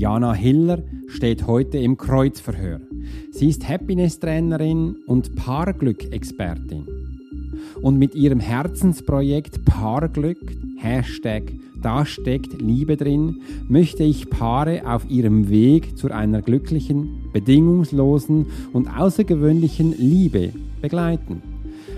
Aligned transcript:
Diana 0.00 0.32
Hiller 0.32 0.78
steht 1.08 1.46
heute 1.46 1.76
im 1.76 1.98
Kreuzverhör. 1.98 2.80
Sie 3.32 3.50
ist 3.50 3.68
Happiness-Trainerin 3.68 4.96
und 5.06 5.36
Paarglück-Expertin. 5.36 6.86
Und 7.82 7.98
mit 7.98 8.14
ihrem 8.14 8.40
Herzensprojekt 8.40 9.62
Paarglück, 9.66 10.38
Hashtag 10.78 11.52
da 11.82 12.06
steckt 12.06 12.62
Liebe 12.62 12.96
drin, 12.96 13.42
möchte 13.68 14.02
ich 14.02 14.30
Paare 14.30 14.86
auf 14.86 15.04
ihrem 15.10 15.50
Weg 15.50 15.98
zu 15.98 16.10
einer 16.10 16.40
glücklichen, 16.40 17.28
bedingungslosen 17.34 18.46
und 18.72 18.88
außergewöhnlichen 18.88 19.94
Liebe 19.98 20.54
begleiten. 20.80 21.42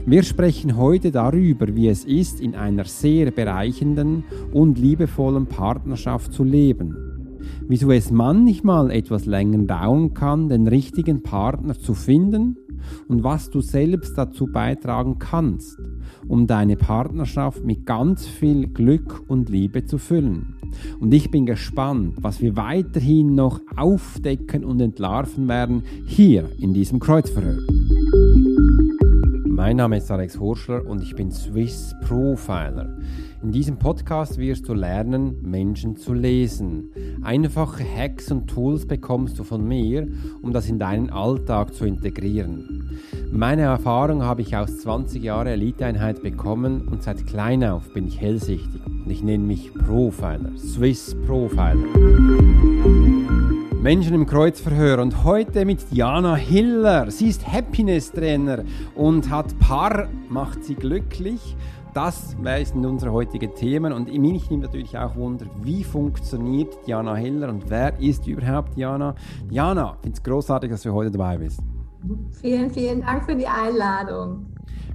Wir 0.07 0.25
sprechen 0.25 0.77
heute 0.77 1.13
darüber, 1.13 1.77
wie 1.77 1.87
es 1.87 2.05
ist, 2.05 2.41
in 2.41 2.57
einer 2.57 2.85
sehr 2.85 3.31
bereichenden 3.31 4.25
und 4.53 4.77
liebevollen 4.77 5.47
Partnerschaft 5.47 6.33
zu 6.33 6.43
leben. 6.43 7.12
Wieso 7.69 7.91
es 7.91 8.11
manchmal 8.11 8.91
etwas 8.91 9.27
länger 9.27 9.65
dauern 9.65 10.15
kann, 10.15 10.49
den 10.49 10.67
richtigen 10.69 11.23
Partner 11.23 11.79
zu 11.79 11.95
finden 11.95 12.57
und 13.09 13.25
was 13.25 13.51
du 13.51 13.61
selbst 13.61 14.17
dazu 14.19 14.47
beitragen 14.47 15.19
kannst, 15.19 15.79
um 16.29 16.47
deine 16.47 16.77
Partnerschaft 16.77 17.65
mit 17.65 17.87
ganz 17.87 18.27
viel 18.27 18.67
Glück 18.69 19.23
und 19.29 19.49
Liebe 19.49 19.85
zu 19.85 19.99
füllen. 19.99 20.55
Und 21.01 21.13
ich 21.13 21.31
bin 21.31 21.47
gespannt, 21.47 22.15
was 22.21 22.41
wir 22.41 22.57
weiterhin 22.57 23.35
noch 23.35 23.61
aufdecken 23.77 24.65
und 24.65 24.81
entlarven 24.81 25.49
werden 25.49 25.83
hier 26.07 26.49
in 26.59 26.73
diesem 26.73 26.99
Kreuzverhör. 26.99 27.59
Mein 29.45 29.77
Name 29.77 29.99
ist 29.99 30.11
Alex 30.11 30.41
Horschler 30.41 30.87
und 30.87 31.03
ich 31.03 31.15
bin 31.15 31.31
Swiss 31.31 31.95
Profiler. 32.07 32.97
In 33.43 33.51
diesem 33.51 33.77
Podcast 33.77 34.39
wirst 34.39 34.69
du 34.69 34.75
lernen, 34.75 35.43
Menschen 35.43 35.97
zu 35.97 36.15
lesen. 36.15 36.93
Einfache 37.23 37.83
Hacks 37.83 38.31
und 38.31 38.47
Tools 38.47 38.87
bekommst 38.87 39.37
du 39.37 39.43
von 39.43 39.67
mir, 39.67 40.07
um 40.43 40.53
das 40.53 40.69
in 40.69 40.79
deinen 40.79 41.11
Alltag 41.11 41.75
zu 41.75 41.85
integrieren. 41.85 43.01
Meine 43.33 43.63
Erfahrung 43.63 44.23
habe 44.23 44.43
ich 44.43 44.57
aus 44.57 44.79
20 44.79 45.25
Jahren 45.25 45.49
Eliteeinheit 45.49 46.23
bekommen 46.23 46.87
und 46.87 47.03
seit 47.03 47.27
klein 47.27 47.65
auf 47.65 47.93
bin 47.93 48.07
ich 48.07 48.21
hellsichtig. 48.21 48.81
Und 48.87 49.11
ich 49.11 49.25
nenne 49.25 49.45
mich 49.45 49.75
Profiler, 49.75 50.57
Swiss 50.57 51.17
Profiler. 51.27 51.75
Menschen 53.83 54.15
im 54.15 54.27
Kreuzverhör 54.27 55.01
und 55.01 55.25
heute 55.25 55.65
mit 55.65 55.81
Jana 55.91 56.37
Hiller. 56.37 57.11
Sie 57.11 57.27
ist 57.27 57.53
Happiness-Trainer 57.53 58.63
und 58.95 59.29
hat 59.29 59.59
Paar, 59.59 60.07
macht 60.29 60.63
sie 60.63 60.77
glücklich. 60.77 61.57
Das 61.95 62.31
sind 62.31 62.87
unsere 62.87 63.13
heutigen 63.13 63.55
Themen 63.55 63.93
und 63.93 64.11
mich 64.11 64.49
nimmt 64.49 64.63
natürlich 64.63 64.97
auch 64.97 65.15
Wunder, 65.15 65.45
wie 65.61 65.85
funktioniert 65.85 66.75
Jana 66.87 67.15
Hiller 67.15 67.51
und 67.51 67.69
wer 67.69 68.01
ist 68.01 68.27
überhaupt 68.27 68.79
Jana? 68.79 69.15
Jana, 69.51 69.97
ich 69.97 70.01
finde 70.01 70.17
es 70.17 70.23
großartig, 70.23 70.71
dass 70.71 70.83
du 70.83 70.93
heute 70.95 71.11
dabei 71.11 71.37
bist. 71.37 71.61
Vielen, 72.41 72.71
vielen 72.71 73.03
Dank 73.03 73.27
für 73.27 73.37
die 73.37 73.47
Einladung. 73.47 74.47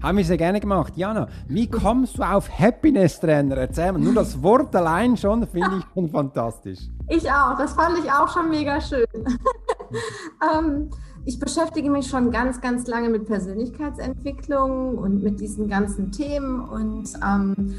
Haben 0.02 0.17
wir 0.17 0.26
sehr 0.26 0.38
gerne 0.38 0.59
gemacht. 0.59 0.94
Jana, 0.95 1.28
wie 1.48 1.70
kommst 1.70 2.17
du 2.17 2.23
auf 2.23 2.50
Happiness-Trainer? 2.50 3.58
Erzähl 3.58 3.92
mir, 3.92 4.00
nur 4.00 4.16
das 4.16 4.42
Wort 4.42 4.76
allein 4.76 5.16
schon 5.17 5.45
finde 5.45 5.78
ich 5.78 5.86
schon 5.94 6.09
fantastisch. 6.09 6.80
Ich 7.09 7.30
auch, 7.32 7.56
das 7.59 7.73
fand 7.73 8.00
ich 8.04 8.11
auch 8.11 8.28
schon 8.28 8.50
mega 8.50 8.82
schön. 8.82 9.06
ähm, 10.58 10.89
ich 11.28 11.39
beschäftige 11.39 11.89
mich 11.89 12.08
schon 12.08 12.31
ganz, 12.31 12.61
ganz 12.61 12.88
lange 12.88 13.09
mit 13.09 13.25
Persönlichkeitsentwicklung 13.25 14.97
und 14.97 15.22
mit 15.22 15.42
diesen 15.42 15.67
ganzen 15.67 16.14
Themen 16.14 16.61
und 16.61 17.09
ähm, 17.22 17.75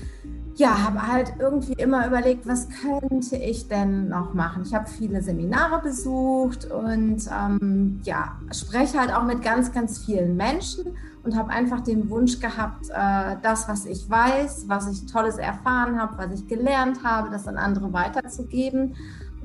ja, 0.57 0.85
habe 0.85 1.07
halt 1.07 1.33
irgendwie 1.39 1.73
immer 1.73 2.07
überlegt, 2.07 2.47
was 2.47 2.69
könnte 2.69 3.37
ich 3.37 3.69
denn 3.69 4.09
noch 4.09 4.35
machen. 4.35 4.65
Ich 4.67 4.75
habe 4.75 4.87
viele 4.87 5.23
Seminare 5.23 5.81
besucht 5.81 6.71
und 6.71 7.23
ähm, 7.33 8.01
ja, 8.03 8.37
spreche 8.53 9.01
halt 9.01 9.15
auch 9.15 9.25
mit 9.25 9.41
ganz, 9.41 9.73
ganz 9.73 10.05
vielen 10.05 10.37
Menschen 10.37 10.97
und 11.23 11.35
habe 11.35 11.49
einfach 11.51 11.81
den 11.81 12.11
Wunsch 12.11 12.41
gehabt, 12.41 12.91
äh, 12.91 13.37
das, 13.43 13.67
was 13.67 13.87
ich 13.87 14.11
weiß, 14.11 14.65
was 14.69 14.91
ich 14.91 15.07
Tolles 15.11 15.39
erfahren 15.39 15.99
habe, 15.99 16.19
was 16.19 16.39
ich 16.39 16.49
gelernt 16.49 17.03
habe, 17.03 17.31
das 17.31 17.49
an 17.49 17.57
andere 17.57 17.95
weiterzugeben. 17.95 18.95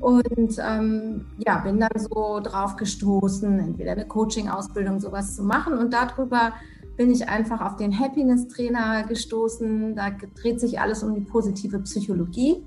Und 0.00 0.58
ähm, 0.58 1.26
ja, 1.38 1.58
bin 1.58 1.80
dann 1.80 1.98
so 1.98 2.40
drauf 2.40 2.76
gestoßen, 2.76 3.58
entweder 3.58 3.92
eine 3.92 4.06
Coaching-Ausbildung, 4.06 5.00
sowas 5.00 5.34
zu 5.36 5.42
machen 5.42 5.78
und 5.78 5.92
darüber 5.92 6.52
bin 6.96 7.10
ich 7.10 7.28
einfach 7.28 7.60
auf 7.60 7.76
den 7.76 7.98
Happiness-Trainer 7.98 9.04
gestoßen. 9.04 9.96
Da 9.96 10.10
dreht 10.40 10.60
sich 10.60 10.80
alles 10.80 11.02
um 11.02 11.14
die 11.14 11.22
positive 11.22 11.80
Psychologie 11.80 12.64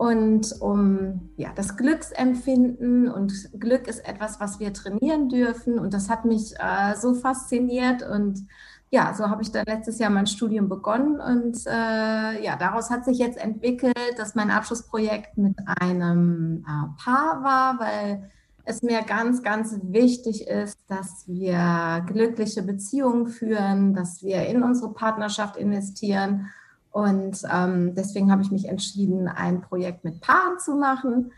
und 0.00 0.54
um 0.60 1.28
ja, 1.36 1.50
das 1.54 1.76
Glücksempfinden. 1.76 3.08
Und 3.10 3.50
Glück 3.58 3.86
ist 3.86 4.08
etwas, 4.08 4.40
was 4.40 4.58
wir 4.58 4.72
trainieren 4.72 5.28
dürfen. 5.28 5.78
Und 5.78 5.92
das 5.92 6.08
hat 6.08 6.24
mich 6.24 6.54
äh, 6.58 6.96
so 6.96 7.14
fasziniert. 7.14 8.02
Und 8.02 8.46
ja, 8.90 9.14
so 9.14 9.30
habe 9.30 9.42
ich 9.42 9.52
dann 9.52 9.64
letztes 9.66 10.00
Jahr 10.00 10.10
mein 10.10 10.26
Studium 10.26 10.68
begonnen. 10.68 11.20
Und 11.20 11.64
äh, 11.66 12.44
ja, 12.44 12.56
daraus 12.58 12.90
hat 12.90 13.04
sich 13.04 13.18
jetzt 13.18 13.38
entwickelt, 13.38 13.96
dass 14.16 14.34
mein 14.34 14.50
Abschlussprojekt 14.50 15.38
mit 15.38 15.56
einem 15.80 16.64
äh, 16.66 17.02
Paar 17.02 17.42
war, 17.44 17.78
weil 17.78 18.30
es 18.64 18.82
mir 18.82 19.02
ganz, 19.02 19.42
ganz 19.42 19.78
wichtig 19.82 20.48
ist, 20.48 20.78
dass 20.88 21.24
wir 21.28 22.04
glückliche 22.06 22.62
Beziehungen 22.62 23.28
führen, 23.28 23.94
dass 23.94 24.22
wir 24.22 24.46
in 24.46 24.62
unsere 24.62 24.92
Partnerschaft 24.92 25.56
investieren. 25.56 26.50
Und 26.90 27.42
ähm, 27.52 27.94
deswegen 27.94 28.32
habe 28.32 28.42
ich 28.42 28.50
mich 28.50 28.68
entschieden, 28.68 29.28
ein 29.28 29.60
Projekt 29.60 30.04
mit 30.04 30.20
Paaren 30.20 30.58
zu 30.58 30.74
machen 30.74 31.30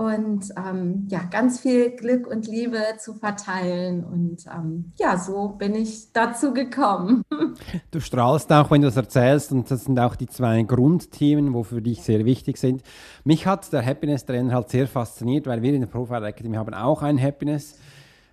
und 0.00 0.48
ähm, 0.56 1.06
ja, 1.10 1.20
ganz 1.30 1.60
viel 1.60 1.90
Glück 1.90 2.26
und 2.26 2.46
Liebe 2.46 2.78
zu 2.98 3.12
verteilen. 3.12 4.02
Und 4.02 4.46
ähm, 4.46 4.92
ja, 4.98 5.18
so 5.18 5.48
bin 5.48 5.74
ich 5.74 6.12
dazu 6.12 6.54
gekommen. 6.54 7.22
Du 7.90 8.00
strahlst 8.00 8.52
auch, 8.52 8.70
wenn 8.70 8.82
du 8.82 8.86
das 8.88 8.96
erzählst, 8.96 9.52
und 9.52 9.70
das 9.70 9.84
sind 9.84 9.98
auch 9.98 10.14
die 10.14 10.28
zwei 10.28 10.62
Grundthemen, 10.62 11.52
wo 11.52 11.64
für 11.64 11.82
dich 11.82 12.02
sehr 12.02 12.24
wichtig 12.24 12.56
sind. 12.56 12.82
Mich 13.24 13.46
hat 13.46 13.72
der 13.72 13.84
Happiness-Trainer 13.84 14.54
halt 14.54 14.70
sehr 14.70 14.86
fasziniert, 14.86 15.46
weil 15.46 15.60
wir 15.60 15.74
in 15.74 15.80
der 15.80 15.88
Profile 15.88 16.26
Academy 16.26 16.56
haben 16.56 16.72
auch 16.72 17.02
ein 17.02 17.20
Happiness. 17.20 17.76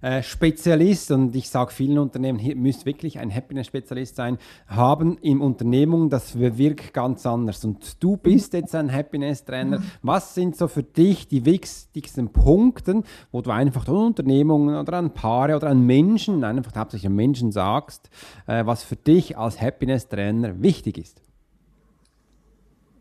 Äh, 0.08 0.24
Spezialist, 0.24 1.12
und 1.12 1.36
ich 1.36 1.50
sage 1.50 1.70
vielen 1.74 1.98
Unternehmen, 1.98 2.40
hier 2.40 2.56
müsst 2.56 2.86
wirklich 2.86 3.20
ein 3.20 3.30
Happiness-Spezialist 3.30 4.16
sein, 4.16 4.38
haben 4.66 5.18
im 5.18 5.42
Unternehmen, 5.42 6.10
das 6.10 6.40
wirkt 6.40 6.94
ganz 6.94 7.26
anders. 7.26 7.66
Und 7.66 8.02
du 8.02 8.16
bist 8.16 8.54
jetzt 8.54 8.74
ein 8.74 8.90
Happiness-Trainer. 8.90 9.82
Was 10.04 10.34
sind 10.34 10.56
so 10.56 10.70
für 10.70 10.84
dich 10.84 11.28
die 11.28 11.44
wichtigsten 11.44 12.30
Punkte, 12.30 13.04
wo 13.34 13.42
du 13.42 13.52
einfach 13.52 13.86
an 13.90 13.96
Unternehmungen 13.96 14.78
oder 14.78 14.94
an 14.94 15.14
Paare 15.14 15.58
oder 15.58 15.68
an 15.68 15.86
Menschen, 15.86 16.46
einfach 16.46 16.74
hauptsächlich 16.74 17.08
an 17.08 17.16
Menschen 17.16 17.52
sagst, 17.52 18.10
äh, 18.46 18.66
was 18.66 18.84
für 18.84 18.96
dich 18.96 19.38
als 19.38 19.60
Happiness-Trainer 19.60 20.62
wichtig 20.62 21.00
ist? 21.00 21.22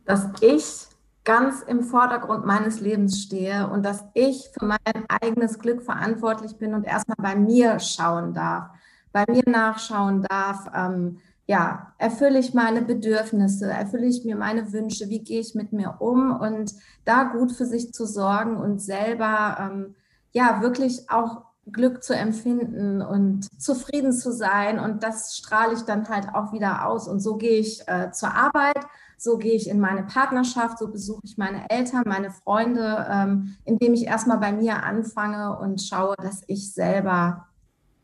Dass 0.06 0.26
ich 0.40 0.88
ganz 1.26 1.60
im 1.60 1.82
Vordergrund 1.82 2.46
meines 2.46 2.80
Lebens 2.80 3.20
stehe 3.20 3.68
und 3.68 3.84
dass 3.84 4.04
ich 4.14 4.48
für 4.58 4.64
mein 4.64 4.78
eigenes 5.08 5.58
Glück 5.58 5.82
verantwortlich 5.82 6.56
bin 6.56 6.72
und 6.72 6.84
erstmal 6.84 7.16
bei 7.18 7.36
mir 7.36 7.78
schauen 7.80 8.32
darf, 8.32 8.70
bei 9.12 9.24
mir 9.28 9.42
nachschauen 9.44 10.22
darf, 10.22 10.70
ähm, 10.74 11.18
ja, 11.48 11.92
erfülle 11.98 12.38
ich 12.38 12.54
meine 12.54 12.82
Bedürfnisse, 12.82 13.70
erfülle 13.70 14.06
ich 14.06 14.24
mir 14.24 14.36
meine 14.36 14.72
Wünsche, 14.72 15.08
wie 15.08 15.22
gehe 15.22 15.40
ich 15.40 15.54
mit 15.54 15.72
mir 15.72 15.96
um 15.98 16.34
und 16.34 16.74
da 17.04 17.24
gut 17.24 17.52
für 17.52 17.66
sich 17.66 17.92
zu 17.92 18.06
sorgen 18.06 18.56
und 18.56 18.80
selber, 18.80 19.58
ähm, 19.60 19.94
ja, 20.32 20.60
wirklich 20.62 21.10
auch 21.10 21.42
Glück 21.72 22.04
zu 22.04 22.14
empfinden 22.14 23.02
und 23.02 23.48
zufrieden 23.60 24.12
zu 24.12 24.32
sein 24.32 24.78
und 24.78 25.02
das 25.02 25.36
strahle 25.36 25.74
ich 25.74 25.82
dann 25.82 26.08
halt 26.08 26.28
auch 26.34 26.52
wieder 26.52 26.86
aus 26.86 27.08
und 27.08 27.18
so 27.18 27.36
gehe 27.36 27.58
ich 27.58 27.82
äh, 27.88 28.12
zur 28.12 28.32
Arbeit 28.32 28.86
so 29.16 29.38
gehe 29.38 29.54
ich 29.54 29.68
in 29.68 29.80
meine 29.80 30.04
Partnerschaft, 30.04 30.78
so 30.78 30.88
besuche 30.88 31.22
ich 31.24 31.38
meine 31.38 31.68
Eltern, 31.70 32.02
meine 32.06 32.30
Freunde, 32.30 33.06
ähm, 33.10 33.56
indem 33.64 33.94
ich 33.94 34.04
erstmal 34.04 34.38
bei 34.38 34.52
mir 34.52 34.82
anfange 34.82 35.58
und 35.58 35.80
schaue, 35.80 36.14
dass 36.18 36.42
ich 36.46 36.72
selber 36.72 37.46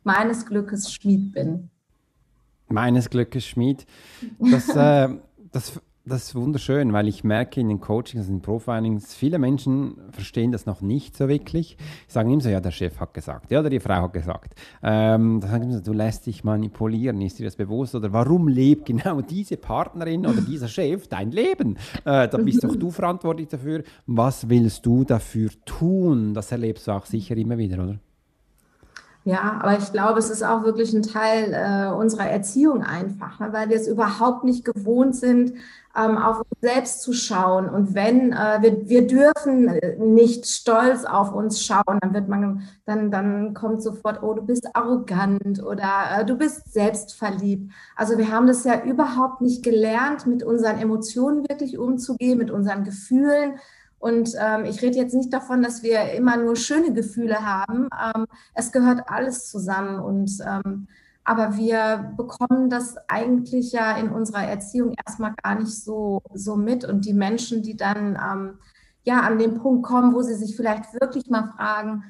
meines 0.04 0.46
Glückes 0.46 0.92
Schmied 0.92 1.32
bin. 1.32 1.70
Meines 2.68 3.10
Glückes 3.10 3.46
Schmied. 3.46 3.86
Das, 4.38 4.68
äh, 4.74 5.08
das 5.52 5.80
das 6.04 6.24
ist 6.24 6.34
wunderschön, 6.34 6.92
weil 6.92 7.06
ich 7.06 7.22
merke 7.22 7.60
in 7.60 7.68
den 7.68 7.80
Coachings, 7.80 8.26
in 8.26 8.36
den 8.36 8.42
Profilings, 8.42 9.14
viele 9.14 9.38
Menschen 9.38 10.00
verstehen 10.10 10.50
das 10.50 10.66
noch 10.66 10.80
nicht 10.80 11.16
so 11.16 11.28
wirklich. 11.28 11.76
Sie 12.08 12.14
sagen 12.14 12.30
immer 12.30 12.42
so, 12.42 12.48
ja, 12.48 12.60
der 12.60 12.72
Chef 12.72 12.98
hat 12.98 13.14
gesagt, 13.14 13.50
ja, 13.50 13.60
oder 13.60 13.70
die 13.70 13.78
Frau 13.78 14.02
hat 14.02 14.12
gesagt. 14.12 14.54
Ähm, 14.82 15.40
da 15.40 15.48
sagen 15.48 15.72
sie, 15.72 15.80
du 15.80 15.92
lässt 15.92 16.26
dich 16.26 16.42
manipulieren, 16.42 17.20
ist 17.20 17.38
dir 17.38 17.44
das 17.44 17.54
bewusst? 17.54 17.94
Oder 17.94 18.12
warum 18.12 18.48
lebt 18.48 18.86
genau 18.86 19.20
diese 19.20 19.56
Partnerin 19.56 20.26
oder 20.26 20.40
dieser 20.40 20.68
Chef 20.68 21.06
dein 21.06 21.30
Leben? 21.30 21.76
Äh, 22.04 22.28
da 22.28 22.36
bist 22.38 22.64
doch 22.64 22.74
du 22.74 22.90
verantwortlich 22.90 23.48
dafür. 23.48 23.84
Was 24.06 24.48
willst 24.48 24.84
du 24.84 25.04
dafür 25.04 25.50
tun? 25.64 26.34
Das 26.34 26.50
erlebst 26.50 26.88
du 26.88 26.92
auch 26.92 27.06
sicher 27.06 27.36
immer 27.36 27.58
wieder, 27.58 27.82
oder? 27.82 27.98
Ja, 29.24 29.60
aber 29.62 29.78
ich 29.78 29.92
glaube, 29.92 30.18
es 30.18 30.30
ist 30.30 30.42
auch 30.42 30.64
wirklich 30.64 30.92
ein 30.92 31.02
Teil 31.02 31.52
äh, 31.52 31.94
unserer 31.94 32.28
Erziehung 32.28 32.82
einfach, 32.82 33.38
ne, 33.38 33.52
weil 33.52 33.68
wir 33.68 33.76
es 33.76 33.86
überhaupt 33.86 34.42
nicht 34.42 34.64
gewohnt 34.64 35.14
sind, 35.14 35.52
ähm, 35.96 36.18
auf 36.18 36.38
uns 36.38 36.60
selbst 36.60 37.02
zu 37.02 37.12
schauen. 37.12 37.68
Und 37.68 37.94
wenn 37.94 38.32
äh, 38.32 38.58
wir, 38.62 38.88
wir 38.88 39.06
dürfen 39.06 39.78
nicht 39.98 40.46
stolz 40.46 41.04
auf 41.04 41.32
uns 41.32 41.64
schauen, 41.64 41.98
dann 42.00 42.14
wird 42.14 42.28
man, 42.28 42.62
dann, 42.84 43.12
dann 43.12 43.54
kommt 43.54 43.82
sofort, 43.82 44.24
oh, 44.24 44.34
du 44.34 44.42
bist 44.42 44.66
arrogant 44.74 45.62
oder 45.62 46.18
äh, 46.18 46.24
du 46.24 46.36
bist 46.36 46.72
selbstverliebt. 46.72 47.70
Also 47.94 48.18
wir 48.18 48.32
haben 48.32 48.48
das 48.48 48.64
ja 48.64 48.82
überhaupt 48.82 49.40
nicht 49.40 49.62
gelernt, 49.62 50.26
mit 50.26 50.42
unseren 50.42 50.78
Emotionen 50.78 51.48
wirklich 51.48 51.78
umzugehen, 51.78 52.38
mit 52.38 52.50
unseren 52.50 52.82
Gefühlen 52.82 53.60
und 54.02 54.34
ähm, 54.36 54.64
ich 54.64 54.82
rede 54.82 54.96
jetzt 54.96 55.14
nicht 55.14 55.32
davon, 55.32 55.62
dass 55.62 55.84
wir 55.84 56.10
immer 56.14 56.36
nur 56.36 56.56
schöne 56.56 56.92
Gefühle 56.92 57.46
haben. 57.46 57.88
Ähm, 58.04 58.26
es 58.52 58.72
gehört 58.72 59.08
alles 59.08 59.48
zusammen. 59.48 60.00
Und 60.00 60.40
ähm, 60.44 60.88
aber 61.22 61.56
wir 61.56 62.12
bekommen 62.16 62.68
das 62.68 62.96
eigentlich 63.06 63.70
ja 63.70 63.96
in 63.96 64.10
unserer 64.10 64.42
Erziehung 64.42 64.92
erstmal 65.06 65.34
gar 65.40 65.54
nicht 65.54 65.84
so, 65.84 66.20
so 66.34 66.56
mit. 66.56 66.84
Und 66.84 67.06
die 67.06 67.14
Menschen, 67.14 67.62
die 67.62 67.76
dann 67.76 68.16
ähm, 68.20 68.58
ja 69.04 69.20
an 69.20 69.38
den 69.38 69.54
Punkt 69.54 69.84
kommen, 69.84 70.14
wo 70.14 70.22
sie 70.22 70.34
sich 70.34 70.56
vielleicht 70.56 70.92
wirklich 71.00 71.30
mal 71.30 71.52
fragen, 71.56 72.02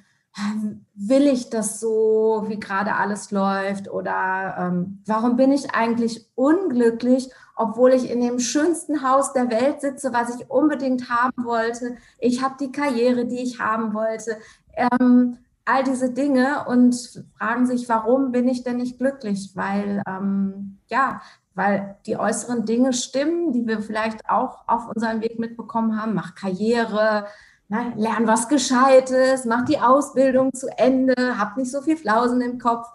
will 0.94 1.26
ich 1.26 1.50
das 1.50 1.80
so, 1.80 2.44
wie 2.48 2.58
gerade 2.58 2.94
alles 2.94 3.30
läuft? 3.30 3.90
Oder 3.90 4.56
ähm, 4.58 5.02
warum 5.06 5.36
bin 5.36 5.52
ich 5.52 5.74
eigentlich 5.74 6.26
unglücklich, 6.34 7.30
obwohl 7.56 7.92
ich 7.92 8.10
in 8.10 8.20
dem 8.20 8.38
schönsten 8.38 9.02
Haus 9.02 9.32
der 9.32 9.50
Welt 9.50 9.80
sitze, 9.80 10.12
was 10.12 10.34
ich 10.34 10.50
unbedingt 10.50 11.10
haben 11.10 11.44
wollte? 11.44 11.96
Ich 12.18 12.42
habe 12.42 12.54
die 12.58 12.72
Karriere, 12.72 13.26
die 13.26 13.42
ich 13.42 13.60
haben 13.60 13.92
wollte. 13.94 14.38
Ähm, 14.74 15.38
all 15.64 15.84
diese 15.84 16.10
Dinge 16.12 16.64
und 16.66 17.24
fragen 17.38 17.66
sich, 17.66 17.88
warum 17.88 18.32
bin 18.32 18.48
ich 18.48 18.64
denn 18.64 18.78
nicht 18.78 18.98
glücklich? 18.98 19.52
Weil, 19.54 20.02
ähm, 20.08 20.78
ja, 20.88 21.20
weil 21.54 21.96
die 22.06 22.16
äußeren 22.16 22.64
Dinge 22.64 22.94
stimmen, 22.94 23.52
die 23.52 23.66
wir 23.66 23.80
vielleicht 23.82 24.28
auch 24.30 24.66
auf 24.66 24.88
unserem 24.88 25.20
Weg 25.20 25.38
mitbekommen 25.38 26.00
haben. 26.00 26.14
Mach 26.14 26.34
Karriere, 26.34 27.26
na, 27.72 27.90
lern 27.96 28.26
was 28.26 28.48
Gescheites, 28.48 29.46
mach 29.46 29.64
die 29.64 29.80
Ausbildung 29.80 30.52
zu 30.52 30.68
Ende, 30.76 31.14
hab 31.38 31.56
nicht 31.56 31.70
so 31.70 31.80
viel 31.80 31.96
Flausen 31.96 32.42
im 32.42 32.58
Kopf. 32.58 32.86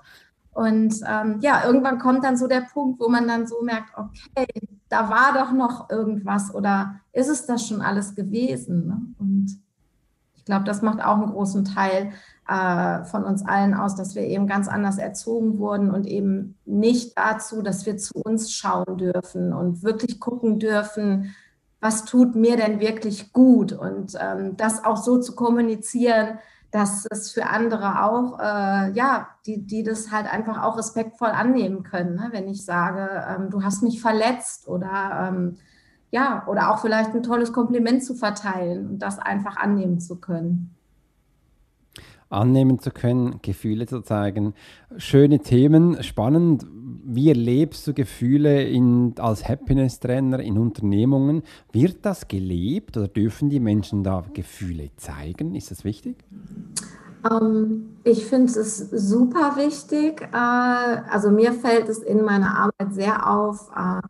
Und 0.51 1.01
ähm, 1.07 1.39
ja, 1.39 1.63
irgendwann 1.65 1.97
kommt 1.97 2.23
dann 2.23 2.37
so 2.37 2.47
der 2.47 2.61
Punkt, 2.61 2.99
wo 2.99 3.09
man 3.09 3.27
dann 3.27 3.47
so 3.47 3.63
merkt, 3.63 3.89
okay, 3.97 4.45
da 4.87 5.09
war 5.09 5.33
doch 5.33 5.51
noch 5.51 5.89
irgendwas 5.89 6.53
oder 6.53 6.99
ist 7.11 7.27
es 7.27 7.47
das 7.47 7.67
schon 7.67 7.81
alles 7.81 8.13
gewesen? 8.13 8.87
Ne? 8.87 9.01
Und 9.17 9.59
ich 10.35 10.45
glaube, 10.45 10.65
das 10.65 10.83
macht 10.83 11.03
auch 11.03 11.17
einen 11.17 11.31
großen 11.31 11.65
Teil 11.65 12.11
äh, 12.47 13.03
von 13.05 13.23
uns 13.23 13.43
allen 13.43 13.73
aus, 13.73 13.95
dass 13.95 14.13
wir 14.13 14.23
eben 14.23 14.45
ganz 14.45 14.67
anders 14.67 14.99
erzogen 14.99 15.57
wurden 15.57 15.89
und 15.89 16.05
eben 16.05 16.55
nicht 16.65 17.17
dazu, 17.17 17.63
dass 17.63 17.87
wir 17.87 17.97
zu 17.97 18.13
uns 18.23 18.51
schauen 18.51 18.97
dürfen 18.97 19.53
und 19.53 19.81
wirklich 19.81 20.19
gucken 20.19 20.59
dürfen, 20.59 21.35
was 21.79 22.05
tut 22.05 22.35
mir 22.35 22.57
denn 22.57 22.79
wirklich 22.79 23.33
gut 23.33 23.71
und 23.71 24.17
ähm, 24.19 24.57
das 24.57 24.83
auch 24.83 24.97
so 24.97 25.19
zu 25.19 25.35
kommunizieren, 25.35 26.39
dass 26.71 27.07
es 27.09 27.31
für 27.31 27.47
andere 27.47 28.03
auch, 28.03 28.39
äh, 28.39 28.91
ja, 28.91 29.29
die, 29.45 29.65
die 29.65 29.83
das 29.83 30.11
halt 30.11 30.31
einfach 30.31 30.63
auch 30.63 30.77
respektvoll 30.77 31.29
annehmen 31.29 31.83
können, 31.83 32.15
ne? 32.15 32.29
wenn 32.31 32.47
ich 32.47 32.65
sage, 32.65 33.23
ähm, 33.27 33.49
du 33.49 33.63
hast 33.63 33.83
mich 33.83 34.01
verletzt 34.01 34.67
oder 34.67 35.29
ähm, 35.29 35.57
ja, 36.09 36.45
oder 36.47 36.71
auch 36.71 36.79
vielleicht 36.79 37.13
ein 37.13 37.23
tolles 37.23 37.53
Kompliment 37.53 38.03
zu 38.03 38.15
verteilen 38.15 38.87
und 38.87 38.99
das 38.99 39.19
einfach 39.19 39.57
annehmen 39.57 39.99
zu 39.99 40.19
können 40.19 40.73
annehmen 42.29 42.79
zu 42.79 42.91
können, 42.91 43.39
Gefühle 43.41 43.87
zu 43.87 44.01
zeigen. 44.01 44.53
Schöne 44.97 45.39
Themen, 45.39 46.03
spannend. 46.03 46.65
Wie 47.09 47.29
erlebst 47.29 47.87
du 47.87 47.93
Gefühle 47.93 48.63
in, 48.63 49.15
als 49.17 49.47
Happiness-Trainer 49.47 50.41
in 50.41 50.57
Unternehmungen? 50.57 51.43
Wird 51.71 51.99
das 52.01 52.27
gelebt 52.27 52.97
oder 52.97 53.07
dürfen 53.07 53.49
die 53.49 53.61
Menschen 53.61 54.03
da 54.03 54.25
Gefühle 54.33 54.89
zeigen? 54.97 55.55
Ist 55.55 55.71
das 55.71 55.85
wichtig? 55.85 56.17
Ähm, 57.31 57.95
ich 58.03 58.25
finde 58.25 58.51
es 58.59 58.77
super 58.77 59.55
wichtig. 59.55 60.21
Äh, 60.33 60.35
also 60.35 61.31
mir 61.31 61.53
fällt 61.53 61.87
es 61.87 61.99
in 61.99 62.25
meiner 62.25 62.57
Arbeit 62.57 62.93
sehr 62.93 63.31
auf, 63.31 63.71
äh, 63.73 64.01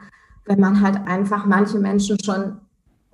wenn 0.45 0.59
man 0.59 0.81
halt 0.81 0.97
einfach 1.05 1.45
manche 1.45 1.77
Menschen 1.77 2.17
schon 2.25 2.57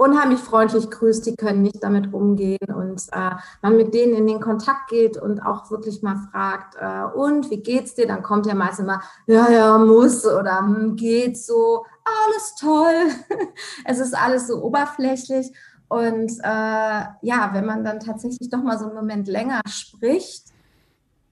unheimlich 0.03 0.39
freundlich 0.39 0.89
grüßt, 0.89 1.25
die 1.25 1.35
können 1.35 1.61
nicht 1.61 1.81
damit 1.81 2.13
umgehen 2.13 2.73
und 2.75 3.01
äh, 3.13 3.31
man 3.61 3.77
mit 3.77 3.93
denen 3.93 4.13
in 4.13 4.27
den 4.27 4.41
Kontakt 4.41 4.89
geht 4.89 5.17
und 5.17 5.39
auch 5.39 5.71
wirklich 5.71 6.01
mal 6.01 6.17
fragt, 6.29 6.75
äh, 6.75 7.17
und 7.17 7.49
wie 7.49 7.63
geht's 7.63 7.95
dir? 7.95 8.05
Dann 8.05 8.21
kommt 8.21 8.45
ja 8.45 8.53
meist 8.53 8.81
immer, 8.81 9.01
ja, 9.27 9.49
ja, 9.49 9.77
muss 9.77 10.25
oder 10.25 10.59
hm, 10.59 10.97
geht 10.97 11.37
so, 11.37 11.85
alles 12.03 12.55
toll. 12.59 13.11
es 13.85 13.99
ist 13.99 14.13
alles 14.13 14.47
so 14.47 14.61
oberflächlich. 14.61 15.55
Und 15.87 16.31
äh, 16.41 17.03
ja, 17.21 17.49
wenn 17.53 17.65
man 17.65 17.85
dann 17.85 17.99
tatsächlich 18.01 18.49
doch 18.49 18.61
mal 18.61 18.77
so 18.77 18.85
einen 18.85 18.95
Moment 18.95 19.27
länger 19.27 19.61
spricht, 19.67 20.47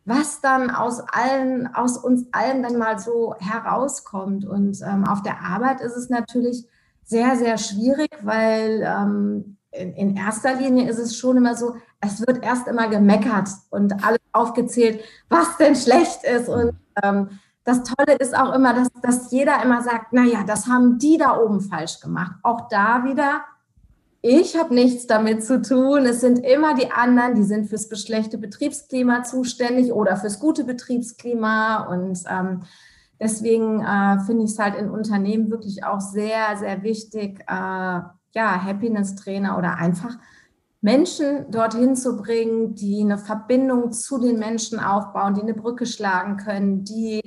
was 0.05 0.39
dann 0.39 0.69
aus 0.71 1.01
allen, 1.11 1.67
aus 1.75 1.97
uns 1.97 2.27
allen 2.31 2.63
dann 2.63 2.77
mal 2.77 2.99
so 2.99 3.35
herauskommt. 3.39 4.45
Und 4.45 4.79
ähm, 4.81 5.05
auf 5.05 5.23
der 5.23 5.41
Arbeit 5.41 5.81
ist 5.81 5.97
es 5.97 6.09
natürlich 6.09 6.65
sehr, 7.03 7.35
sehr 7.35 7.57
schwierig, 7.57 8.09
weil 8.21 8.83
ähm, 8.85 9.57
in, 9.71 9.93
in, 9.93 10.15
erster 10.15 10.55
Linie 10.55 10.89
ist 10.89 10.99
es 10.99 11.15
schon 11.15 11.37
immer 11.37 11.55
so, 11.55 11.75
es 11.99 12.25
wird 12.25 12.43
erst 12.43 12.67
immer 12.67 12.89
gemeckert 12.89 13.49
und 13.69 14.03
alles 14.03 14.19
aufgezählt, 14.31 15.01
was 15.29 15.57
denn 15.57 15.75
schlecht 15.75 16.23
ist. 16.23 16.49
Und 16.49 16.73
ähm, 17.03 17.39
das 17.63 17.83
Tolle 17.83 18.17
ist 18.17 18.35
auch 18.35 18.53
immer, 18.53 18.73
dass, 18.73 18.89
dass 19.01 19.31
jeder 19.31 19.63
immer 19.63 19.81
sagt, 19.81 20.13
naja, 20.13 20.43
das 20.45 20.67
haben 20.67 20.97
die 20.97 21.17
da 21.17 21.37
oben 21.37 21.61
falsch 21.61 21.99
gemacht. 21.99 22.33
Auch 22.43 22.67
da 22.69 23.03
wieder, 23.03 23.43
ich 24.21 24.57
habe 24.57 24.73
nichts 24.73 25.07
damit 25.07 25.43
zu 25.43 25.61
tun. 25.61 26.05
Es 26.05 26.21
sind 26.21 26.39
immer 26.39 26.75
die 26.75 26.91
anderen, 26.91 27.35
die 27.35 27.43
sind 27.43 27.67
fürs 27.67 27.87
schlechte 28.01 28.37
Betriebsklima 28.37 29.23
zuständig 29.23 29.93
oder 29.93 30.17
fürs 30.17 30.39
gute 30.39 30.63
Betriebsklima. 30.63 31.85
Und 31.87 32.19
ähm, 32.29 32.63
Deswegen 33.21 33.81
äh, 33.81 34.19
finde 34.25 34.45
ich 34.45 34.51
es 34.51 34.59
halt 34.59 34.75
in 34.75 34.89
Unternehmen 34.89 35.51
wirklich 35.51 35.83
auch 35.83 35.99
sehr, 35.99 36.57
sehr 36.57 36.81
wichtig, 36.81 37.39
äh, 37.41 38.01
ja, 38.33 38.63
Happiness-Trainer 38.63 39.59
oder 39.59 39.75
einfach 39.77 40.17
Menschen 40.81 41.51
dorthin 41.51 41.95
zu 41.95 42.17
bringen, 42.17 42.73
die 42.73 43.01
eine 43.01 43.19
Verbindung 43.19 43.91
zu 43.91 44.17
den 44.17 44.39
Menschen 44.39 44.79
aufbauen, 44.79 45.35
die 45.35 45.41
eine 45.41 45.53
Brücke 45.53 45.85
schlagen 45.85 46.37
können, 46.37 46.83
die 46.83 47.21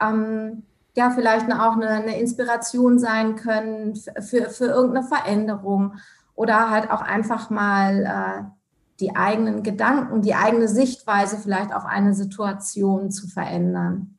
ähm, 0.00 0.62
ja 0.96 1.10
vielleicht 1.10 1.52
auch 1.52 1.72
eine, 1.72 1.88
eine, 1.88 2.18
Inspiration 2.18 2.98
sein 2.98 3.36
können 3.36 3.96
für, 3.96 4.48
für 4.48 4.66
irgendeine 4.68 5.06
Veränderung 5.06 5.96
oder 6.34 6.70
halt 6.70 6.90
auch 6.90 7.02
einfach 7.02 7.50
mal 7.50 8.04
äh, 8.04 8.44
die 9.00 9.14
eigenen 9.14 9.62
Gedanken, 9.62 10.22
die 10.22 10.34
eigene 10.34 10.68
Sichtweise 10.68 11.36
vielleicht 11.36 11.74
auf 11.74 11.84
eine 11.84 12.14
Situation 12.14 13.10
zu 13.10 13.28
verändern 13.28 14.13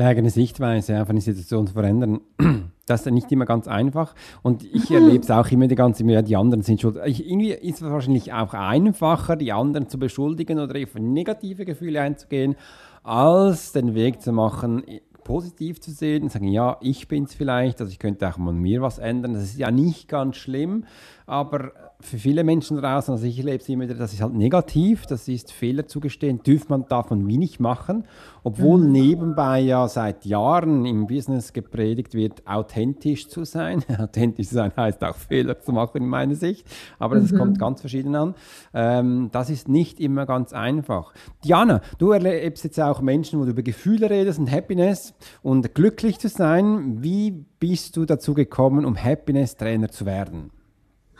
die 0.00 0.06
eigene 0.06 0.30
Sichtweise 0.30 1.00
auf 1.00 1.10
eine 1.10 1.20
Situation 1.20 1.66
zu 1.66 1.74
verändern, 1.74 2.20
das 2.86 3.06
ist 3.06 3.12
nicht 3.12 3.30
immer 3.30 3.44
ganz 3.44 3.68
einfach. 3.68 4.14
Und 4.42 4.64
ich 4.64 4.90
erlebe 4.90 5.22
es 5.22 5.30
auch 5.30 5.50
immer 5.50 5.68
die 5.68 5.74
ganze 5.74 6.04
Zeit, 6.04 6.28
die 6.28 6.36
anderen 6.36 6.62
sind 6.62 6.80
schuld. 6.80 6.98
Ich, 7.04 7.26
irgendwie 7.26 7.52
ist 7.52 7.82
es 7.82 7.88
wahrscheinlich 7.88 8.32
auch 8.32 8.54
einfacher, 8.54 9.36
die 9.36 9.52
anderen 9.52 9.88
zu 9.88 9.98
beschuldigen 9.98 10.58
oder 10.58 10.80
auf 10.82 10.94
negative 10.94 11.64
Gefühle 11.64 12.00
einzugehen, 12.00 12.56
als 13.02 13.72
den 13.72 13.94
Weg 13.94 14.20
zu 14.20 14.32
machen, 14.32 14.82
positiv 15.24 15.80
zu 15.80 15.92
sehen 15.92 16.28
sagen, 16.28 16.48
ja, 16.48 16.76
ich 16.80 17.06
bin 17.06 17.24
es 17.24 17.34
vielleicht, 17.34 17.80
also 17.80 17.92
ich 17.92 17.98
könnte 17.98 18.28
auch 18.28 18.38
mal 18.38 18.52
mir 18.52 18.82
was 18.82 18.98
ändern. 18.98 19.34
Das 19.34 19.44
ist 19.44 19.58
ja 19.58 19.70
nicht 19.70 20.08
ganz 20.08 20.36
schlimm, 20.36 20.84
aber 21.30 21.70
für 22.00 22.18
viele 22.18 22.42
Menschen 22.42 22.78
draußen, 22.78 23.12
also 23.12 23.24
ich 23.24 23.38
erlebe 23.38 23.58
es 23.58 23.68
immer 23.68 23.84
wieder, 23.84 23.94
das 23.94 24.12
ist 24.12 24.20
halt 24.20 24.34
negativ, 24.34 25.06
das 25.06 25.28
ist 25.28 25.52
Fehler 25.52 25.86
zugestehen, 25.86 26.42
dürfen 26.42 26.66
man, 26.70 26.86
darf 26.88 27.10
man 27.10 27.24
wenig 27.28 27.60
machen, 27.60 28.04
obwohl 28.42 28.80
mhm. 28.80 28.90
nebenbei 28.90 29.60
ja 29.60 29.86
seit 29.86 30.24
Jahren 30.24 30.86
im 30.86 31.06
Business 31.06 31.52
gepredigt 31.52 32.14
wird, 32.14 32.46
authentisch 32.48 33.28
zu 33.28 33.44
sein. 33.44 33.84
authentisch 33.98 34.48
zu 34.48 34.54
sein 34.54 34.72
heißt 34.76 35.04
auch 35.04 35.14
Fehler 35.14 35.60
zu 35.60 35.70
machen 35.72 35.98
in 35.98 36.08
meiner 36.08 36.34
Sicht, 36.34 36.66
aber 36.98 37.20
das 37.20 37.30
mhm. 37.30 37.38
kommt 37.38 37.58
ganz 37.60 37.80
verschieden 37.80 38.16
an. 38.16 38.34
Ähm, 38.74 39.28
das 39.30 39.50
ist 39.50 39.68
nicht 39.68 40.00
immer 40.00 40.26
ganz 40.26 40.52
einfach. 40.52 41.12
Diana, 41.44 41.80
du 41.98 42.10
erlebst 42.10 42.64
jetzt 42.64 42.80
auch 42.80 43.02
Menschen, 43.02 43.38
wo 43.38 43.44
du 43.44 43.50
über 43.50 43.62
Gefühle 43.62 44.10
redest 44.10 44.40
und 44.40 44.50
Happiness 44.50 45.14
und 45.42 45.76
glücklich 45.76 46.18
zu 46.18 46.28
sein. 46.28 47.04
Wie 47.04 47.30
bist 47.60 47.96
du 47.96 48.04
dazu 48.04 48.34
gekommen, 48.34 48.84
um 48.84 48.96
Happiness-Trainer 48.96 49.90
zu 49.90 50.06
werden? 50.06 50.50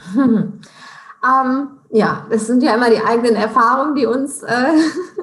ähm, 0.16 1.68
ja, 1.90 2.26
es 2.30 2.46
sind 2.46 2.62
ja 2.62 2.74
immer 2.74 2.90
die 2.90 3.02
eigenen 3.04 3.36
Erfahrungen, 3.36 3.94
die 3.94 4.06
uns 4.06 4.42
äh, 4.42 4.72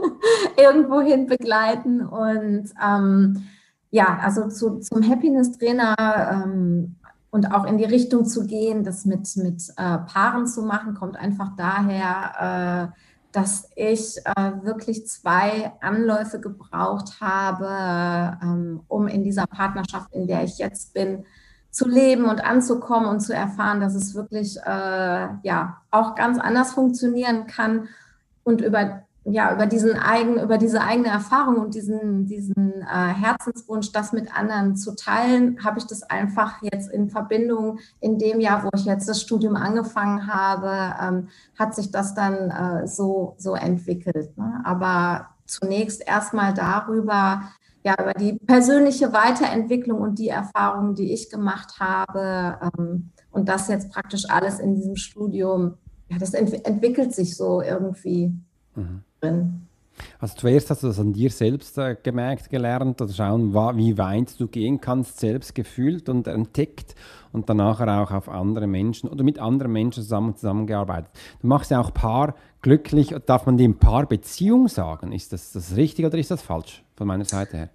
irgendwohin 0.57 1.27
begleiten. 1.27 2.05
Und 2.05 2.69
ähm, 2.83 3.47
ja, 3.89 4.19
also 4.21 4.47
zu, 4.49 4.79
zum 4.79 5.07
Happiness-Trainer 5.07 5.95
ähm, 5.97 6.95
und 7.29 7.53
auch 7.53 7.65
in 7.65 7.77
die 7.77 7.85
Richtung 7.85 8.25
zu 8.25 8.45
gehen, 8.45 8.83
das 8.83 9.05
mit, 9.05 9.35
mit 9.37 9.69
äh, 9.77 9.97
Paaren 9.99 10.47
zu 10.47 10.63
machen, 10.63 10.93
kommt 10.93 11.17
einfach 11.17 11.55
daher, 11.55 12.91
äh, 12.93 13.01
dass 13.31 13.69
ich 13.75 14.17
äh, 14.25 14.51
wirklich 14.63 15.07
zwei 15.07 15.73
Anläufe 15.81 16.39
gebraucht 16.39 17.21
habe, 17.21 18.37
ähm, 18.41 18.81
um 18.87 19.07
in 19.07 19.23
dieser 19.23 19.45
Partnerschaft, 19.45 20.13
in 20.13 20.27
der 20.27 20.43
ich 20.43 20.57
jetzt 20.57 20.93
bin, 20.93 21.25
zu 21.71 21.87
leben 21.87 22.25
und 22.25 22.43
anzukommen 22.43 23.07
und 23.07 23.19
zu 23.19 23.33
erfahren, 23.33 23.79
dass 23.79 23.95
es 23.95 24.15
wirklich 24.15 24.57
äh, 24.57 25.27
ja 25.43 25.81
auch 25.91 26.15
ganz 26.15 26.39
anders 26.39 26.73
funktionieren 26.73 27.47
kann 27.47 27.87
und 28.43 28.61
über 28.61 29.03
ja, 29.29 29.53
über 29.53 29.65
diesen 29.65 29.97
eigen, 29.97 30.39
über 30.39 30.57
diese 30.57 30.81
eigene 30.81 31.09
Erfahrung 31.09 31.57
und 31.57 31.75
diesen, 31.75 32.25
diesen 32.25 32.81
äh, 32.81 32.85
Herzenswunsch, 32.85 33.91
das 33.91 34.13
mit 34.13 34.33
anderen 34.33 34.77
zu 34.77 34.95
teilen, 34.95 35.61
habe 35.65 35.79
ich 35.79 35.85
das 35.85 36.03
einfach 36.03 36.61
jetzt 36.61 36.89
in 36.89 37.09
Verbindung 37.09 37.79
in 37.99 38.17
dem 38.17 38.39
Jahr, 38.39 38.63
wo 38.63 38.69
ich 38.73 38.85
jetzt 38.85 39.09
das 39.09 39.21
Studium 39.21 39.57
angefangen 39.57 40.33
habe, 40.33 40.95
ähm, 41.01 41.27
hat 41.59 41.75
sich 41.75 41.91
das 41.91 42.15
dann 42.15 42.51
äh, 42.51 42.87
so, 42.87 43.35
so 43.37 43.53
entwickelt. 43.55 44.37
Ne? 44.37 44.61
Aber 44.63 45.27
zunächst 45.45 46.07
erstmal 46.07 46.53
darüber, 46.53 47.41
ja, 47.87 47.95
über 48.01 48.13
die 48.13 48.33
persönliche 48.33 49.13
Weiterentwicklung 49.13 50.01
und 50.01 50.19
die 50.19 50.29
Erfahrungen, 50.29 50.95
die 50.95 51.13
ich 51.13 51.29
gemacht 51.29 51.79
habe. 51.79 52.59
Ähm, 52.77 53.11
und 53.31 53.49
das 53.49 53.67
jetzt 53.67 53.91
praktisch 53.91 54.29
alles 54.29 54.59
in 54.59 54.75
diesem 54.75 54.95
Studium, 54.95 55.75
ja, 56.09 56.17
das 56.17 56.33
ent 56.33 56.65
entwickelt 56.65 57.13
sich 57.13 57.35
so 57.35 57.61
irgendwie. 57.61 58.33
Mhm 58.75 59.03
drin. 59.21 59.61
Also 60.19 60.35
zuerst 60.37 60.69
hast 60.69 60.83
du 60.83 60.87
das 60.87 60.99
an 60.99 61.13
dir 61.13 61.31
selbst 61.31 61.77
äh, 61.79 61.95
gemerkt, 62.01 62.51
gelernt 62.51 63.01
oder 63.01 63.11
schauen, 63.11 63.53
wie 63.77 63.97
weit 63.97 64.39
du 64.39 64.47
gehen 64.47 64.79
kannst, 64.79 65.19
selbst 65.19 65.55
gefühlt 65.55 66.07
und 66.07 66.27
entdeckt 66.27 66.93
und 67.31 67.49
danach 67.49 67.81
auch 67.81 68.11
auf 68.11 68.29
andere 68.29 68.67
Menschen 68.67 69.09
oder 69.09 69.23
mit 69.23 69.39
anderen 69.39 69.71
Menschen 69.71 70.03
zusammen 70.03 70.35
zusammengearbeitet. 70.35 71.09
Du 71.41 71.47
machst 71.47 71.71
ja 71.71 71.81
auch 71.81 71.93
Paar 71.93 72.35
glücklich. 72.61 73.15
Darf 73.25 73.47
man 73.47 73.57
dem 73.57 73.79
Paar 73.79 74.05
Beziehung 74.05 74.67
sagen? 74.67 75.11
Ist 75.11 75.33
das, 75.33 75.51
das 75.51 75.75
richtig 75.75 76.05
oder 76.05 76.17
ist 76.19 76.29
das 76.29 76.43
falsch 76.43 76.83
von 76.95 77.07
meiner 77.07 77.25
Seite 77.25 77.57
her? 77.57 77.69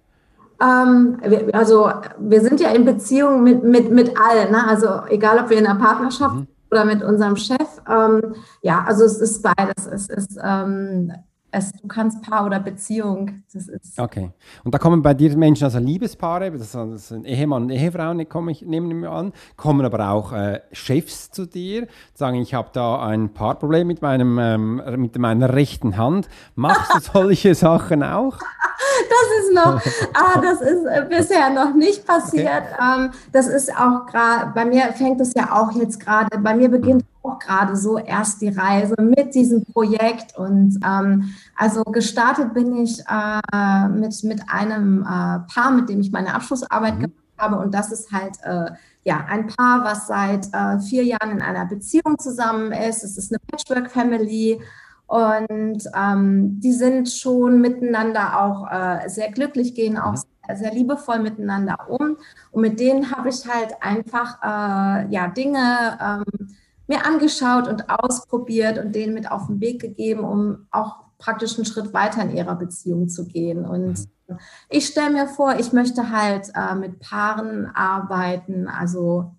Ähm, 0.63 1.17
also 1.51 1.91
wir 2.19 2.41
sind 2.41 2.59
ja 2.59 2.69
in 2.69 2.85
Beziehung 2.85 3.43
mit, 3.43 3.63
mit, 3.63 3.91
mit 3.91 4.17
allen, 4.17 4.51
ne? 4.51 4.67
also 4.67 5.01
egal 5.09 5.39
ob 5.39 5.49
wir 5.49 5.57
in 5.57 5.67
einer 5.67 5.79
Partnerschaft 5.79 6.35
mhm. 6.35 6.47
oder 6.71 6.85
mit 6.85 7.03
unserem 7.03 7.35
Chef. 7.35 7.81
Ähm, 7.89 8.35
ja, 8.61 8.83
also 8.87 9.03
es 9.03 9.19
ist 9.19 9.43
beides. 9.43 9.87
Es 9.87 10.07
ist 10.09 10.39
ähm, 10.41 11.11
es, 11.53 11.71
du 11.71 11.87
kannst 11.87 12.23
Paar 12.23 12.45
oder 12.45 12.59
Beziehung. 12.59 13.43
Das 13.53 13.67
ist 13.67 13.99
okay. 13.99 14.31
Und 14.63 14.73
da 14.73 14.79
kommen 14.79 15.01
bei 15.03 15.13
dir 15.13 15.37
Menschen, 15.37 15.65
also 15.65 15.77
Liebespaare, 15.77 16.51
das 16.51 16.71
sind 16.71 17.25
Ehemann 17.25 17.63
und 17.63 17.69
Ehefrauen, 17.69 18.19
ich 18.19 18.61
nehme 18.63 18.99
ich 18.99 19.07
an, 19.07 19.33
kommen 19.55 19.85
aber 19.85 20.09
auch 20.09 20.33
äh, 20.33 20.61
Chefs 20.71 21.29
zu 21.29 21.45
dir, 21.45 21.87
sagen, 22.15 22.41
ich 22.41 22.53
habe 22.55 22.69
da 22.73 23.05
ein 23.05 23.33
Paarproblem 23.33 23.87
mit, 23.87 24.01
meinem, 24.01 24.39
ähm, 24.39 24.81
mit 24.97 25.17
meiner 25.17 25.53
rechten 25.53 25.95
Hand. 25.97 26.27
Machst 26.55 26.93
du 26.95 26.99
solche 27.13 27.53
Sachen 27.53 28.01
auch? 28.01 28.37
Das 28.37 29.43
ist 29.43 29.53
noch, 29.53 29.81
ah, 30.13 30.41
das 30.41 30.61
ist 30.61 30.85
äh, 30.85 31.05
bisher 31.07 31.51
noch 31.51 31.75
nicht 31.75 32.05
passiert. 32.05 32.63
Okay. 32.73 32.95
Ähm, 32.97 33.11
das 33.31 33.47
ist 33.47 33.71
auch 33.75 34.07
gerade, 34.07 34.51
bei 34.55 34.65
mir 34.65 34.91
fängt 34.93 35.21
es 35.21 35.33
ja 35.35 35.51
auch 35.51 35.71
jetzt 35.73 35.99
gerade, 35.99 36.39
bei 36.39 36.55
mir 36.55 36.69
beginnt 36.69 37.05
auch 37.23 37.39
gerade 37.39 37.75
so 37.75 37.97
erst 37.97 38.41
die 38.41 38.49
Reise 38.49 38.95
mit 38.99 39.33
diesem 39.33 39.63
Projekt. 39.65 40.37
Und 40.37 40.79
ähm, 40.85 41.33
also 41.55 41.83
gestartet 41.83 42.53
bin 42.53 42.75
ich 42.77 43.01
äh, 43.07 43.87
mit, 43.87 44.23
mit 44.23 44.41
einem 44.47 45.01
äh, 45.01 45.39
Paar, 45.53 45.71
mit 45.71 45.89
dem 45.89 46.01
ich 46.01 46.11
meine 46.11 46.33
Abschlussarbeit 46.33 46.95
mhm. 46.95 47.01
gemacht 47.01 47.17
habe. 47.37 47.57
Und 47.59 47.73
das 47.73 47.91
ist 47.91 48.11
halt 48.11 48.37
äh, 48.43 48.71
ja 49.03 49.25
ein 49.27 49.47
Paar, 49.47 49.83
was 49.83 50.07
seit 50.07 50.53
äh, 50.53 50.79
vier 50.79 51.03
Jahren 51.03 51.31
in 51.31 51.41
einer 51.41 51.65
Beziehung 51.65 52.19
zusammen 52.19 52.71
ist. 52.71 53.03
Es 53.03 53.17
ist 53.17 53.31
eine 53.31 53.39
Patchwork-Family. 53.47 54.59
Und 55.07 55.83
ähm, 55.95 56.59
die 56.59 56.73
sind 56.73 57.09
schon 57.09 57.61
miteinander 57.61 58.41
auch 58.41 58.71
äh, 58.71 59.07
sehr 59.09 59.31
glücklich, 59.31 59.75
gehen 59.75 59.97
auch 59.97 60.13
mhm. 60.13 60.55
sehr 60.55 60.73
liebevoll 60.73 61.19
miteinander 61.19 61.77
um. 61.87 62.17
Und 62.51 62.61
mit 62.61 62.79
denen 62.79 63.11
habe 63.11 63.29
ich 63.29 63.47
halt 63.47 63.75
einfach 63.81 64.41
äh, 64.41 65.07
ja, 65.13 65.27
Dinge 65.27 65.97
ähm, 66.01 66.55
mir 66.93 67.05
angeschaut 67.05 67.67
und 67.67 67.89
ausprobiert 67.89 68.77
und 68.77 68.93
denen 68.93 69.13
mit 69.13 69.31
auf 69.31 69.47
den 69.47 69.59
Weg 69.59 69.81
gegeben, 69.81 70.23
um 70.23 70.67
auch 70.71 70.95
praktisch 71.17 71.55
einen 71.57 71.65
Schritt 71.65 71.93
weiter 71.93 72.21
in 72.23 72.35
ihrer 72.35 72.55
Beziehung 72.55 73.09
zu 73.09 73.25
gehen. 73.25 73.65
Und 73.65 74.07
mhm. 74.27 74.37
ich 74.69 74.87
stelle 74.87 75.11
mir 75.11 75.27
vor, 75.27 75.55
ich 75.57 75.73
möchte 75.73 76.11
halt 76.11 76.51
äh, 76.55 76.75
mit 76.75 76.99
Paaren 76.99 77.65
arbeiten, 77.73 78.67
also 78.67 79.31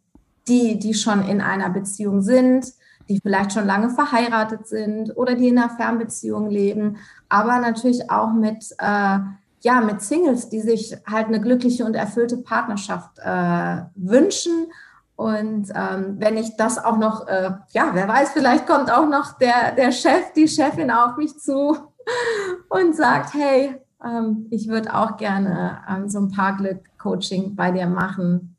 die, 0.49 0.79
die 0.79 0.95
schon 0.95 1.27
in 1.27 1.41
einer 1.41 1.71
Beziehung 1.71 2.23
sind, 2.23 2.67
die 3.09 3.21
vielleicht 3.21 3.53
schon 3.53 3.67
lange 3.67 3.91
verheiratet 3.91 4.67
sind 4.67 5.17
oder 5.17 5.35
die 5.35 5.49
in 5.49 5.59
einer 5.59 5.71
Fernbeziehung 5.71 6.51
leben, 6.51 6.97
aber 7.29 7.59
natürlich 7.59 8.11
auch 8.11 8.33
mit, 8.33 8.65
äh, 8.79 9.19
ja, 9.61 9.81
mit 9.83 10.01
Singles, 10.01 10.49
die 10.49 10.61
sich 10.61 10.97
halt 11.07 11.29
eine 11.29 11.41
glückliche 11.41 11.85
und 11.85 11.95
erfüllte 11.95 12.39
Partnerschaft 12.39 13.19
äh, 13.19 13.83
wünschen 13.95 14.69
und 15.17 15.69
ähm, 15.75 16.17
wenn 16.19 16.37
ich 16.37 16.57
das 16.57 16.83
auch 16.83 16.97
noch, 16.97 17.29
äh, 17.29 17.51
ja, 17.71 17.91
wer 17.93 18.09
weiß, 18.09 18.31
vielleicht 18.31 18.67
kommt 18.67 18.91
auch 18.91 19.09
noch 19.09 19.39
der, 19.39 19.73
der 19.77 19.93
Chef, 19.93 20.33
die 20.35 20.49
Chefin 20.49 20.91
auf 20.91 21.17
mich 21.17 21.39
zu 21.39 21.77
und 22.69 22.97
sagt, 22.97 23.35
hey, 23.35 23.81
ähm, 24.05 24.47
ich 24.51 24.69
würde 24.69 24.93
auch 24.93 25.17
gerne 25.17 25.83
ähm, 25.89 26.09
so 26.09 26.19
ein 26.19 26.33
paar 26.33 26.57
Glück-Coaching 26.57 27.55
bei 27.55 27.71
dir 27.71 27.87
machen. 27.87 28.57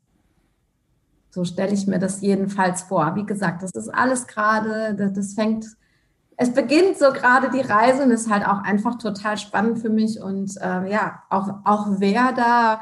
So 1.30 1.44
stelle 1.44 1.74
ich 1.74 1.86
mir 1.86 1.98
das 1.98 2.22
jedenfalls 2.22 2.82
vor. 2.82 3.14
Wie 3.16 3.26
gesagt, 3.26 3.62
das 3.62 3.72
ist 3.72 3.90
alles 3.94 4.26
gerade, 4.26 4.94
das, 4.94 5.12
das 5.12 5.34
fängt, 5.34 5.66
es 6.38 6.54
beginnt 6.54 6.96
so 6.98 7.12
gerade 7.12 7.50
die 7.50 7.60
Reise 7.60 8.02
und 8.02 8.10
ist 8.10 8.30
halt 8.30 8.46
auch 8.46 8.62
einfach 8.62 8.96
total 8.96 9.36
spannend 9.36 9.80
für 9.80 9.90
mich 9.90 10.22
und 10.22 10.56
äh, 10.56 10.90
ja, 10.90 11.22
auch, 11.28 11.50
auch 11.64 11.86
wer 11.98 12.32
da 12.32 12.80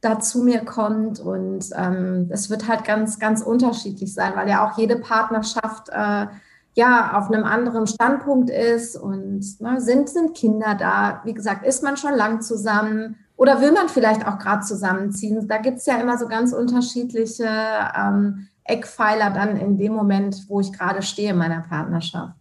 da 0.00 0.20
zu 0.20 0.42
mir 0.42 0.64
kommt. 0.64 1.20
Und 1.20 1.70
ähm, 1.76 2.28
es 2.30 2.50
wird 2.50 2.68
halt 2.68 2.84
ganz, 2.84 3.18
ganz 3.18 3.42
unterschiedlich 3.42 4.14
sein, 4.14 4.32
weil 4.34 4.48
ja 4.48 4.66
auch 4.66 4.78
jede 4.78 4.96
Partnerschaft 4.96 5.88
äh, 5.90 6.26
ja 6.74 7.18
auf 7.18 7.30
einem 7.30 7.44
anderen 7.44 7.86
Standpunkt 7.86 8.50
ist 8.50 8.96
und 8.96 9.60
ne, 9.60 9.80
sind, 9.80 10.08
sind 10.08 10.34
Kinder 10.36 10.74
da. 10.78 11.20
Wie 11.24 11.34
gesagt, 11.34 11.66
ist 11.66 11.82
man 11.82 11.96
schon 11.96 12.14
lang 12.14 12.40
zusammen 12.40 13.16
oder 13.36 13.60
will 13.60 13.72
man 13.72 13.88
vielleicht 13.88 14.26
auch 14.26 14.38
gerade 14.38 14.64
zusammenziehen? 14.64 15.48
Da 15.48 15.58
gibt 15.58 15.78
es 15.78 15.86
ja 15.86 15.96
immer 15.96 16.18
so 16.18 16.28
ganz 16.28 16.52
unterschiedliche 16.52 17.48
ähm, 17.96 18.48
Eckpfeiler 18.64 19.30
dann 19.30 19.56
in 19.56 19.76
dem 19.78 19.94
Moment, 19.94 20.44
wo 20.48 20.60
ich 20.60 20.72
gerade 20.72 21.02
stehe 21.02 21.30
in 21.30 21.38
meiner 21.38 21.60
Partnerschaft. 21.60 22.39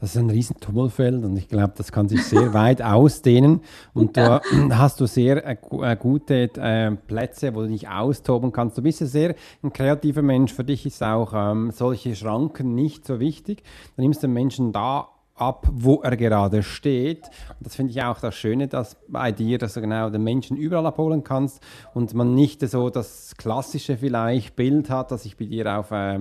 Das 0.00 0.14
ist 0.14 0.20
ein 0.20 0.30
riesen 0.30 0.60
Tummelfeld 0.60 1.24
und 1.24 1.36
ich 1.36 1.48
glaube, 1.48 1.72
das 1.76 1.90
kann 1.90 2.08
sich 2.08 2.24
sehr 2.24 2.54
weit 2.54 2.82
ausdehnen. 2.82 3.62
Und 3.94 4.16
ja. 4.16 4.40
da 4.40 4.76
hast 4.78 5.00
du 5.00 5.06
sehr 5.06 5.44
äh, 5.44 5.56
äh, 5.82 5.96
gute 5.96 6.50
äh, 6.56 6.92
Plätze, 6.92 7.54
wo 7.54 7.62
du 7.62 7.68
dich 7.68 7.88
austoben 7.88 8.52
kannst. 8.52 8.78
Du 8.78 8.82
bist 8.82 9.00
ja 9.00 9.06
sehr 9.06 9.34
ein 9.62 9.72
kreativer 9.72 10.22
Mensch. 10.22 10.52
Für 10.52 10.64
dich 10.64 10.86
ist 10.86 11.02
auch 11.02 11.32
ähm, 11.34 11.72
solche 11.72 12.14
Schranken 12.14 12.74
nicht 12.74 13.06
so 13.06 13.18
wichtig. 13.18 13.64
Du 13.96 14.02
nimmst 14.02 14.22
den 14.22 14.32
Menschen 14.32 14.72
da 14.72 15.08
ab, 15.40 15.66
wo 15.72 15.96
er 16.02 16.16
gerade 16.16 16.62
steht. 16.62 17.24
Und 17.58 17.66
das 17.66 17.76
finde 17.76 17.92
ich 17.92 18.02
auch 18.02 18.20
das 18.20 18.34
Schöne, 18.34 18.68
dass 18.68 18.96
bei 19.08 19.32
dir, 19.32 19.58
dass 19.58 19.74
du 19.74 19.80
genau 19.80 20.10
den 20.10 20.22
Menschen 20.22 20.56
überall 20.56 20.86
abholen 20.86 21.24
kannst 21.24 21.62
und 21.94 22.14
man 22.14 22.34
nicht 22.34 22.68
so 22.68 22.90
das 22.90 23.34
klassische 23.36 23.96
vielleicht 23.96 24.56
Bild 24.56 24.90
hat, 24.90 25.10
dass 25.10 25.24
ich 25.24 25.36
bei 25.36 25.46
dir 25.46 25.78
auf 25.78 25.90
äh, 25.90 26.20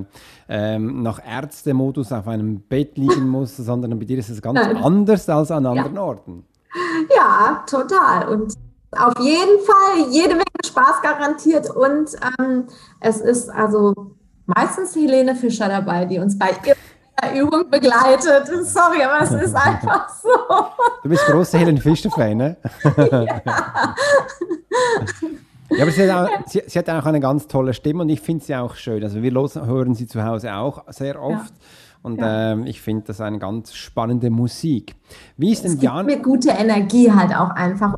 ähm, 0.49 1.03
nach 1.03 1.19
Ärztemodus 1.25 2.11
auf 2.11 2.27
einem 2.27 2.61
Bett 2.61 2.97
liegen 2.97 3.27
muss, 3.29 3.57
sondern 3.57 3.97
bei 3.97 4.05
dir 4.05 4.17
ist 4.17 4.29
es 4.29 4.41
ganz 4.41 4.59
Nein. 4.59 4.77
anders 4.77 5.27
als 5.29 5.51
an 5.51 5.65
anderen 5.65 5.95
ja. 5.95 6.01
Orten. 6.01 6.45
Ja, 7.15 7.63
total. 7.67 8.27
Und 8.29 8.53
auf 8.91 9.13
jeden 9.19 9.59
Fall 9.65 10.11
jede 10.11 10.35
Menge 10.35 10.45
Spaß 10.65 11.01
garantiert. 11.01 11.69
Und 11.69 12.11
ähm, 12.39 12.65
es 12.99 13.21
ist 13.21 13.49
also 13.49 13.93
meistens 14.45 14.95
Helene 14.95 15.35
Fischer 15.35 15.67
dabei, 15.67 16.05
die 16.05 16.19
uns 16.19 16.37
bei 16.37 16.51
Übung 17.35 17.69
begleitet. 17.69 18.47
Sorry, 18.65 19.03
aber 19.03 19.23
es 19.23 19.31
ist 19.31 19.55
einfach 19.55 20.09
so. 20.09 20.29
Du 21.03 21.09
bist 21.09 21.25
großer 21.25 21.57
Helen 21.57 21.77
Fischer-Fan, 21.77 22.37
ne? 22.37 22.57
ja. 22.97 23.41
Ja, 25.69 25.83
aber 25.83 25.91
sie 25.91 26.09
hat, 26.09 26.29
auch, 26.29 26.47
sie, 26.47 26.63
sie 26.65 26.79
hat, 26.79 26.89
auch, 26.89 27.05
eine 27.05 27.19
ganz 27.19 27.47
tolle 27.47 27.73
Stimme 27.73 28.03
und 28.03 28.09
ich 28.09 28.21
finde 28.21 28.43
sie 28.43 28.55
auch 28.55 28.75
schön. 28.75 29.03
Also 29.03 29.21
wir 29.21 29.31
los, 29.31 29.55
hören 29.55 29.95
sie 29.95 30.07
zu 30.07 30.23
Hause 30.23 30.53
auch 30.55 30.83
sehr 30.89 31.21
oft. 31.21 31.49
Ja. 31.49 31.65
Und 32.03 32.21
ja. 32.21 32.53
ähm, 32.53 32.65
ich 32.65 32.81
finde 32.81 33.03
das 33.07 33.19
eine 33.19 33.37
ganz 33.37 33.73
spannende 33.73 34.29
Musik. 34.29 34.95
Wie 35.35 35.51
ist 35.51 35.65
es 35.65 35.73
denn 35.73 35.81
Jan? 35.81 36.05
mir 36.05 36.21
gute 36.21 36.51
Energie 36.51 37.11
halt 37.11 37.35
auch 37.35 37.49
einfach 37.49 37.95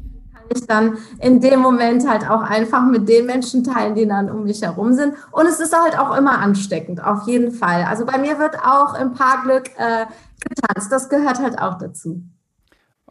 ich 0.53 0.65
dann 0.67 0.97
in 1.19 1.39
dem 1.39 1.59
Moment 1.59 2.07
halt 2.07 2.29
auch 2.29 2.41
einfach 2.41 2.83
mit 2.85 3.07
den 3.07 3.25
Menschen 3.25 3.63
teilen, 3.63 3.95
die 3.95 4.07
dann 4.07 4.29
um 4.29 4.43
mich 4.43 4.61
herum 4.61 4.93
sind. 4.93 5.13
Und 5.31 5.45
es 5.45 5.59
ist 5.59 5.75
halt 5.75 5.97
auch 5.97 6.15
immer 6.17 6.39
ansteckend, 6.39 7.03
auf 7.03 7.27
jeden 7.27 7.51
Fall. 7.51 7.83
Also 7.83 8.05
bei 8.05 8.17
mir 8.17 8.39
wird 8.39 8.57
auch 8.59 8.99
im 8.99 9.13
Paarglück 9.13 9.69
äh, 9.77 10.05
getanzt. 10.47 10.91
Das 10.91 11.09
gehört 11.09 11.39
halt 11.39 11.59
auch 11.59 11.77
dazu. 11.77 12.21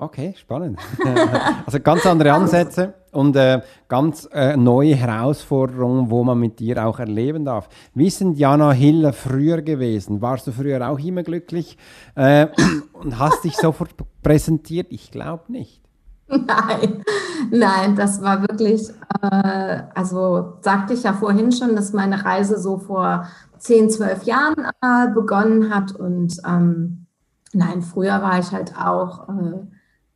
Okay, 0.00 0.32
spannend. 0.38 0.78
also 1.66 1.80
ganz 1.80 2.06
andere 2.06 2.32
Ansätze 2.32 2.94
und 3.10 3.34
äh, 3.34 3.62
ganz 3.88 4.28
äh, 4.32 4.56
neue 4.56 4.94
Herausforderungen, 4.94 6.08
wo 6.08 6.22
man 6.22 6.38
mit 6.38 6.60
dir 6.60 6.86
auch 6.86 7.00
erleben 7.00 7.44
darf. 7.44 7.68
Wie 7.94 8.08
sind 8.08 8.38
Jana 8.38 8.70
Hiller 8.70 9.12
früher 9.12 9.60
gewesen? 9.60 10.22
Warst 10.22 10.46
du 10.46 10.52
früher 10.52 10.88
auch 10.88 11.00
immer 11.00 11.24
glücklich 11.24 11.76
äh, 12.14 12.46
und 12.92 13.18
hast 13.18 13.42
dich 13.42 13.56
sofort 13.56 13.90
präsentiert? 14.22 14.86
Ich 14.90 15.10
glaube 15.10 15.50
nicht. 15.50 15.87
Nein, 16.46 17.02
nein, 17.50 17.96
das 17.96 18.20
war 18.20 18.42
wirklich, 18.42 18.90
äh, 19.22 19.82
also 19.94 20.58
sagte 20.60 20.92
ich 20.92 21.04
ja 21.04 21.14
vorhin 21.14 21.52
schon, 21.52 21.74
dass 21.74 21.94
meine 21.94 22.22
Reise 22.22 22.58
so 22.60 22.78
vor 22.78 23.26
10, 23.58 23.88
12 23.88 24.24
Jahren 24.24 24.66
äh, 24.82 25.10
begonnen 25.14 25.74
hat 25.74 25.92
und 25.92 26.36
ähm, 26.46 27.06
nein, 27.54 27.80
früher 27.80 28.20
war 28.22 28.38
ich 28.38 28.52
halt 28.52 28.74
auch 28.78 29.28
äh, 29.30 29.66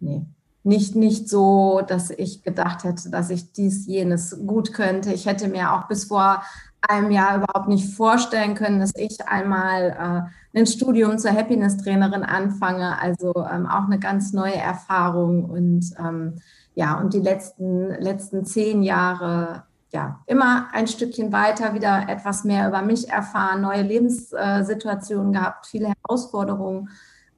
nee, 0.00 0.26
nicht, 0.64 0.94
nicht 0.94 1.28
so, 1.28 1.82
dass 1.86 2.10
ich 2.10 2.42
gedacht 2.42 2.84
hätte, 2.84 3.10
dass 3.10 3.30
ich 3.30 3.52
dies, 3.52 3.86
jenes 3.86 4.38
gut 4.46 4.72
könnte. 4.72 5.12
Ich 5.12 5.26
hätte 5.26 5.48
mir 5.48 5.72
auch 5.72 5.88
bis 5.88 6.04
vor 6.04 6.42
einem 6.82 7.10
Jahr 7.10 7.36
überhaupt 7.36 7.68
nicht 7.68 7.94
vorstellen 7.94 8.54
können, 8.54 8.80
dass 8.80 8.92
ich 8.96 9.26
einmal 9.26 10.28
äh, 10.54 10.58
ein 10.58 10.66
Studium 10.66 11.18
zur 11.18 11.32
Happiness-Trainerin 11.32 12.24
anfange. 12.24 13.00
Also 13.00 13.32
ähm, 13.36 13.66
auch 13.66 13.86
eine 13.86 13.98
ganz 13.98 14.32
neue 14.32 14.56
Erfahrung 14.56 15.44
und 15.44 15.90
ähm, 15.98 16.34
ja, 16.74 16.98
und 16.98 17.12
die 17.12 17.20
letzten, 17.20 17.90
letzten 18.00 18.44
zehn 18.44 18.82
Jahre 18.82 19.64
ja, 19.92 20.20
immer 20.26 20.68
ein 20.72 20.86
Stückchen 20.86 21.32
weiter, 21.32 21.74
wieder 21.74 22.08
etwas 22.08 22.44
mehr 22.44 22.66
über 22.66 22.80
mich 22.80 23.10
erfahren, 23.10 23.60
neue 23.60 23.82
Lebenssituationen 23.82 25.32
gehabt, 25.32 25.66
viele 25.66 25.92
Herausforderungen 26.02 26.88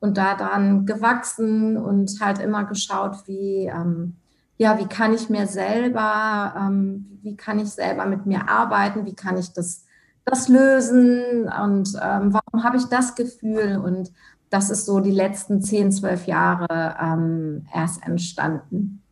und 0.04 0.18
daran 0.18 0.84
gewachsen 0.84 1.78
und 1.78 2.20
halt 2.20 2.38
immer 2.38 2.64
geschaut, 2.64 3.26
wie, 3.26 3.70
ähm, 3.74 4.16
ja, 4.58 4.78
wie 4.78 4.84
kann 4.84 5.14
ich 5.14 5.30
mir 5.30 5.46
selber, 5.46 6.54
ähm, 6.58 7.18
wie 7.22 7.36
kann 7.36 7.58
ich 7.58 7.70
selber 7.70 8.04
mit 8.04 8.26
mir 8.26 8.46
arbeiten, 8.46 9.06
wie 9.06 9.14
kann 9.14 9.38
ich 9.38 9.54
das, 9.54 9.86
das 10.26 10.48
lösen 10.48 11.48
und 11.48 11.88
ähm, 12.02 12.34
warum 12.34 12.64
habe 12.64 12.76
ich 12.76 12.84
das 12.84 13.14
Gefühl 13.14 13.80
und 13.82 14.12
das 14.50 14.68
ist 14.68 14.84
so 14.84 15.00
die 15.00 15.10
letzten 15.10 15.62
10, 15.62 15.90
12 15.90 16.26
Jahre 16.26 16.96
ähm, 17.02 17.66
erst 17.74 18.06
entstanden. 18.06 19.02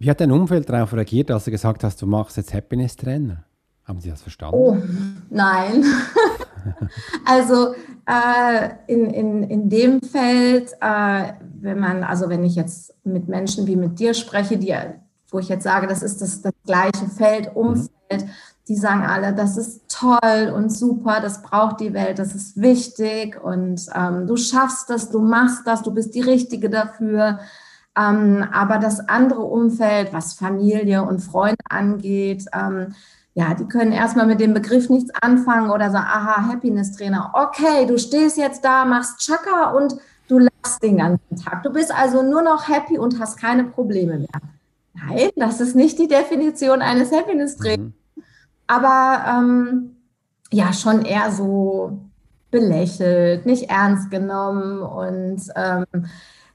Wie 0.00 0.10
hat 0.10 0.20
dein 0.20 0.32
Umfeld 0.32 0.68
darauf 0.68 0.92
reagiert, 0.92 1.30
als 1.30 1.44
du 1.44 1.52
gesagt 1.52 1.84
hast, 1.84 2.02
du 2.02 2.06
machst 2.06 2.36
jetzt 2.36 2.52
Happiness-Trainer? 2.52 3.44
Haben 3.84 4.00
Sie 4.00 4.10
das 4.10 4.22
verstanden? 4.22 4.56
Oh, 4.58 4.76
nein. 5.30 5.84
also 7.24 7.74
äh, 8.06 8.68
in, 8.86 9.10
in, 9.10 9.42
in 9.44 9.68
dem 9.68 10.00
Feld, 10.00 10.72
äh, 10.80 11.32
wenn 11.60 11.78
man, 11.78 12.04
also 12.04 12.28
wenn 12.28 12.44
ich 12.44 12.54
jetzt 12.54 12.94
mit 13.04 13.28
Menschen 13.28 13.66
wie 13.66 13.76
mit 13.76 13.98
dir 13.98 14.14
spreche, 14.14 14.58
die, 14.58 14.74
wo 15.30 15.38
ich 15.38 15.48
jetzt 15.48 15.64
sage, 15.64 15.86
das 15.86 16.02
ist 16.02 16.20
das, 16.20 16.42
das 16.42 16.52
gleiche 16.64 17.06
Feld, 17.16 17.50
mhm. 17.50 17.56
Umfeld, 17.56 18.24
mhm. 18.24 18.30
die 18.68 18.76
sagen 18.76 19.02
alle, 19.02 19.34
das 19.34 19.56
ist 19.56 19.82
toll 19.88 20.52
und 20.54 20.70
super, 20.70 21.20
das 21.20 21.42
braucht 21.42 21.80
die 21.80 21.94
Welt, 21.94 22.18
das 22.18 22.34
ist 22.34 22.60
wichtig 22.60 23.42
und 23.42 23.86
ähm, 23.94 24.26
du 24.26 24.36
schaffst 24.36 24.90
das, 24.90 25.10
du 25.10 25.20
machst 25.20 25.66
das, 25.66 25.82
du 25.82 25.92
bist 25.92 26.14
die 26.14 26.22
Richtige 26.22 26.70
dafür. 26.70 27.40
Ähm, 27.98 28.46
aber 28.52 28.78
das 28.78 29.08
andere 29.08 29.40
Umfeld, 29.40 30.12
was 30.12 30.34
Familie 30.34 31.02
und 31.02 31.20
Freunde 31.20 31.64
angeht, 31.70 32.44
ähm, 32.52 32.94
ja, 33.36 33.52
die 33.52 33.66
können 33.66 33.92
erstmal 33.92 34.24
mit 34.24 34.40
dem 34.40 34.54
Begriff 34.54 34.88
nichts 34.88 35.10
anfangen 35.20 35.70
oder 35.70 35.90
sagen, 35.90 36.06
aha, 36.08 36.48
Happiness-Trainer. 36.48 37.32
Okay, 37.34 37.84
du 37.86 37.98
stehst 37.98 38.38
jetzt 38.38 38.64
da, 38.64 38.86
machst 38.86 39.20
Chaka 39.20 39.72
und 39.72 39.94
du 40.26 40.38
lachst 40.38 40.82
den 40.82 40.96
ganzen 40.96 41.36
Tag. 41.36 41.62
Du 41.62 41.70
bist 41.70 41.94
also 41.94 42.22
nur 42.22 42.40
noch 42.40 42.66
happy 42.66 42.96
und 42.96 43.20
hast 43.20 43.38
keine 43.38 43.64
Probleme 43.64 44.16
mehr. 44.20 44.40
Nein, 44.94 45.28
das 45.36 45.60
ist 45.60 45.76
nicht 45.76 45.98
die 45.98 46.08
Definition 46.08 46.80
eines 46.80 47.12
Happiness-Trainers. 47.12 47.92
Mhm. 48.14 48.22
Aber 48.68 49.26
ähm, 49.28 49.96
ja, 50.50 50.72
schon 50.72 51.04
eher 51.04 51.30
so 51.30 51.98
belächelt, 52.50 53.44
nicht 53.44 53.68
ernst 53.68 54.10
genommen 54.10 54.80
und 54.80 55.42
ähm, 55.54 56.06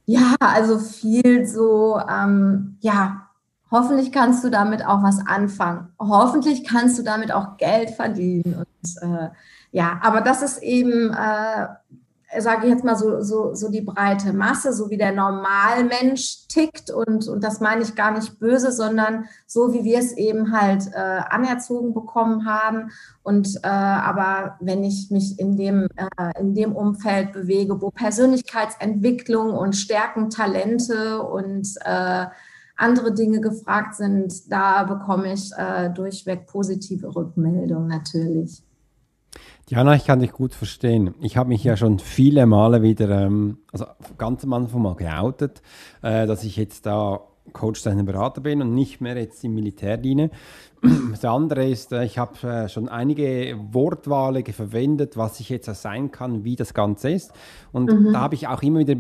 ja, 0.08 0.36
also 0.40 0.80
viel 0.80 1.46
so, 1.46 2.02
ähm, 2.10 2.78
ja, 2.80 3.28
Hoffentlich 3.72 4.12
kannst 4.12 4.44
du 4.44 4.50
damit 4.50 4.86
auch 4.86 5.02
was 5.02 5.26
anfangen. 5.26 5.94
Hoffentlich 5.98 6.68
kannst 6.68 7.00
du 7.00 7.04
damit 7.04 7.32
auch 7.32 7.56
Geld 7.56 7.92
verdienen. 7.92 8.66
Und 8.66 9.02
äh, 9.02 9.30
ja, 9.72 9.98
aber 10.04 10.20
das 10.20 10.42
ist 10.42 10.62
eben, 10.62 11.14
äh, 11.14 12.42
sage 12.42 12.66
ich 12.66 12.74
jetzt 12.74 12.84
mal 12.84 12.98
so, 12.98 13.22
so, 13.22 13.56
so 13.56 13.70
die 13.70 13.80
breite 13.80 14.34
Masse, 14.34 14.74
so 14.74 14.90
wie 14.90 14.98
der 14.98 15.14
Normalmensch 15.14 16.48
tickt. 16.50 16.92
Und, 16.92 17.30
und 17.30 17.46
das 17.46 17.62
meine 17.62 17.82
ich 17.82 17.96
gar 17.96 18.12
nicht 18.12 18.40
böse, 18.40 18.74
sondern 18.74 19.30
so 19.48 19.72
wie 19.72 19.86
wir 19.86 20.00
es 20.00 20.18
eben 20.18 20.52
halt 20.52 20.88
äh, 20.94 21.22
anerzogen 21.30 21.94
bekommen 21.94 22.46
haben. 22.46 22.92
Und 23.24 23.56
äh, 23.64 23.70
aber 23.70 24.58
wenn 24.60 24.84
ich 24.84 25.10
mich 25.12 25.40
in 25.40 25.56
dem, 25.56 25.88
äh, 25.96 26.38
in 26.38 26.56
dem 26.56 26.76
Umfeld 26.76 27.32
bewege, 27.32 27.82
wo 27.82 27.90
Persönlichkeitsentwicklung 27.90 29.54
und 29.54 29.78
Stärken, 29.78 30.30
Talente 30.30 31.24
und 31.24 31.70
äh, 31.86 32.26
andere 32.82 33.14
Dinge 33.14 33.42
gefragt 33.42 33.96
sind, 33.96 34.52
da 34.52 34.84
bekomme 34.84 35.34
ich 35.34 35.52
äh, 35.58 35.90
durchweg 35.90 36.48
positive 36.48 37.16
Rückmeldungen 37.16 37.88
natürlich. 37.88 38.64
Diana, 39.70 39.96
ich 39.96 40.06
kann 40.06 40.20
dich 40.20 40.34
gut 40.34 40.54
verstehen. 40.54 41.14
Ich 41.22 41.38
habe 41.38 41.50
mich 41.50 41.64
ja 41.64 41.78
schon 41.78 42.00
viele 42.00 42.46
Male 42.46 42.82
wieder, 42.82 43.10
ähm, 43.10 43.60
also 43.72 43.86
ganz 44.18 44.44
am 44.44 44.54
Anfang 44.54 44.82
mal 44.82 44.96
geoutet, 44.96 45.62
äh, 46.02 46.28
dass 46.28 46.44
ich 46.44 46.58
jetzt 46.58 46.86
da 46.86 47.22
Coach 47.54 47.84
deiner 47.84 48.04
Berater 48.04 48.42
bin 48.42 48.62
und 48.62 48.74
nicht 48.74 49.02
mehr 49.02 49.18
jetzt 49.18 49.44
im 49.44 49.54
Militär 49.54 49.98
diene. 49.98 50.30
Das 51.12 51.24
andere 51.26 51.70
ist, 51.70 51.92
äh, 51.92 52.04
ich 52.06 52.18
habe 52.18 52.48
äh, 52.48 52.68
schon 52.68 52.90
einige 52.90 53.56
Wortwahlen 53.72 54.44
verwendet, 54.46 55.16
was 55.16 55.40
ich 55.40 55.50
jetzt 55.50 55.74
sein 55.82 56.10
kann, 56.10 56.44
wie 56.44 56.56
das 56.56 56.74
Ganze 56.74 57.12
ist. 57.12 57.32
Und 57.72 57.92
mhm. 57.92 58.14
da 58.14 58.22
habe 58.22 58.36
ich 58.36 58.48
auch 58.48 58.64
immer 58.64 58.80
wieder 58.80 58.96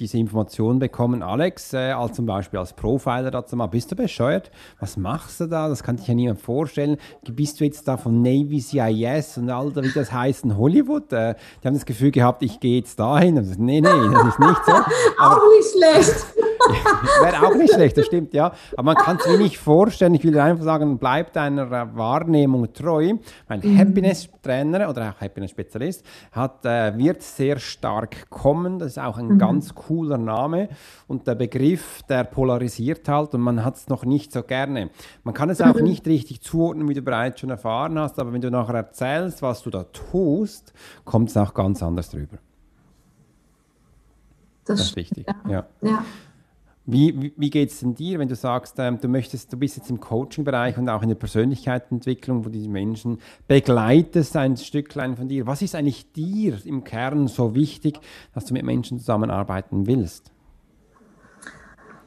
diese 0.00 0.18
Information 0.18 0.78
bekommen, 0.78 1.22
Alex, 1.22 1.74
äh, 1.74 1.92
als 1.92 2.14
zum 2.14 2.26
Beispiel 2.26 2.58
als 2.58 2.72
Profiler 2.72 3.30
dazu 3.30 3.54
mal, 3.54 3.66
bist 3.66 3.92
du 3.92 3.96
bescheuert? 3.96 4.50
Was 4.80 4.96
machst 4.96 5.40
du 5.40 5.46
da? 5.46 5.68
Das 5.68 5.82
kann 5.82 5.98
sich 5.98 6.08
ja 6.08 6.14
niemand 6.14 6.40
vorstellen. 6.40 6.96
Bist 7.30 7.60
du 7.60 7.64
jetzt 7.64 7.86
da 7.86 7.96
von 7.96 8.22
Navy 8.22 8.60
CIS 8.60 9.36
und 9.38 9.50
all 9.50 9.74
wie 9.76 9.92
das 9.92 10.10
heißt 10.10 10.44
in 10.44 10.56
Hollywood? 10.56 11.12
Äh, 11.12 11.34
die 11.62 11.68
haben 11.68 11.74
das 11.74 11.84
Gefühl 11.84 12.10
gehabt, 12.10 12.42
ich 12.42 12.58
gehe 12.60 12.78
jetzt 12.78 12.98
dahin. 12.98 13.36
Und 13.36 13.44
so, 13.44 13.54
nee, 13.58 13.80
nee, 13.80 13.88
das 13.88 14.26
ist 14.26 14.38
nicht 14.38 14.64
so. 14.64 14.72
Aber, 15.18 15.36
auch 15.36 15.50
nicht 15.56 15.70
schlecht. 15.70 16.26
Wäre 17.22 17.46
auch 17.46 17.54
nicht 17.54 17.72
schlecht, 17.72 17.96
das 17.96 18.06
stimmt, 18.06 18.34
ja. 18.34 18.52
Aber 18.72 18.82
man 18.82 18.96
kann 18.96 19.16
es 19.16 19.26
mir 19.26 19.38
nicht 19.38 19.58
vorstellen. 19.58 20.14
Ich 20.14 20.24
will 20.24 20.38
einfach 20.38 20.64
sagen, 20.64 20.98
bleib 20.98 21.32
deiner 21.32 21.70
Wahrnehmung 21.96 22.72
treu. 22.72 23.14
Mein 23.48 23.60
mhm. 23.60 23.78
Happiness-Trainer 23.78 24.88
oder 24.88 25.10
auch 25.10 25.20
Happiness-Spezialist 25.20 26.04
hat, 26.32 26.64
äh, 26.64 26.96
wird 26.96 27.22
sehr 27.22 27.58
stark 27.58 28.30
kommen. 28.30 28.78
Das 28.78 28.92
ist 28.92 28.98
auch 28.98 29.18
ein 29.18 29.34
mhm. 29.34 29.38
ganz 29.38 29.74
cooler 29.90 30.18
Name. 30.18 30.68
Und 31.08 31.26
der 31.26 31.34
Begriff, 31.34 32.02
der 32.08 32.22
polarisiert 32.22 33.08
halt 33.08 33.34
und 33.34 33.40
man 33.40 33.64
hat 33.64 33.76
es 33.76 33.88
noch 33.88 34.04
nicht 34.04 34.32
so 34.32 34.44
gerne. 34.44 34.90
Man 35.24 35.34
kann 35.34 35.50
es 35.50 35.60
auch 35.60 35.74
mhm. 35.74 35.82
nicht 35.82 36.06
richtig 36.06 36.42
zuordnen, 36.42 36.88
wie 36.88 36.94
du 36.94 37.02
bereits 37.02 37.40
schon 37.40 37.50
erfahren 37.50 37.98
hast, 37.98 38.20
aber 38.20 38.32
wenn 38.32 38.40
du 38.40 38.50
nachher 38.50 38.74
erzählst, 38.74 39.42
was 39.42 39.62
du 39.62 39.70
da 39.70 39.84
tust, 39.84 40.72
kommt 41.04 41.30
es 41.30 41.36
auch 41.36 41.54
ganz 41.54 41.82
anders 41.82 42.10
drüber. 42.10 42.38
Das, 44.64 44.78
das 44.78 44.86
ist 44.90 44.96
wichtig. 44.96 45.26
Ja. 45.26 45.50
ja. 45.50 45.66
ja. 45.82 46.04
Wie, 46.92 47.32
wie, 47.36 47.50
geht 47.50 47.70
es 47.70 47.80
denn 47.80 47.94
dir, 47.94 48.18
wenn 48.18 48.28
du 48.28 48.34
sagst, 48.34 48.74
ähm, 48.78 48.98
du 49.00 49.08
möchtest, 49.08 49.52
du 49.52 49.56
bist 49.56 49.76
jetzt 49.76 49.90
im 49.90 50.00
Coaching-Bereich 50.00 50.76
und 50.76 50.88
auch 50.88 51.02
in 51.02 51.08
der 51.08 51.16
Persönlichkeitsentwicklung, 51.16 52.44
wo 52.44 52.48
du 52.48 52.58
die 52.58 52.68
Menschen 52.68 53.18
begleitest, 53.46 54.36
ein 54.36 54.56
Stücklein 54.56 55.16
von 55.16 55.28
dir. 55.28 55.46
Was 55.46 55.62
ist 55.62 55.74
eigentlich 55.74 56.12
dir 56.12 56.58
im 56.64 56.82
Kern 56.82 57.28
so 57.28 57.54
wichtig, 57.54 58.00
dass 58.34 58.46
du 58.46 58.54
mit 58.54 58.64
Menschen 58.64 58.98
zusammenarbeiten 58.98 59.86
willst? 59.86 60.32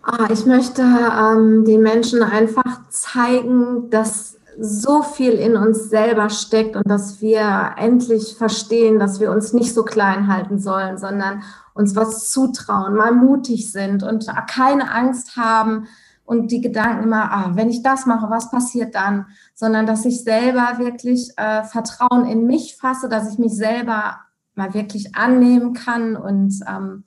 Ah, 0.03 0.27
ich 0.31 0.45
möchte 0.45 0.81
ähm, 0.81 1.63
den 1.63 1.81
Menschen 1.81 2.21
einfach 2.21 2.89
zeigen, 2.89 3.89
dass 3.89 4.37
so 4.59 5.01
viel 5.01 5.33
in 5.33 5.55
uns 5.55 5.89
selber 5.89 6.29
steckt 6.29 6.75
und 6.75 6.89
dass 6.89 7.21
wir 7.21 7.75
endlich 7.77 8.35
verstehen, 8.37 8.99
dass 8.99 9.19
wir 9.19 9.31
uns 9.31 9.53
nicht 9.53 9.73
so 9.73 9.83
klein 9.83 10.27
halten 10.27 10.59
sollen, 10.59 10.97
sondern 10.97 11.43
uns 11.73 11.95
was 11.95 12.29
zutrauen, 12.29 12.95
mal 12.95 13.13
mutig 13.13 13.71
sind 13.71 14.03
und 14.03 14.27
keine 14.47 14.91
Angst 14.91 15.37
haben 15.37 15.87
und 16.25 16.51
die 16.51 16.61
Gedanken 16.61 17.03
immer, 17.03 17.31
ah, 17.31 17.51
wenn 17.55 17.69
ich 17.69 17.83
das 17.83 18.05
mache, 18.05 18.29
was 18.29 18.49
passiert 18.49 18.95
dann? 18.95 19.27
Sondern 19.53 19.85
dass 19.85 20.05
ich 20.05 20.23
selber 20.23 20.77
wirklich 20.77 21.31
äh, 21.37 21.63
Vertrauen 21.63 22.25
in 22.25 22.45
mich 22.45 22.77
fasse, 22.77 23.09
dass 23.09 23.31
ich 23.31 23.39
mich 23.39 23.55
selber 23.55 24.19
mal 24.55 24.73
wirklich 24.73 25.15
annehmen 25.15 25.73
kann 25.73 26.15
und 26.15 26.59
ähm, 26.67 27.03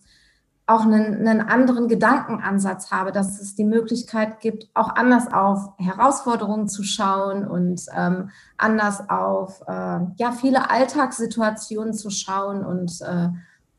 auch 0.66 0.82
einen, 0.82 1.26
einen 1.26 1.40
anderen 1.40 1.86
Gedankenansatz 1.86 2.90
habe, 2.90 3.12
dass 3.12 3.40
es 3.40 3.54
die 3.54 3.64
Möglichkeit 3.64 4.40
gibt, 4.40 4.68
auch 4.74 4.88
anders 4.96 5.32
auf 5.32 5.72
Herausforderungen 5.78 6.68
zu 6.68 6.82
schauen 6.82 7.46
und 7.46 7.82
ähm, 7.96 8.30
anders 8.56 9.08
auf 9.08 9.62
äh, 9.68 10.00
ja, 10.16 10.32
viele 10.32 10.68
Alltagssituationen 10.70 11.94
zu 11.94 12.10
schauen 12.10 12.64
und 12.64 13.00
äh, 13.02 13.28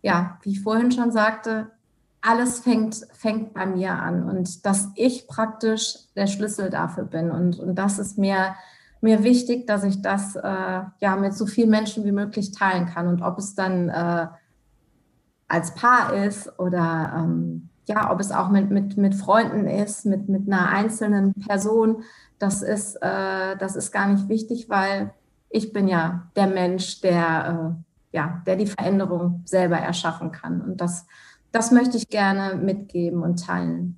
ja, 0.01 0.37
wie 0.43 0.51
ich 0.51 0.61
vorhin 0.61 0.91
schon 0.91 1.11
sagte, 1.11 1.67
alles 2.21 2.59
fängt, 2.59 3.05
fängt 3.13 3.53
bei 3.53 3.65
mir 3.65 3.93
an 3.93 4.23
und 4.23 4.65
dass 4.65 4.89
ich 4.95 5.27
praktisch 5.27 5.95
der 6.15 6.27
Schlüssel 6.27 6.69
dafür 6.69 7.03
bin. 7.03 7.31
Und, 7.31 7.59
und 7.59 7.75
das 7.75 7.99
ist 7.99 8.17
mir, 8.17 8.55
mir 9.01 9.23
wichtig, 9.23 9.67
dass 9.67 9.83
ich 9.83 10.01
das 10.01 10.35
äh, 10.35 10.81
ja 10.99 11.15
mit 11.17 11.33
so 11.33 11.45
vielen 11.45 11.69
Menschen 11.69 12.05
wie 12.05 12.11
möglich 12.11 12.51
teilen 12.51 12.87
kann. 12.87 13.07
Und 13.07 13.21
ob 13.21 13.37
es 13.37 13.55
dann 13.55 13.89
äh, 13.89 14.27
als 15.47 15.73
Paar 15.75 16.13
ist 16.13 16.59
oder 16.59 17.13
ähm, 17.17 17.69
ja, 17.85 18.11
ob 18.11 18.19
es 18.19 18.31
auch 18.31 18.49
mit, 18.49 18.69
mit, 18.69 18.97
mit 18.97 19.15
Freunden 19.15 19.65
ist, 19.67 20.05
mit, 20.05 20.27
mit 20.27 20.47
einer 20.47 20.69
einzelnen 20.69 21.33
Person, 21.33 22.03
das 22.37 22.61
ist, 22.61 22.95
äh, 22.97 23.55
das 23.57 23.75
ist 23.75 23.91
gar 23.91 24.07
nicht 24.07 24.27
wichtig, 24.27 24.69
weil 24.69 25.13
ich 25.49 25.71
bin 25.71 25.87
ja 25.87 26.27
der 26.35 26.47
Mensch, 26.47 26.99
der, 27.01 27.77
äh, 28.11 28.15
ja, 28.15 28.41
der 28.45 28.57
die 28.57 28.67
Veränderung 28.67 29.41
selber 29.45 29.77
erschaffen 29.77 30.31
kann. 30.31 30.61
Und 30.61 30.81
das 30.81 31.05
das 31.51 31.71
möchte 31.71 31.97
ich 31.97 32.09
gerne 32.09 32.55
mitgeben 32.55 33.23
und 33.23 33.43
teilen. 33.43 33.97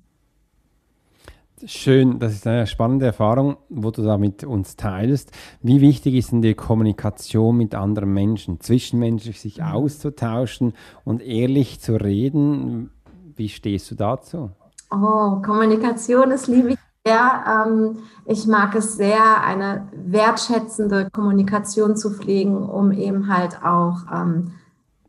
Schön, 1.66 2.18
das 2.18 2.32
ist 2.32 2.46
eine 2.46 2.66
spannende 2.66 3.06
Erfahrung, 3.06 3.58
wo 3.68 3.90
du 3.90 4.02
da 4.02 4.16
mit 4.16 4.44
uns 4.44 4.76
teilst. 4.76 5.30
Wie 5.60 5.82
wichtig 5.82 6.14
ist 6.14 6.32
denn 6.32 6.40
die 6.40 6.54
Kommunikation 6.54 7.56
mit 7.56 7.74
anderen 7.74 8.14
Menschen, 8.14 8.60
zwischenmenschlich 8.60 9.40
sich 9.40 9.58
mhm. 9.58 9.64
auszutauschen 9.64 10.72
und 11.04 11.20
ehrlich 11.20 11.80
zu 11.80 11.96
reden? 11.96 12.90
Wie 13.36 13.50
stehst 13.50 13.90
du 13.90 13.94
dazu? 13.94 14.50
Oh, 14.90 15.42
Kommunikation 15.42 16.30
ist 16.30 16.46
liebe 16.46 16.70
ich 16.70 16.78
sehr. 17.04 17.66
Ähm, 17.66 17.98
ich 18.24 18.46
mag 18.46 18.74
es 18.74 18.96
sehr, 18.96 19.42
eine 19.44 19.88
wertschätzende 19.92 21.10
Kommunikation 21.10 21.94
zu 21.94 22.10
pflegen, 22.10 22.56
um 22.56 22.90
eben 22.90 23.34
halt 23.34 23.62
auch 23.62 23.98
ähm, 24.10 24.52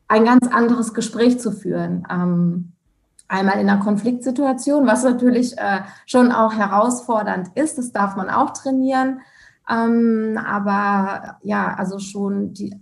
ein 0.09 0.25
ganz 0.25 0.47
anderes 0.47 0.93
Gespräch 0.93 1.39
zu 1.39 1.53
führen. 1.53 2.05
Ähm, 2.09 2.70
einmal 3.31 3.59
in 3.59 3.69
einer 3.69 3.81
Konfliktsituation, 3.81 4.85
was 4.85 5.03
natürlich 5.03 5.57
äh, 5.57 5.79
schon 6.05 6.31
auch 6.31 6.53
herausfordernd 6.53 7.51
ist, 7.55 7.77
das 7.77 7.91
darf 7.91 8.15
man 8.17 8.29
auch 8.29 8.51
trainieren. 8.51 9.21
Ähm, 9.69 10.37
aber 10.45 11.37
ja, 11.41 11.73
also 11.75 11.97
schon 11.99 12.53
die, 12.53 12.75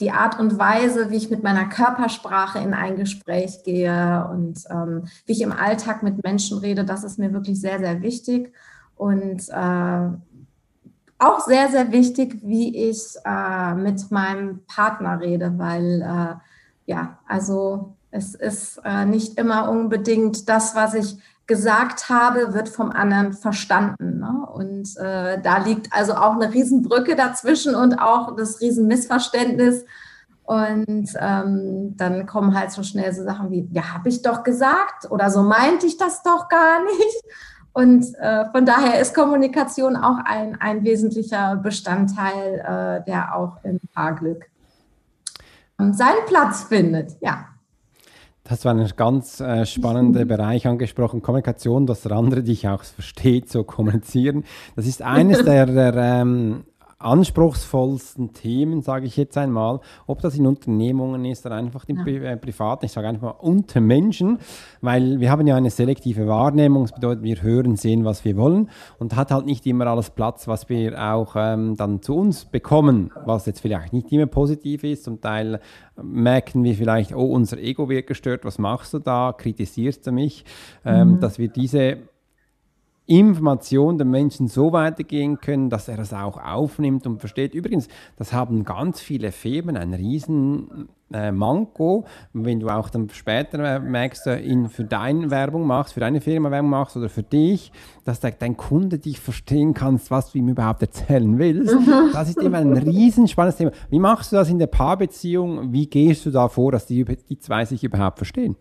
die 0.00 0.10
Art 0.10 0.40
und 0.40 0.58
Weise, 0.58 1.10
wie 1.10 1.16
ich 1.16 1.30
mit 1.30 1.44
meiner 1.44 1.66
Körpersprache 1.66 2.58
in 2.58 2.74
ein 2.74 2.96
Gespräch 2.96 3.62
gehe 3.64 4.28
und 4.32 4.64
ähm, 4.68 5.04
wie 5.26 5.32
ich 5.32 5.42
im 5.42 5.52
Alltag 5.52 6.02
mit 6.02 6.24
Menschen 6.24 6.58
rede, 6.58 6.84
das 6.84 7.04
ist 7.04 7.18
mir 7.18 7.32
wirklich 7.32 7.60
sehr, 7.60 7.78
sehr 7.78 8.02
wichtig. 8.02 8.52
Und 8.96 9.48
äh, 9.48 10.08
auch 11.20 11.40
sehr, 11.40 11.68
sehr 11.68 11.92
wichtig, 11.92 12.40
wie 12.42 12.76
ich 12.90 13.14
äh, 13.24 13.74
mit 13.74 14.10
meinem 14.10 14.64
Partner 14.66 15.20
rede, 15.20 15.56
weil 15.56 16.02
äh, 16.02 16.34
ja, 16.86 17.18
also 17.28 17.94
es 18.10 18.34
ist 18.34 18.80
äh, 18.84 19.04
nicht 19.04 19.38
immer 19.38 19.70
unbedingt 19.70 20.48
das, 20.48 20.74
was 20.74 20.94
ich 20.94 21.18
gesagt 21.46 22.08
habe, 22.08 22.52
wird 22.52 22.68
vom 22.68 22.90
anderen 22.90 23.32
verstanden. 23.32 24.20
Ne? 24.20 24.46
Und 24.52 24.96
äh, 24.98 25.40
da 25.40 25.58
liegt 25.58 25.92
also 25.92 26.14
auch 26.14 26.34
eine 26.34 26.52
Riesenbrücke 26.52 27.16
dazwischen 27.16 27.74
und 27.74 27.98
auch 27.98 28.36
das 28.36 28.60
Riesenmissverständnis. 28.60 29.84
Und 30.44 31.10
ähm, 31.18 31.96
dann 31.96 32.26
kommen 32.26 32.58
halt 32.58 32.70
so 32.70 32.82
schnell 32.82 33.12
so 33.12 33.22
Sachen 33.24 33.50
wie, 33.50 33.68
ja, 33.72 33.94
habe 33.94 34.08
ich 34.08 34.22
doch 34.22 34.42
gesagt 34.42 35.10
oder 35.10 35.30
so 35.30 35.42
meinte 35.42 35.86
ich 35.86 35.98
das 35.98 36.22
doch 36.22 36.48
gar 36.48 36.84
nicht. 36.84 37.22
Und 37.72 38.14
äh, 38.18 38.50
von 38.50 38.64
daher 38.64 39.00
ist 39.00 39.14
Kommunikation 39.14 39.96
auch 39.96 40.18
ein, 40.24 40.60
ein 40.60 40.84
wesentlicher 40.84 41.56
Bestandteil, 41.56 42.58
äh, 42.58 43.04
der 43.04 43.34
auch 43.36 43.62
im 43.62 43.78
Paarglück 43.94 44.46
seinen 45.92 46.26
Platz 46.26 46.64
findet. 46.64 47.16
Ja. 47.20 47.47
Das 48.48 48.64
war 48.64 48.74
ein 48.74 48.90
ganz 48.96 49.40
äh, 49.40 49.66
spannender 49.66 50.24
Bereich 50.26 50.66
angesprochen, 50.66 51.20
Kommunikation, 51.20 51.86
dass 51.86 52.02
der 52.02 52.12
andere 52.12 52.42
dich 52.42 52.66
auch 52.66 52.82
versteht, 52.82 53.50
so 53.50 53.62
kommunizieren. 53.62 54.44
Das 54.74 54.86
ist 54.86 55.02
eines 55.02 55.44
der, 55.44 55.66
der 55.66 55.94
ähm, 55.94 56.64
anspruchsvollsten 56.98 58.32
Themen, 58.32 58.82
sage 58.82 59.06
ich 59.06 59.16
jetzt 59.16 59.38
einmal, 59.38 59.80
ob 60.06 60.20
das 60.20 60.36
in 60.36 60.46
Unternehmungen 60.46 61.24
ist 61.24 61.46
oder 61.46 61.54
einfach 61.54 61.84
im 61.86 61.98
ja. 61.98 62.02
Pri 62.02 62.16
äh, 62.16 62.36
Privaten, 62.36 62.86
ich 62.86 62.92
sage 62.92 63.08
einfach 63.08 63.22
mal 63.22 63.30
unter 63.38 63.80
Menschen, 63.80 64.38
weil 64.80 65.20
wir 65.20 65.30
haben 65.30 65.46
ja 65.46 65.54
eine 65.54 65.70
selektive 65.70 66.26
Wahrnehmung, 66.26 66.82
das 66.82 66.92
bedeutet, 66.92 67.22
wir 67.22 67.40
hören, 67.42 67.76
sehen, 67.76 68.04
was 68.04 68.24
wir 68.24 68.36
wollen 68.36 68.70
und 68.98 69.14
hat 69.14 69.30
halt 69.30 69.46
nicht 69.46 69.64
immer 69.66 69.86
alles 69.86 70.10
Platz, 70.10 70.48
was 70.48 70.68
wir 70.68 71.00
auch 71.00 71.34
ähm, 71.36 71.76
dann 71.76 72.02
zu 72.02 72.16
uns 72.16 72.44
bekommen, 72.44 73.12
was 73.24 73.46
jetzt 73.46 73.60
vielleicht 73.60 73.92
nicht 73.92 74.10
immer 74.10 74.26
positiv 74.26 74.82
ist. 74.82 75.04
Zum 75.04 75.20
Teil 75.20 75.60
merken 76.02 76.64
wir 76.64 76.74
vielleicht, 76.74 77.14
oh, 77.14 77.26
unser 77.26 77.58
Ego 77.58 77.88
wird 77.88 78.08
gestört, 78.08 78.44
was 78.44 78.58
machst 78.58 78.92
du 78.94 78.98
da, 78.98 79.32
kritisierst 79.36 80.06
du 80.06 80.12
mich, 80.12 80.44
ähm, 80.84 81.12
mhm. 81.12 81.20
dass 81.20 81.38
wir 81.38 81.48
diese 81.48 81.98
Information 83.08 83.96
dem 83.96 84.10
Menschen 84.10 84.48
so 84.48 84.72
weitergehen 84.72 85.40
können, 85.40 85.70
dass 85.70 85.88
er 85.88 85.96
das 85.96 86.12
auch 86.12 86.36
aufnimmt 86.36 87.06
und 87.06 87.20
versteht. 87.20 87.54
Übrigens, 87.54 87.88
das 88.16 88.34
haben 88.34 88.64
ganz 88.64 89.00
viele 89.00 89.32
Firmen, 89.32 89.78
ein 89.78 89.94
riesen 89.94 90.90
äh, 91.10 91.32
Manko, 91.32 92.04
wenn 92.34 92.60
du 92.60 92.68
auch 92.68 92.90
dann 92.90 93.08
später 93.08 93.76
äh, 93.76 93.80
merkst, 93.80 94.26
äh, 94.26 94.40
in, 94.40 94.68
für 94.68 94.84
deine 94.84 95.30
Werbung 95.30 95.66
machst, 95.66 95.94
für 95.94 96.00
deine 96.00 96.20
Firma 96.20 96.50
Werbung 96.50 96.68
machst 96.68 96.98
oder 96.98 97.08
für 97.08 97.22
dich, 97.22 97.72
dass 98.04 98.20
der, 98.20 98.32
dein 98.32 98.58
Kunde 98.58 98.98
dich 98.98 99.18
verstehen 99.20 99.72
kannst, 99.72 100.10
was 100.10 100.32
du 100.32 100.38
ihm 100.38 100.48
überhaupt 100.48 100.82
erzählen 100.82 101.38
willst. 101.38 101.74
Mhm. 101.74 102.10
Das 102.12 102.28
ist 102.28 102.42
immer 102.42 102.58
ein 102.58 102.76
riesen 102.76 103.26
spannendes 103.26 103.56
Thema. 103.56 103.70
Wie 103.88 104.00
machst 104.00 104.32
du 104.32 104.36
das 104.36 104.50
in 104.50 104.58
der 104.58 104.66
Paarbeziehung? 104.66 105.72
Wie 105.72 105.86
gehst 105.86 106.26
du 106.26 106.30
da 106.30 106.48
vor, 106.48 106.72
dass 106.72 106.84
die, 106.84 107.06
die 107.06 107.38
zwei 107.38 107.64
sich 107.64 107.82
überhaupt 107.82 108.18
verstehen? 108.18 108.56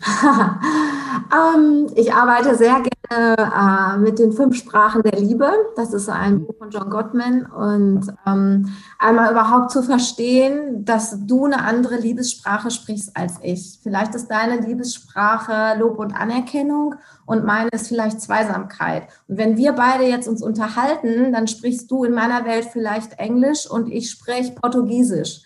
ähm, 1.34 1.86
ich 1.96 2.12
arbeite 2.12 2.56
sehr 2.56 2.80
gerne 2.80 3.36
äh, 3.36 3.98
mit 3.98 4.18
den 4.18 4.32
fünf 4.32 4.56
Sprachen 4.56 5.02
der 5.02 5.18
Liebe. 5.18 5.50
Das 5.76 5.92
ist 5.92 6.08
ein 6.08 6.44
Buch 6.44 6.54
von 6.58 6.70
John 6.70 6.90
Gottman. 6.90 7.46
Und 7.46 8.06
ähm, 8.26 8.72
einmal 8.98 9.32
überhaupt 9.32 9.70
zu 9.70 9.82
verstehen, 9.82 10.84
dass 10.84 11.26
du 11.26 11.46
eine 11.46 11.64
andere 11.64 11.96
Liebessprache 11.96 12.70
sprichst 12.70 13.16
als 13.16 13.34
ich. 13.42 13.80
Vielleicht 13.82 14.14
ist 14.14 14.28
deine 14.28 14.60
Liebessprache 14.60 15.78
Lob 15.78 15.98
und 15.98 16.12
Anerkennung 16.12 16.94
und 17.26 17.44
meine 17.44 17.70
ist 17.72 17.88
vielleicht 17.88 18.20
Zweisamkeit. 18.20 19.08
Und 19.26 19.38
wenn 19.38 19.56
wir 19.56 19.72
beide 19.72 20.04
jetzt 20.04 20.28
uns 20.28 20.42
unterhalten, 20.42 21.32
dann 21.32 21.48
sprichst 21.48 21.90
du 21.90 22.04
in 22.04 22.12
meiner 22.12 22.44
Welt 22.44 22.68
vielleicht 22.72 23.18
Englisch 23.18 23.68
und 23.68 23.90
ich 23.90 24.10
spreche 24.10 24.52
Portugiesisch. 24.52 25.42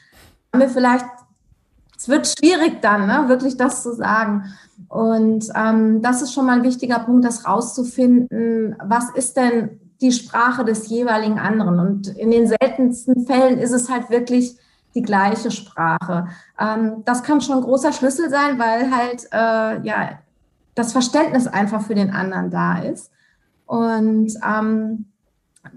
Haben 0.52 0.60
wir 0.60 0.68
vielleicht 0.68 1.06
es 2.02 2.08
wird 2.08 2.26
schwierig 2.26 2.82
dann, 2.82 3.06
ne, 3.06 3.28
wirklich 3.28 3.56
das 3.56 3.84
zu 3.84 3.94
sagen. 3.94 4.52
Und 4.88 5.46
ähm, 5.54 6.02
das 6.02 6.20
ist 6.20 6.32
schon 6.32 6.46
mal 6.46 6.58
ein 6.58 6.64
wichtiger 6.64 6.98
Punkt, 6.98 7.24
das 7.24 7.46
rauszufinden, 7.46 8.74
was 8.82 9.10
ist 9.10 9.36
denn 9.36 9.78
die 10.00 10.10
Sprache 10.10 10.64
des 10.64 10.88
jeweiligen 10.88 11.38
anderen. 11.38 11.78
Und 11.78 12.08
in 12.08 12.32
den 12.32 12.48
seltensten 12.48 13.24
Fällen 13.24 13.56
ist 13.56 13.70
es 13.70 13.88
halt 13.88 14.10
wirklich 14.10 14.56
die 14.96 15.02
gleiche 15.02 15.52
Sprache. 15.52 16.26
Ähm, 16.58 17.04
das 17.04 17.22
kann 17.22 17.40
schon 17.40 17.58
ein 17.58 17.62
großer 17.62 17.92
Schlüssel 17.92 18.28
sein, 18.30 18.58
weil 18.58 18.90
halt 18.90 19.28
äh, 19.32 19.86
ja 19.86 20.18
das 20.74 20.90
Verständnis 20.90 21.46
einfach 21.46 21.82
für 21.82 21.94
den 21.94 22.10
anderen 22.10 22.50
da 22.50 22.80
ist. 22.80 23.12
Und 23.64 24.32
ähm, 24.44 25.04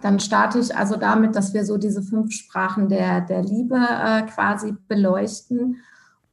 dann 0.01 0.19
starte 0.19 0.57
ich 0.57 0.75
also 0.75 0.95
damit, 0.95 1.35
dass 1.35 1.53
wir 1.53 1.65
so 1.65 1.77
diese 1.77 2.01
fünf 2.01 2.31
Sprachen 2.31 2.89
der, 2.89 3.21
der 3.21 3.43
Liebe 3.43 3.75
äh, 3.75 4.23
quasi 4.23 4.73
beleuchten. 4.87 5.77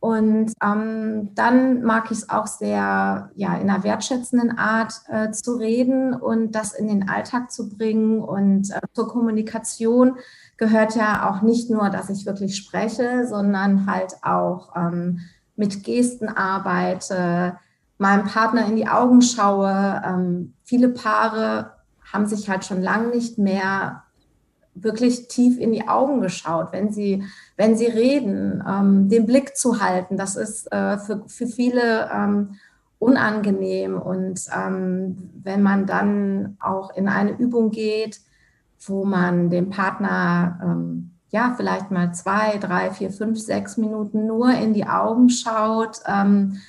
Und 0.03 0.53
ähm, 0.61 1.33
dann 1.37 1.85
mag 1.85 2.07
ich 2.11 2.19
es 2.19 2.29
auch 2.29 2.49
sehr, 2.49 3.31
ja, 3.37 3.55
in 3.55 3.71
einer 3.71 3.85
wertschätzenden 3.85 4.59
Art 4.59 4.95
äh, 5.07 5.31
zu 5.31 5.55
reden 5.55 6.13
und 6.13 6.57
das 6.57 6.73
in 6.73 6.89
den 6.89 7.09
Alltag 7.09 7.53
zu 7.53 7.69
bringen. 7.69 8.21
Und 8.21 8.73
äh, 8.73 8.81
zur 8.95 9.07
Kommunikation 9.07 10.17
gehört 10.57 10.97
ja 10.97 11.31
auch 11.31 11.43
nicht 11.43 11.71
nur, 11.71 11.89
dass 11.89 12.11
ich 12.11 12.27
wirklich 12.27 12.57
spreche, 12.57 13.29
sondern 13.29 13.87
halt 13.87 14.15
auch 14.23 14.75
ähm, 14.75 15.21
mit 15.55 15.85
Gesten 15.85 16.29
arbeite, 16.29 17.59
meinem 17.97 18.25
Partner 18.25 18.67
in 18.67 18.75
die 18.75 18.89
Augen 18.89 19.23
schaue. 19.23 20.03
Ähm, 20.05 20.55
viele 20.65 20.89
Paare 20.89 21.75
haben 22.13 22.27
sich 22.27 22.51
halt 22.51 22.65
schon 22.65 22.83
lange 22.83 23.07
nicht 23.11 23.39
mehr 23.39 24.02
wirklich 24.75 25.29
tief 25.29 25.59
in 25.59 25.73
die 25.73 25.87
Augen 25.87 26.21
geschaut, 26.21 26.69
wenn 26.73 26.93
sie, 26.93 27.25
wenn 27.57 27.77
sie 27.77 27.87
reden, 27.87 28.63
ähm, 28.67 29.09
den 29.09 29.27
Blick 29.27 29.57
zu 29.57 29.83
halten. 29.83 30.17
Das 30.17 30.37
ist 30.37 30.71
äh, 30.73 30.99
für, 30.99 31.25
für 31.27 31.47
viele 31.47 32.11
ähm, 32.13 32.57
unangenehm. 32.99 34.01
Und 34.01 34.41
ähm, 34.57 35.31
wenn 35.43 35.63
man 35.63 35.87
dann 35.87 36.57
auch 36.61 36.95
in 36.97 37.09
eine 37.09 37.33
Übung 37.33 37.71
geht, 37.71 38.21
wo 38.87 39.05
man 39.05 39.51
dem 39.51 39.71
Partner 39.71 40.59
ähm, 40.63 41.11
ja 41.31 41.55
vielleicht 41.57 41.91
mal 41.91 42.13
zwei, 42.15 42.59
drei, 42.59 42.91
vier, 42.91 43.11
fünf, 43.11 43.41
sechs 43.41 43.77
Minuten 43.77 44.27
nur 44.27 44.51
in 44.53 44.73
die 44.73 44.87
Augen 44.87 45.29
schaut, 45.29 46.01
ähm, 46.07 46.61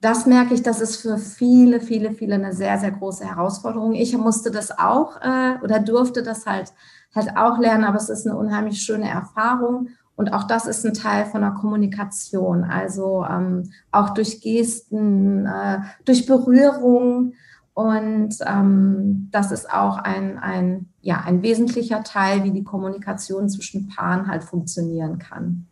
das 0.00 0.26
merke 0.26 0.52
ich, 0.52 0.62
das 0.62 0.82
ist 0.82 0.96
für 0.96 1.16
viele, 1.16 1.80
viele, 1.80 2.12
viele 2.12 2.34
eine 2.34 2.52
sehr, 2.52 2.78
sehr 2.78 2.90
große 2.90 3.24
Herausforderung. 3.24 3.94
Ich 3.94 4.14
musste 4.18 4.50
das 4.50 4.78
auch 4.78 5.16
äh, 5.22 5.54
oder 5.62 5.80
durfte 5.80 6.22
das 6.22 6.44
halt 6.44 6.74
halt 7.14 7.36
auch 7.36 7.58
lernen, 7.58 7.84
aber 7.84 7.96
es 7.96 8.08
ist 8.08 8.26
eine 8.26 8.36
unheimlich 8.36 8.82
schöne 8.82 9.08
Erfahrung. 9.08 9.88
Und 10.16 10.32
auch 10.32 10.44
das 10.44 10.66
ist 10.66 10.84
ein 10.86 10.94
Teil 10.94 11.26
von 11.26 11.40
der 11.40 11.50
Kommunikation. 11.50 12.64
Also 12.64 13.24
ähm, 13.28 13.70
auch 13.90 14.10
durch 14.10 14.40
Gesten, 14.40 15.46
äh, 15.46 15.80
durch 16.04 16.26
Berührung. 16.26 17.32
Und 17.74 18.36
ähm, 18.46 19.28
das 19.32 19.50
ist 19.50 19.72
auch 19.72 19.98
ein, 19.98 20.38
ein, 20.38 20.86
ja, 21.00 21.22
ein 21.24 21.42
wesentlicher 21.42 22.04
Teil, 22.04 22.44
wie 22.44 22.52
die 22.52 22.62
Kommunikation 22.62 23.48
zwischen 23.48 23.88
Paaren 23.88 24.28
halt 24.28 24.44
funktionieren 24.44 25.18
kann. 25.18 25.66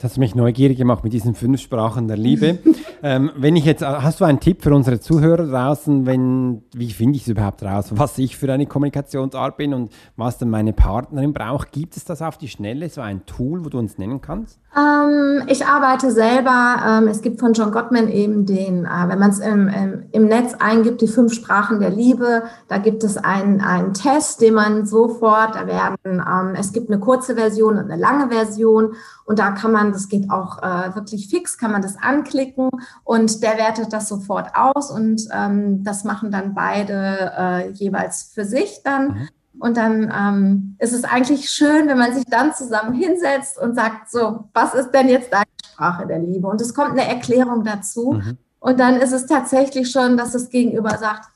Das 0.00 0.12
hat 0.12 0.18
mich 0.18 0.34
neugierig 0.34 0.78
gemacht 0.78 1.04
mit 1.04 1.12
diesen 1.12 1.34
fünf 1.34 1.60
Sprachen 1.60 2.08
der 2.08 2.16
Liebe. 2.16 2.58
ähm, 3.02 3.30
wenn 3.36 3.54
ich 3.54 3.66
jetzt, 3.66 3.82
hast 3.84 4.20
du 4.20 4.24
einen 4.24 4.40
Tipp 4.40 4.62
für 4.62 4.74
unsere 4.74 4.98
Zuhörer 4.98 5.46
draußen, 5.46 6.06
wenn, 6.06 6.62
wie 6.74 6.90
finde 6.90 7.16
ich 7.16 7.22
es 7.22 7.28
überhaupt 7.28 7.62
raus, 7.62 7.88
was 7.90 8.16
ich 8.16 8.38
für 8.38 8.50
eine 8.50 8.64
Kommunikationsart 8.64 9.58
bin 9.58 9.74
und 9.74 9.92
was 10.16 10.38
denn 10.38 10.48
meine 10.48 10.72
Partnerin 10.72 11.34
braucht? 11.34 11.72
Gibt 11.72 11.98
es 11.98 12.04
das 12.04 12.22
auf 12.22 12.38
die 12.38 12.48
Schnelle, 12.48 12.88
so 12.88 13.02
ein 13.02 13.26
Tool, 13.26 13.62
wo 13.62 13.68
du 13.68 13.78
uns 13.78 13.98
nennen 13.98 14.22
kannst? 14.22 14.58
Ähm, 14.76 15.42
ich 15.48 15.66
arbeite 15.66 16.12
selber, 16.12 16.76
ähm, 16.86 17.08
es 17.08 17.22
gibt 17.22 17.40
von 17.40 17.54
John 17.54 17.72
Gottman 17.72 18.08
eben 18.08 18.46
den, 18.46 18.84
äh, 18.84 19.08
wenn 19.08 19.18
man 19.18 19.30
es 19.30 19.40
im, 19.40 19.66
im, 19.66 20.04
im, 20.12 20.26
Netz 20.26 20.54
eingibt, 20.60 21.00
die 21.00 21.08
fünf 21.08 21.34
Sprachen 21.34 21.80
der 21.80 21.90
Liebe, 21.90 22.44
da 22.68 22.78
gibt 22.78 23.02
es 23.02 23.16
einen, 23.16 23.60
einen 23.60 23.94
Test, 23.94 24.40
den 24.40 24.54
man 24.54 24.86
sofort, 24.86 25.56
da 25.56 25.66
werden, 25.66 25.96
ähm, 26.24 26.54
es 26.56 26.72
gibt 26.72 26.88
eine 26.88 27.00
kurze 27.00 27.34
Version 27.34 27.78
und 27.78 27.90
eine 27.90 28.00
lange 28.00 28.28
Version 28.28 28.94
und 29.24 29.40
da 29.40 29.50
kann 29.50 29.72
man, 29.72 29.92
das 29.92 30.08
geht 30.08 30.30
auch 30.30 30.62
äh, 30.62 30.94
wirklich 30.94 31.28
fix, 31.28 31.58
kann 31.58 31.72
man 31.72 31.82
das 31.82 31.96
anklicken 32.00 32.70
und 33.02 33.42
der 33.42 33.58
wertet 33.58 33.92
das 33.92 34.08
sofort 34.08 34.54
aus 34.54 34.92
und 34.92 35.22
ähm, 35.32 35.82
das 35.82 36.04
machen 36.04 36.30
dann 36.30 36.54
beide 36.54 37.32
äh, 37.36 37.70
jeweils 37.70 38.30
für 38.32 38.44
sich 38.44 38.82
dann. 38.84 39.08
Mhm. 39.08 39.28
Und 39.60 39.76
dann 39.76 40.12
ähm, 40.16 40.76
ist 40.78 40.94
es 40.94 41.04
eigentlich 41.04 41.50
schön, 41.50 41.86
wenn 41.86 41.98
man 41.98 42.14
sich 42.14 42.24
dann 42.24 42.54
zusammen 42.54 42.94
hinsetzt 42.94 43.58
und 43.58 43.74
sagt, 43.74 44.10
so, 44.10 44.44
was 44.54 44.74
ist 44.74 44.90
denn 44.90 45.08
jetzt 45.08 45.32
deine 45.32 45.44
Sprache 45.64 46.06
der 46.06 46.18
Liebe? 46.18 46.48
Und 46.48 46.60
es 46.60 46.74
kommt 46.74 46.92
eine 46.92 47.06
Erklärung 47.06 47.62
dazu. 47.62 48.12
Mhm. 48.12 48.38
Und 48.58 48.80
dann 48.80 48.96
ist 48.96 49.12
es 49.12 49.26
tatsächlich 49.26 49.90
schon, 49.90 50.16
dass 50.16 50.32
das 50.32 50.48
Gegenüber 50.48 50.96
sagt, 50.96 51.28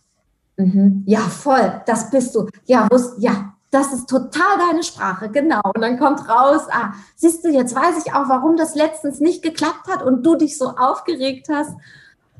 mhm, 0.56 1.02
ja, 1.06 1.20
voll, 1.20 1.82
das 1.86 2.10
bist 2.10 2.34
du. 2.34 2.48
Ja, 2.64 2.88
wusst, 2.90 3.14
ja, 3.18 3.54
das 3.70 3.92
ist 3.92 4.08
total 4.08 4.56
deine 4.70 4.82
Sprache, 4.82 5.28
genau. 5.28 5.60
Und 5.74 5.82
dann 5.82 5.98
kommt 5.98 6.28
raus, 6.28 6.62
ah, 6.70 6.92
siehst 7.16 7.44
du, 7.44 7.48
jetzt 7.48 7.74
weiß 7.74 8.06
ich 8.06 8.14
auch, 8.14 8.28
warum 8.28 8.56
das 8.56 8.74
letztens 8.74 9.20
nicht 9.20 9.42
geklappt 9.42 9.88
hat 9.88 10.02
und 10.02 10.24
du 10.24 10.36
dich 10.36 10.56
so 10.56 10.68
aufgeregt 10.68 11.48
hast. 11.52 11.76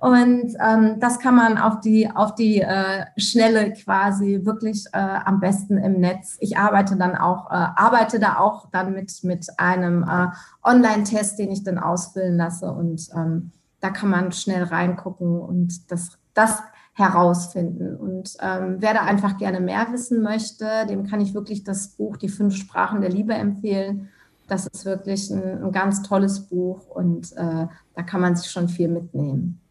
Und 0.04 0.54
ähm, 0.60 1.00
das 1.00 1.18
kann 1.18 1.34
man 1.34 1.56
auf 1.56 1.80
die, 1.80 2.10
auf 2.10 2.34
die 2.34 2.60
äh, 2.60 3.06
Schnelle 3.16 3.72
quasi 3.72 4.40
wirklich 4.44 4.84
äh, 4.92 4.98
am 4.98 5.40
besten 5.40 5.78
im 5.78 5.98
Netz. 5.98 6.36
Ich 6.40 6.58
arbeite 6.58 6.96
dann 6.96 7.16
auch, 7.16 7.50
äh, 7.50 7.54
arbeite 7.54 8.20
da 8.20 8.36
auch 8.36 8.68
dann 8.70 8.92
mit, 8.92 9.24
mit 9.24 9.48
einem 9.58 10.02
äh, 10.02 10.26
Online-Test, 10.62 11.38
den 11.38 11.50
ich 11.50 11.64
dann 11.64 11.78
ausfüllen 11.78 12.36
lasse. 12.36 12.70
Und 12.70 13.08
ähm, 13.16 13.50
da 13.80 13.88
kann 13.88 14.10
man 14.10 14.30
schnell 14.32 14.64
reingucken 14.64 15.40
und 15.40 15.90
das, 15.90 16.18
das 16.34 16.62
herausfinden. 16.92 17.96
Und 17.96 18.36
ähm, 18.42 18.76
wer 18.80 18.92
da 18.92 19.04
einfach 19.04 19.38
gerne 19.38 19.60
mehr 19.60 19.86
wissen 19.90 20.20
möchte, 20.20 20.84
dem 20.86 21.06
kann 21.06 21.22
ich 21.22 21.32
wirklich 21.32 21.64
das 21.64 21.88
Buch 21.88 22.18
Die 22.18 22.28
fünf 22.28 22.56
Sprachen 22.56 23.00
der 23.00 23.08
Liebe 23.08 23.32
empfehlen. 23.32 24.10
Das 24.48 24.66
ist 24.66 24.84
wirklich 24.84 25.30
ein, 25.30 25.64
ein 25.64 25.72
ganz 25.72 26.02
tolles 26.02 26.40
Buch 26.40 26.88
und 26.88 27.32
äh, 27.38 27.68
da 27.94 28.02
kann 28.02 28.20
man 28.20 28.36
sich 28.36 28.50
schon 28.50 28.68
viel 28.68 28.88
mitnehmen. 28.88 29.62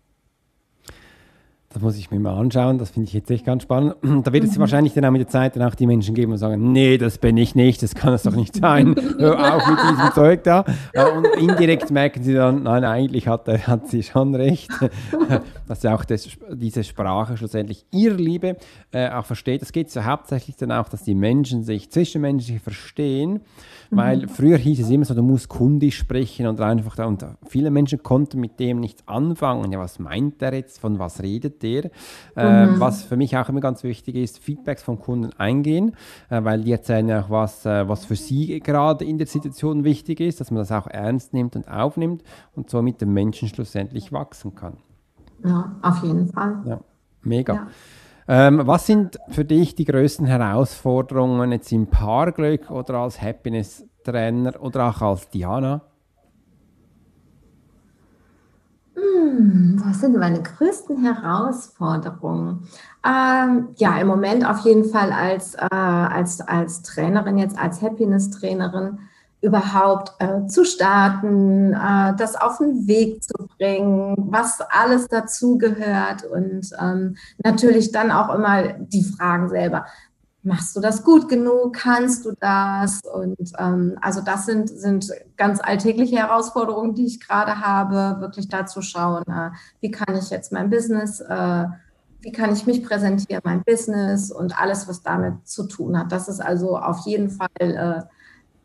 Das 1.73 1.81
muss 1.81 1.97
ich 1.97 2.11
mir 2.11 2.19
mal 2.19 2.37
anschauen, 2.37 2.77
das 2.77 2.91
finde 2.91 3.07
ich 3.07 3.13
jetzt 3.13 3.31
echt 3.31 3.45
ganz 3.45 3.63
spannend. 3.63 3.95
Da 4.03 4.31
wird 4.31 4.43
es 4.43 4.55
mhm. 4.55 4.61
wahrscheinlich 4.61 4.93
dann 4.93 5.05
auch 5.05 5.11
mit 5.11 5.21
der 5.21 5.27
Zeit 5.27 5.55
dann 5.55 5.63
auch 5.63 5.73
die 5.73 5.87
Menschen 5.87 6.13
geben 6.13 6.31
und 6.31 6.37
sagen, 6.37 6.71
nee, 6.71 6.99
das 6.99 7.17
bin 7.17 7.35
ich 7.35 7.55
nicht, 7.55 7.81
das 7.81 7.95
kann 7.95 8.13
es 8.13 8.21
doch 8.21 8.35
nicht 8.35 8.55
sein, 8.55 8.95
hör 9.17 9.55
auf 9.55 9.67
mit 9.67 9.79
diesem 9.79 10.11
Zeug 10.13 10.43
da. 10.43 10.65
Und 10.93 11.25
indirekt 11.41 11.89
merken 11.89 12.23
sie 12.23 12.35
dann, 12.35 12.63
nein, 12.63 12.83
eigentlich 12.83 13.27
hat, 13.27 13.47
hat 13.47 13.87
sie 13.87 14.03
schon 14.03 14.35
recht, 14.35 14.69
dass 15.67 15.81
sie 15.81 15.91
auch 15.91 16.05
das, 16.05 16.29
diese 16.51 16.83
Sprache 16.83 17.37
schlussendlich 17.37 17.85
ihre 17.91 18.17
Liebe 18.17 18.57
äh, 18.91 19.09
auch 19.09 19.25
versteht. 19.25 19.63
Es 19.63 19.71
geht 19.71 19.89
so 19.89 20.05
hauptsächlich 20.05 20.55
dann 20.57 20.71
auch, 20.71 20.89
dass 20.89 21.03
die 21.03 21.15
Menschen 21.15 21.63
sich 21.63 21.89
zwischenmenschlich 21.89 22.61
verstehen 22.61 23.41
weil 23.95 24.23
mhm. 24.23 24.29
früher 24.29 24.57
hieß 24.57 24.79
es 24.79 24.89
immer 24.89 25.05
so, 25.05 25.13
du 25.13 25.23
musst 25.23 25.49
kundisch 25.49 25.97
sprechen 25.97 26.47
und 26.47 26.59
einfach 26.61 26.95
da. 26.95 27.05
Und 27.05 27.25
viele 27.47 27.71
Menschen 27.71 28.01
konnten 28.03 28.39
mit 28.39 28.59
dem 28.59 28.79
nichts 28.79 29.07
anfangen. 29.07 29.71
Ja, 29.71 29.79
was 29.79 29.99
meint 29.99 30.41
der 30.41 30.53
jetzt? 30.53 30.79
Von 30.79 30.99
was 30.99 31.21
redet 31.21 31.61
der? 31.63 31.91
Äh, 32.35 32.65
mhm. 32.65 32.79
was 32.79 33.03
für 33.03 33.17
mich 33.17 33.37
auch 33.37 33.49
immer 33.49 33.61
ganz 33.61 33.83
wichtig 33.83 34.15
ist, 34.15 34.39
Feedbacks 34.39 34.83
von 34.83 34.99
Kunden 34.99 35.31
eingehen, 35.37 35.95
äh, 36.29 36.43
weil 36.43 36.61
die 36.61 36.71
erzählen 36.71 37.07
ja 37.07 37.21
auch 37.21 37.29
was, 37.29 37.65
äh, 37.65 37.87
was 37.87 38.05
für 38.05 38.15
sie 38.15 38.59
gerade 38.59 39.05
in 39.05 39.17
der 39.17 39.27
Situation 39.27 39.83
wichtig 39.83 40.19
ist, 40.19 40.39
dass 40.41 40.51
man 40.51 40.59
das 40.59 40.71
auch 40.71 40.87
ernst 40.87 41.33
nimmt 41.33 41.55
und 41.55 41.67
aufnimmt 41.67 42.23
und 42.55 42.69
so 42.69 42.81
mit 42.81 43.01
dem 43.01 43.13
Menschen 43.13 43.47
schlussendlich 43.47 44.11
wachsen 44.11 44.55
kann. 44.55 44.77
Ja, 45.45 45.75
auf 45.81 46.03
jeden 46.03 46.27
Fall. 46.27 46.61
Ja, 46.65 46.79
mega. 47.21 47.53
Ja. 47.53 47.67
Ähm, 48.27 48.61
was 48.65 48.87
sind 48.87 49.19
für 49.29 49.43
dich 49.43 49.75
die 49.75 49.85
größten 49.85 50.25
Herausforderungen 50.25 51.51
jetzt 51.51 51.71
im 51.71 51.87
Paarglück 51.87 52.71
oder 52.71 52.99
als 52.99 53.21
Happiness-Trainer 53.21 54.61
oder 54.61 54.89
auch 54.89 55.01
als 55.01 55.29
Diana? 55.29 55.81
Hm, 58.95 59.81
was 59.83 59.99
sind 59.99 60.17
meine 60.17 60.41
größten 60.41 61.03
Herausforderungen? 61.03 62.67
Ähm, 63.05 63.69
ja, 63.75 63.97
im 63.97 64.07
Moment 64.07 64.47
auf 64.47 64.59
jeden 64.59 64.85
Fall 64.85 65.11
als, 65.11 65.55
äh, 65.55 65.67
als, 65.69 66.39
als 66.39 66.81
Trainerin, 66.83 67.37
jetzt 67.37 67.57
als 67.57 67.81
Happiness-Trainerin 67.81 68.99
überhaupt 69.43 70.13
äh, 70.19 70.47
zu 70.47 70.63
starten, 70.63 71.73
äh, 71.73 72.15
das 72.15 72.35
auf 72.35 72.59
den 72.59 72.87
Weg 72.87 73.21
zu 73.21 73.33
bringen, 73.57 74.15
was 74.17 74.61
alles 74.61 75.09
dazugehört 75.09 76.23
und 76.23 76.69
ähm, 76.79 77.17
natürlich 77.43 77.91
dann 77.91 78.09
auch 78.09 78.33
immer 78.33 78.73
die 78.79 79.03
Fragen 79.03 79.49
selber. 79.49 79.85
Machst 80.43 80.75
du 80.75 80.79
das 80.79 81.03
gut 81.03 81.27
genug? 81.27 81.73
Kannst 81.73 82.25
du 82.25 82.31
das? 82.39 83.01
Und 83.01 83.51
ähm, 83.57 83.97
also 84.01 84.21
das 84.21 84.45
sind, 84.45 84.69
sind 84.69 85.11
ganz 85.35 85.59
alltägliche 85.61 86.15
Herausforderungen, 86.17 86.95
die 86.95 87.05
ich 87.05 87.19
gerade 87.19 87.59
habe, 87.59 88.21
wirklich 88.21 88.47
da 88.47 88.65
zu 88.65 88.81
schauen, 88.81 89.23
äh, 89.27 89.49
wie 89.81 89.91
kann 89.91 90.15
ich 90.15 90.29
jetzt 90.29 90.53
mein 90.53 90.69
Business, 90.69 91.19
äh, 91.19 91.65
wie 92.21 92.31
kann 92.31 92.53
ich 92.53 92.65
mich 92.65 92.81
präsentieren, 92.85 93.41
mein 93.43 93.63
Business 93.65 94.31
und 94.31 94.57
alles, 94.57 94.87
was 94.87 95.01
damit 95.01 95.45
zu 95.45 95.67
tun 95.67 95.99
hat. 95.99 96.13
Das 96.13 96.29
ist 96.29 96.39
also 96.39 96.77
auf 96.77 97.05
jeden 97.05 97.29
Fall 97.29 97.49
äh, 97.59 98.03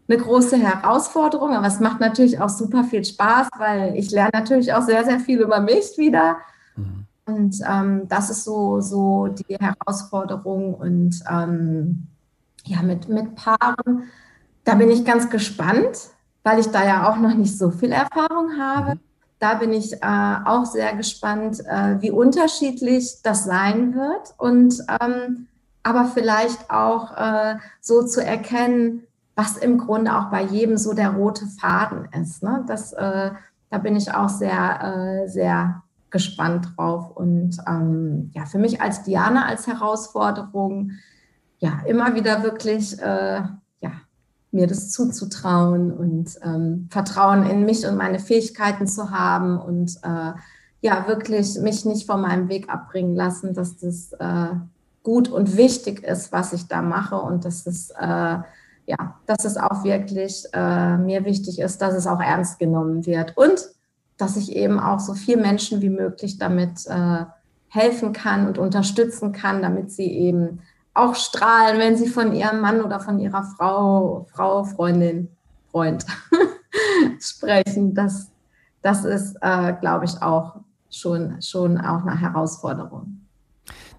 eine 0.09 0.19
große 0.19 0.57
Herausforderung, 0.57 1.55
aber 1.55 1.67
es 1.67 1.81
macht 1.81 2.01
natürlich 2.01 2.41
auch 2.41 2.49
super 2.49 2.85
viel 2.85 3.05
Spaß, 3.05 3.49
weil 3.59 3.95
ich 3.97 4.11
lerne 4.11 4.31
natürlich 4.33 4.73
auch 4.73 4.83
sehr, 4.83 5.05
sehr 5.05 5.21
viel 5.21 5.41
über 5.41 5.61
mich 5.61 5.99
wieder. 5.99 6.39
Mhm. 6.77 7.05
Und 7.27 7.61
ähm, 7.69 8.09
das 8.09 8.31
ist 8.31 8.45
so, 8.45 8.81
so 8.81 9.29
die 9.29 9.57
Herausforderung. 9.59 10.75
Und 10.75 11.21
ähm, 11.31 12.07
ja, 12.65 12.83
mit, 12.83 13.09
mit 13.11 13.35
Paaren, 13.35 14.05
da 14.65 14.75
bin 14.77 14.91
ich 14.91 15.05
ganz 15.05 15.29
gespannt, 15.29 15.99
weil 16.43 16.59
ich 16.59 16.69
da 16.69 16.87
ja 16.87 17.11
auch 17.11 17.19
noch 17.19 17.35
nicht 17.35 17.59
so 17.59 17.71
viel 17.71 17.93
Erfahrung 17.93 18.59
habe. 18.59 18.95
Mhm. 18.95 19.01
Da 19.41 19.55
bin 19.55 19.73
ich 19.75 19.93
äh, 19.93 20.37
auch 20.47 20.65
sehr 20.65 20.97
gespannt, 20.97 21.61
äh, 21.67 22.01
wie 22.01 22.11
unterschiedlich 22.11 23.23
das 23.23 23.45
sein 23.45 23.95
wird. 23.95 24.35
Und 24.39 24.83
ähm, 25.01 25.49
aber 25.83 26.07
vielleicht 26.07 26.71
auch 26.71 27.17
äh, 27.17 27.57
so 27.81 28.05
zu 28.05 28.25
erkennen, 28.25 29.05
was 29.39 29.57
im 29.57 29.79
Grunde 29.79 30.17
auch 30.17 30.31
bei 30.31 30.43
jedem 30.43 30.77
so 30.77 30.95
der 30.95 31.11
rote 31.11 31.47
Faden 31.47 32.09
ist. 32.21 32.43
Ne? 32.43 32.65
Das, 32.67 32.93
äh, 32.93 33.31
da 33.71 33.79
bin 33.79 33.95
ich 33.95 34.13
auch 34.13 34.29
sehr, 34.29 34.83
äh, 34.83 35.29
sehr 35.29 35.85
gespannt 36.11 36.73
drauf. 36.77 37.13
Und 37.15 37.57
ähm, 37.69 38.33
ja, 38.35 38.47
für 38.47 38.59
mich 38.59 38.81
als 38.81 39.05
Diana 39.05 39.47
als 39.47 39.69
Herausforderung, 39.69 40.91
ja, 41.61 41.83
immer 41.87 42.17
wieder 42.17 42.43
wirklich, 42.43 43.01
äh, 43.01 43.43
ja, 43.81 43.93
mir 44.51 44.67
das 44.67 44.91
zuzutrauen 44.91 45.93
und 45.93 46.37
ähm, 46.43 46.89
Vertrauen 46.91 47.49
in 47.49 47.65
mich 47.65 47.87
und 47.87 47.97
meine 47.97 48.19
Fähigkeiten 48.19 48.89
zu 48.89 49.13
haben 49.13 49.57
und 49.57 49.99
äh, 50.03 50.33
ja, 50.81 51.07
wirklich 51.07 51.61
mich 51.61 51.85
nicht 51.85 52.07
von 52.07 52.23
meinem 52.23 52.49
Weg 52.49 52.69
abbringen 52.69 53.15
lassen, 53.15 53.55
dass 53.55 53.77
das 53.77 54.15
äh, 54.15 54.57
gut 55.05 55.29
und 55.29 55.57
wichtig 55.57 56.03
ist, 56.03 56.33
was 56.33 56.53
ich 56.53 56.67
da 56.67 56.83
mache 56.83 57.17
und 57.17 57.45
dass 57.45 57.63
das 57.63 57.91
äh, 57.91 58.39
ja, 58.89 59.21
dass 59.27 59.45
es 59.45 59.59
auch 59.59 59.85
wirklich 59.85 60.45
äh, 60.55 60.97
mir 60.97 61.27
wichtig 61.27 61.59
ist, 61.59 61.83
dass 61.83 61.95
es 61.95 62.07
auch 62.07 62.21
ernst 62.21 62.59
genommen 62.59 63.05
wird 63.05 63.37
und 63.37 63.69
dass 64.17 64.37
ich 64.37 64.57
eben 64.57 64.81
auch 64.81 64.99
so 64.99 65.13
viel 65.13 65.37
Menschen 65.37 65.83
wie 65.83 65.91
möglich 65.91 66.39
damit 66.39 66.87
äh, 66.87 67.27
helfen 67.69 68.15
kann 68.15 68.49
und 68.49 68.57
unterstützen 68.57 69.33
kann, 69.33 69.61
damit 69.61 69.93
sie 69.93 70.11
eben 70.11 70.61
auch 70.95 71.15
strahlen, 71.15 71.79
wenn 71.79 71.99
sie 71.99 72.09
von 72.09 72.33
ihrem 72.33 72.61
Mann 72.61 72.81
oder 72.81 72.99
von 72.99 73.19
ihrer 73.21 73.45
Frau, 73.45 74.27
Frau, 74.33 74.65
Freundin, 74.65 75.29
Freund 75.71 76.07
sprechen. 77.21 77.95
Das, 77.95 78.31
das 78.81 79.05
ist, 79.05 79.37
äh, 79.43 79.75
glaube 79.75 80.07
ich, 80.07 80.23
auch 80.23 80.57
schon, 80.91 81.43
schon 81.43 81.79
auch 81.79 82.07
eine 82.07 82.19
Herausforderung. 82.19 83.21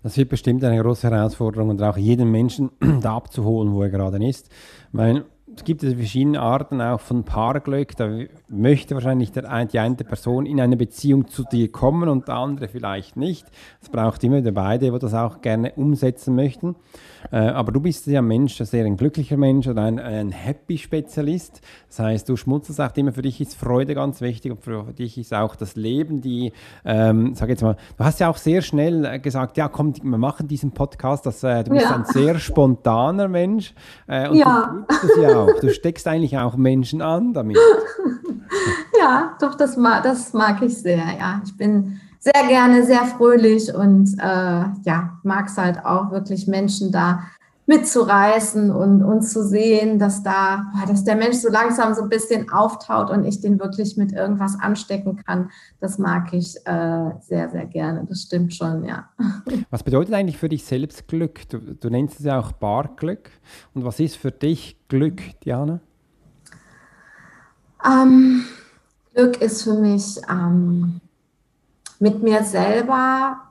Das 0.04 0.18
wird 0.18 0.30
bestimmt 0.30 0.64
eine 0.64 0.82
große 0.82 1.10
Herausforderung 1.10 1.70
und 1.70 1.82
auch 1.82 1.98
jeden 1.98 2.32
Menschen 2.32 2.72
da 3.02 3.16
abzuholen, 3.16 3.74
wo 3.74 3.84
er 3.84 3.90
gerade 3.90 4.26
ist. 4.26 4.50
Weil 4.92 5.26
es 5.56 5.64
gibt 5.64 5.84
es 5.84 5.94
verschiedene 5.94 6.40
Arten 6.40 6.82
auch 6.82 7.00
von 7.00 7.24
Paarglück. 7.24 7.96
Da 7.98 8.10
möchte 8.48 8.96
wahrscheinlich 8.96 9.32
der, 9.32 9.66
die 9.66 9.80
eine 9.80 9.96
Person 9.96 10.46
in 10.46 10.62
eine 10.62 10.78
Beziehung 10.78 11.28
zu 11.28 11.44
dir 11.44 11.72
kommen 11.72 12.10
und 12.10 12.28
der 12.28 12.36
andere 12.36 12.68
vielleicht 12.68 13.18
nicht. 13.18 13.48
Es 13.82 13.90
braucht 13.90 14.24
immer 14.24 14.38
wieder 14.38 14.52
beide, 14.52 14.92
die 14.92 15.00
das 15.00 15.14
auch 15.14 15.42
gerne 15.42 15.74
umsetzen 15.76 16.36
möchten. 16.36 16.76
Äh, 17.32 17.38
aber 17.38 17.72
du 17.72 17.82
bist 17.82 18.08
ja 18.08 18.20
ein 18.20 18.28
Mensch, 18.28 18.58
sehr 18.58 18.86
ein 18.86 18.98
glücklicher 18.98 19.38
Mensch 19.38 19.68
oder 19.68 19.84
ein, 19.84 20.00
ein 20.00 20.32
Happy-Spezialist. 20.32 21.62
Das 21.88 22.00
heißt, 22.00 22.30
du 22.30 22.36
schmutzt 22.36 22.80
auch 22.80 22.96
immer, 22.96 23.12
für 23.12 23.22
dich 23.22 23.42
ist 23.42 23.56
Freude 23.56 23.96
ganz 23.96 24.22
wichtig 24.22 24.52
und 24.52 24.64
für 24.64 24.94
dich 24.94 25.18
ist 25.18 25.34
auch 25.34 25.56
das 25.56 25.76
Leben, 25.76 26.22
die, 26.22 26.54
ähm, 26.86 27.34
sag 27.36 27.50
jetzt 27.50 27.64
mal, 27.64 27.76
du 27.98 28.04
hast 28.04 28.20
ja 28.20 28.30
auch 28.30 28.38
sehr 28.38 28.62
schnell 28.62 29.06
äh, 29.06 29.20
gesagt, 29.20 29.58
ja 29.58 29.68
komm, 29.68 29.94
wir 30.02 30.18
machen 30.18 30.48
diesen 30.48 30.72
Podcast, 30.72 31.26
dass, 31.26 31.44
äh, 31.44 31.64
du 31.64 31.72
bist 31.72 31.86
ja. 31.86 31.96
ein 31.96 32.06
sehr 32.06 32.40
spontaner 32.40 33.28
Mensch 33.28 33.74
äh, 34.08 34.30
und 34.30 34.38
ja. 34.38 34.86
du 34.88 34.96
tust 34.96 35.04
das 35.04 35.18
ja 35.22 35.39
auch. 35.40 35.60
Du 35.60 35.72
steckst 35.72 36.08
eigentlich 36.08 36.38
auch 36.38 36.56
Menschen 36.56 37.02
an 37.02 37.34
damit. 37.34 37.58
ja, 39.00 39.36
doch, 39.40 39.56
das 39.56 39.78
mag, 39.78 40.04
das 40.04 40.34
mag 40.34 40.62
ich 40.62 40.78
sehr, 40.78 41.04
ja. 41.20 41.42
Ich 41.44 41.56
bin 41.56 42.00
sehr 42.20 42.48
gerne, 42.48 42.86
sehr 42.86 43.06
fröhlich 43.06 43.74
und 43.74 44.14
äh, 44.20 44.66
ja, 44.84 45.20
mag 45.24 45.48
es 45.48 45.58
halt 45.58 45.86
auch 45.86 46.12
wirklich 46.12 46.48
Menschen 46.48 46.92
da 46.92 47.24
mitzureißen 47.70 48.72
und, 48.72 49.04
und 49.04 49.22
zu 49.22 49.46
sehen, 49.46 50.00
dass 50.00 50.24
da, 50.24 50.74
dass 50.88 51.04
der 51.04 51.16
Mensch 51.16 51.38
so 51.38 51.50
langsam 51.50 51.94
so 51.94 52.02
ein 52.02 52.10
bisschen 52.10 52.50
auftaut 52.50 53.12
und 53.12 53.26
ich 53.26 53.42
den 53.42 53.60
wirklich 53.60 53.96
mit 53.96 54.12
irgendwas 54.12 54.60
anstecken 54.60 55.18
kann. 55.24 55.52
Das 55.80 56.00
mag 56.00 56.34
ich 56.34 56.56
äh, 56.66 57.12
sehr, 57.22 57.48
sehr 57.52 57.68
gerne. 57.68 58.06
Das 58.10 58.24
stimmt 58.24 58.56
schon, 58.56 58.86
ja. 58.86 59.10
Was 59.70 59.84
bedeutet 59.84 60.16
eigentlich 60.16 60.40
für 60.40 60.50
dich 60.50 60.66
selbst 60.66 61.08
Glück? 61.08 61.48
Du, 61.48 61.60
du 61.60 61.92
nennst 61.92 62.20
es 62.20 62.26
ja 62.26 62.40
auch 62.40 62.54
Barglück. 62.54 63.30
Und 63.76 63.86
was 63.86 64.00
ist 64.00 64.16
für 64.16 64.32
dich 64.32 64.80
Glück, 64.88 65.22
Diana? 65.46 65.80
Ähm, 67.86 68.46
Glück 69.14 69.40
ist 69.44 69.62
für 69.62 69.76
mich 69.76 70.20
ähm, 70.28 71.02
mit 72.00 72.24
mir 72.24 72.44
selber 72.44 73.49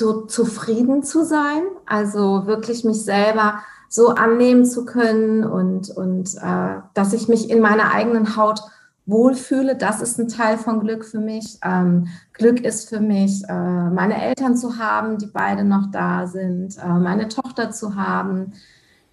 so 0.00 0.22
zufrieden 0.22 1.04
zu 1.04 1.24
sein, 1.24 1.62
also 1.86 2.46
wirklich 2.46 2.84
mich 2.84 3.04
selber 3.04 3.60
so 3.88 4.08
annehmen 4.08 4.64
zu 4.64 4.84
können 4.84 5.44
und, 5.44 5.90
und 5.90 6.34
äh, 6.36 6.80
dass 6.94 7.12
ich 7.12 7.28
mich 7.28 7.50
in 7.50 7.60
meiner 7.60 7.92
eigenen 7.92 8.36
Haut 8.36 8.60
wohlfühle, 9.06 9.76
das 9.76 10.00
ist 10.00 10.18
ein 10.18 10.28
Teil 10.28 10.56
von 10.56 10.80
Glück 10.80 11.04
für 11.04 11.18
mich. 11.18 11.58
Ähm, 11.62 12.06
Glück 12.32 12.60
ist 12.60 12.88
für 12.88 13.00
mich, 13.00 13.42
äh, 13.48 13.90
meine 13.90 14.22
Eltern 14.22 14.56
zu 14.56 14.78
haben, 14.78 15.18
die 15.18 15.26
beide 15.26 15.64
noch 15.64 15.90
da 15.90 16.26
sind, 16.26 16.78
äh, 16.78 16.88
meine 16.88 17.28
Tochter 17.28 17.70
zu 17.72 17.96
haben, 17.96 18.52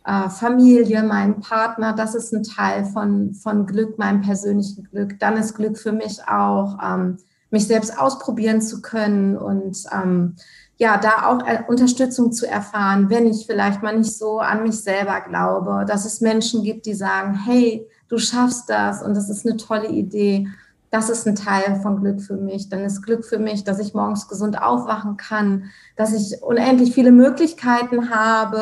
äh, 0.05 0.29
Familie, 0.29 1.03
meinen 1.03 1.41
Partner, 1.41 1.93
das 1.93 2.15
ist 2.15 2.33
ein 2.33 2.43
Teil 2.43 2.85
von, 2.85 3.33
von 3.33 3.65
Glück, 3.65 3.97
meinem 3.97 4.21
persönlichen 4.21 4.83
Glück. 4.85 5.19
Dann 5.19 5.35
ist 5.35 5.55
Glück 5.55 5.77
für 5.77 5.91
mich 5.91 6.21
auch, 6.27 6.77
ähm, 6.81 7.17
mich 7.49 7.67
selbst 7.67 7.97
ausprobieren 7.97 8.61
zu 8.61 8.81
können 8.81 9.37
und 9.37 9.85
ähm, 9.91 10.35
ja, 10.77 10.97
da 10.97 11.27
auch 11.27 11.45
äh, 11.45 11.63
Unterstützung 11.67 12.31
zu 12.31 12.47
erfahren, 12.47 13.09
wenn 13.09 13.27
ich 13.27 13.45
vielleicht 13.47 13.81
mal 13.81 13.97
nicht 13.97 14.15
so 14.15 14.39
an 14.39 14.63
mich 14.63 14.79
selber 14.79 15.21
glaube, 15.21 15.85
dass 15.87 16.05
es 16.05 16.21
Menschen 16.21 16.63
gibt, 16.63 16.85
die 16.85 16.93
sagen, 16.93 17.33
hey, 17.33 17.87
du 18.07 18.19
schaffst 18.19 18.69
das 18.69 19.01
und 19.01 19.15
das 19.15 19.29
ist 19.29 19.45
eine 19.45 19.57
tolle 19.57 19.89
Idee. 19.89 20.47
Das 20.91 21.09
ist 21.09 21.27
ein 21.27 21.35
Teil 21.35 21.79
von 21.81 21.99
Glück 22.01 22.21
für 22.21 22.37
mich. 22.37 22.69
Dann 22.69 22.81
ist 22.85 23.01
Glück 23.01 23.25
für 23.25 23.39
mich, 23.39 23.63
dass 23.63 23.79
ich 23.79 23.93
morgens 23.93 24.29
gesund 24.29 24.61
aufwachen 24.61 25.17
kann, 25.17 25.65
dass 25.95 26.13
ich 26.13 26.41
unendlich 26.43 26.93
viele 26.93 27.11
Möglichkeiten 27.11 28.09
habe, 28.11 28.61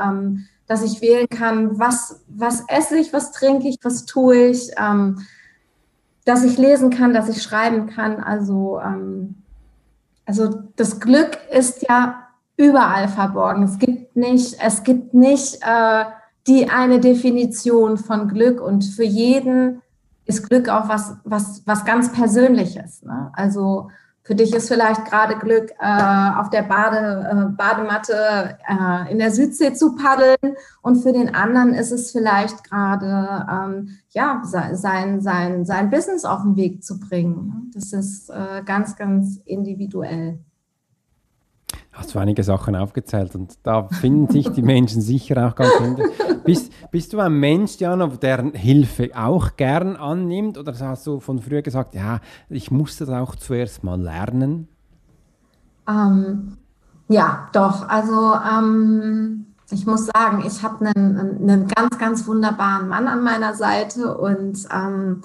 ähm, 0.00 0.46
dass 0.66 0.82
ich 0.82 1.00
wählen 1.00 1.26
kann, 1.28 1.78
was, 1.78 2.20
was 2.28 2.62
esse 2.68 2.98
ich, 2.98 3.12
was 3.12 3.32
trinke 3.32 3.68
ich, 3.68 3.78
was 3.82 4.04
tue 4.04 4.48
ich. 4.48 4.70
Ähm, 4.76 5.26
dass 6.26 6.44
ich 6.44 6.56
lesen 6.56 6.90
kann, 6.90 7.12
dass 7.12 7.28
ich 7.28 7.42
schreiben 7.42 7.86
kann. 7.86 8.22
Also, 8.22 8.80
ähm, 8.80 9.34
also 10.26 10.62
das 10.76 11.00
Glück 11.00 11.38
ist 11.50 11.86
ja 11.88 12.28
überall 12.56 13.08
verborgen. 13.08 13.62
Es 13.64 13.78
gibt 13.78 14.16
nicht, 14.16 14.56
es 14.60 14.82
gibt 14.82 15.14
nicht 15.14 15.58
äh, 15.62 16.04
die 16.46 16.68
eine 16.68 17.00
Definition 17.00 17.96
von 17.96 18.28
Glück 18.28 18.60
und 18.60 18.84
für 18.84 19.04
jeden 19.04 19.82
ist 20.26 20.48
Glück 20.48 20.68
auch 20.68 20.88
was, 20.88 21.16
was, 21.24 21.62
was 21.66 21.84
ganz 21.84 22.12
Persönliches. 22.12 23.02
Ne? 23.02 23.30
Also 23.34 23.90
für 24.24 24.34
dich 24.34 24.54
ist 24.54 24.68
vielleicht 24.68 25.04
gerade 25.04 25.36
Glück, 25.36 25.70
äh, 25.78 26.30
auf 26.38 26.48
der 26.48 26.62
Bade, 26.62 27.28
äh, 27.30 27.56
Badematte 27.56 28.56
äh, 28.66 29.12
in 29.12 29.18
der 29.18 29.30
Südsee 29.30 29.74
zu 29.74 29.94
paddeln 29.96 30.56
und 30.80 30.96
für 30.96 31.12
den 31.12 31.34
anderen 31.34 31.74
ist 31.74 31.92
es 31.92 32.10
vielleicht 32.10 32.64
gerade, 32.64 33.46
ähm, 33.50 33.98
ja, 34.10 34.40
sein, 34.44 35.20
sein, 35.20 35.66
sein 35.66 35.90
Business 35.90 36.24
auf 36.24 36.40
den 36.42 36.56
Weg 36.56 36.82
zu 36.82 36.98
bringen. 36.98 37.70
Das 37.74 37.92
ist 37.92 38.30
äh, 38.30 38.62
ganz, 38.64 38.96
ganz 38.96 39.42
individuell 39.44 40.38
hast 41.94 42.14
du 42.14 42.18
einige 42.18 42.42
Sachen 42.42 42.74
aufgezählt 42.76 43.34
und 43.34 43.54
da 43.62 43.88
finden 43.88 44.30
sich 44.30 44.48
die 44.50 44.62
Menschen 44.62 45.00
sicher 45.00 45.46
auch 45.46 45.54
ganz 45.54 45.72
hinter. 45.78 46.04
Bist, 46.44 46.72
bist 46.90 47.12
du 47.12 47.20
ein 47.20 47.38
Mensch, 47.40 47.76
Jana, 47.78 48.06
der 48.08 48.50
Hilfe 48.52 49.10
auch 49.14 49.56
gern 49.56 49.96
annimmt 49.96 50.58
oder 50.58 50.74
hast 50.78 51.06
du 51.06 51.20
von 51.20 51.38
früher 51.38 51.62
gesagt, 51.62 51.94
ja, 51.94 52.20
ich 52.50 52.70
musste 52.70 53.06
das 53.06 53.14
auch 53.14 53.34
zuerst 53.36 53.82
mal 53.82 54.00
lernen? 54.00 54.68
Ähm, 55.88 56.58
ja, 57.08 57.48
doch. 57.52 57.88
Also 57.88 58.34
ähm, 58.34 59.46
ich 59.70 59.86
muss 59.86 60.06
sagen, 60.06 60.44
ich 60.46 60.62
habe 60.62 60.86
einen, 60.86 61.18
einen 61.18 61.68
ganz, 61.68 61.98
ganz 61.98 62.26
wunderbaren 62.26 62.88
Mann 62.88 63.08
an 63.08 63.22
meiner 63.22 63.54
Seite 63.54 64.18
und 64.18 64.66
ähm, 64.70 65.22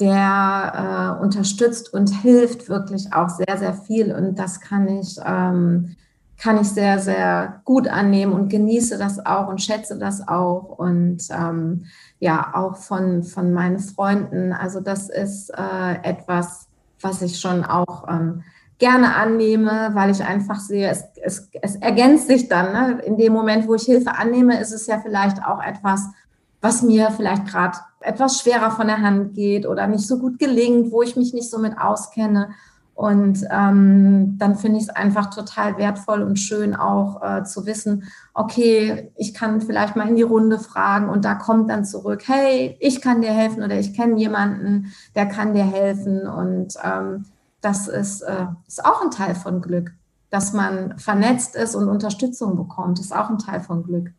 der 0.00 1.18
äh, 1.18 1.22
unterstützt 1.22 1.92
und 1.92 2.08
hilft 2.08 2.68
wirklich 2.68 3.12
auch 3.12 3.28
sehr, 3.28 3.58
sehr 3.58 3.74
viel. 3.74 4.14
Und 4.14 4.38
das 4.38 4.60
kann 4.60 4.88
ich 4.88 5.18
ähm, 5.24 5.96
kann 6.38 6.60
ich 6.60 6.68
sehr, 6.68 6.98
sehr 6.98 7.60
gut 7.64 7.88
annehmen 7.88 8.32
und 8.32 8.48
genieße 8.48 8.98
das 8.98 9.24
auch 9.24 9.48
und 9.48 9.62
schätze 9.62 9.98
das 9.98 10.26
auch. 10.26 10.78
Und 10.78 11.22
ähm, 11.30 11.86
ja, 12.18 12.52
auch 12.54 12.76
von, 12.76 13.22
von 13.22 13.52
meinen 13.52 13.78
Freunden. 13.78 14.52
Also 14.52 14.80
das 14.80 15.08
ist 15.08 15.50
äh, 15.50 15.94
etwas, 16.02 16.68
was 17.00 17.22
ich 17.22 17.38
schon 17.40 17.64
auch 17.64 18.08
ähm, 18.08 18.42
gerne 18.78 19.14
annehme, 19.14 19.90
weil 19.92 20.10
ich 20.10 20.24
einfach 20.24 20.58
sehe, 20.58 20.88
es, 20.88 21.04
es, 21.22 21.48
es 21.62 21.76
ergänzt 21.76 22.26
sich 22.26 22.48
dann. 22.48 22.72
Ne? 22.72 23.02
In 23.02 23.16
dem 23.16 23.32
Moment, 23.32 23.68
wo 23.68 23.74
ich 23.74 23.84
Hilfe 23.84 24.16
annehme, 24.16 24.60
ist 24.60 24.72
es 24.72 24.86
ja 24.86 24.98
vielleicht 25.00 25.44
auch 25.44 25.62
etwas, 25.62 26.08
was 26.60 26.82
mir 26.82 27.10
vielleicht 27.10 27.46
gerade 27.46 27.78
etwas 28.00 28.40
schwerer 28.40 28.70
von 28.70 28.86
der 28.86 29.00
Hand 29.00 29.34
geht 29.34 29.66
oder 29.66 29.86
nicht 29.86 30.06
so 30.06 30.18
gut 30.18 30.38
gelingt, 30.38 30.90
wo 30.92 31.02
ich 31.02 31.16
mich 31.16 31.32
nicht 31.32 31.50
so 31.50 31.58
mit 31.58 31.78
auskenne. 31.78 32.50
Und 32.94 33.44
ähm, 33.50 34.38
dann 34.38 34.54
finde 34.54 34.78
ich 34.78 34.84
es 34.84 34.88
einfach 34.88 35.34
total 35.34 35.78
wertvoll 35.78 36.22
und 36.22 36.38
schön 36.38 36.76
auch 36.76 37.20
äh, 37.22 37.42
zu 37.42 37.66
wissen, 37.66 38.04
okay, 38.34 39.10
ich 39.16 39.34
kann 39.34 39.60
vielleicht 39.60 39.96
mal 39.96 40.08
in 40.08 40.14
die 40.14 40.22
Runde 40.22 40.60
fragen 40.60 41.08
und 41.08 41.24
da 41.24 41.34
kommt 41.34 41.70
dann 41.70 41.84
zurück, 41.84 42.22
hey, 42.26 42.76
ich 42.78 43.00
kann 43.00 43.20
dir 43.20 43.32
helfen 43.32 43.64
oder 43.64 43.78
ich 43.78 43.94
kenne 43.94 44.16
jemanden, 44.16 44.92
der 45.16 45.26
kann 45.26 45.54
dir 45.54 45.64
helfen. 45.64 46.28
Und 46.28 46.74
ähm, 46.84 47.24
das 47.60 47.88
ist, 47.88 48.22
äh, 48.22 48.46
ist 48.68 48.84
auch 48.84 49.02
ein 49.02 49.10
Teil 49.10 49.34
von 49.34 49.60
Glück. 49.60 49.92
Dass 50.30 50.52
man 50.52 50.98
vernetzt 50.98 51.56
ist 51.56 51.74
und 51.74 51.88
Unterstützung 51.88 52.56
bekommt, 52.56 53.00
ist 53.00 53.14
auch 53.14 53.28
ein 53.28 53.38
Teil 53.38 53.60
von 53.60 53.82
Glück. 53.82 54.12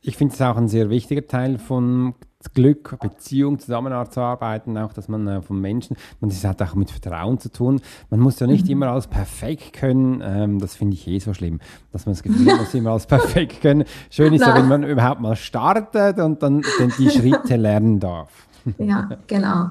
Ich 0.00 0.16
finde 0.16 0.34
es 0.34 0.40
auch 0.40 0.56
ein 0.56 0.68
sehr 0.68 0.90
wichtiger 0.90 1.26
Teil 1.26 1.58
von 1.58 2.14
Glück, 2.54 2.98
Beziehung, 3.00 3.58
Zusammenarbeit 3.58 4.14
zu 4.14 4.20
arbeiten, 4.20 4.78
auch 4.78 4.92
dass 4.92 5.08
man 5.08 5.26
äh, 5.28 5.42
von 5.42 5.60
Menschen, 5.60 5.96
man 6.20 6.30
das 6.30 6.44
hat 6.44 6.62
auch 6.62 6.74
mit 6.74 6.90
Vertrauen 6.90 7.38
zu 7.38 7.50
tun. 7.50 7.80
Man 8.08 8.20
muss 8.20 8.40
ja 8.40 8.46
nicht 8.46 8.64
mhm. 8.64 8.72
immer 8.72 8.88
alles 8.88 9.06
perfekt 9.06 9.74
können. 9.74 10.22
Ähm, 10.24 10.58
das 10.58 10.74
finde 10.74 10.94
ich 10.94 11.06
eh 11.06 11.18
so 11.18 11.34
schlimm, 11.34 11.60
dass 11.92 12.06
man 12.06 12.14
das 12.14 12.22
Gefühl 12.22 12.46
hat, 12.46 12.52
man 12.52 12.64
muss 12.64 12.74
immer 12.74 12.90
alles 12.90 13.06
perfekt 13.06 13.60
können. 13.60 13.84
Schön 14.08 14.32
ist 14.32 14.40
ja, 14.40 14.54
wenn 14.54 14.68
man 14.68 14.84
überhaupt 14.84 15.20
mal 15.20 15.36
startet 15.36 16.18
und 16.18 16.42
dann 16.42 16.62
die 16.98 17.10
Schritte 17.10 17.56
lernen 17.56 18.00
darf. 18.00 18.30
Ja, 18.78 19.08
genau. 19.26 19.70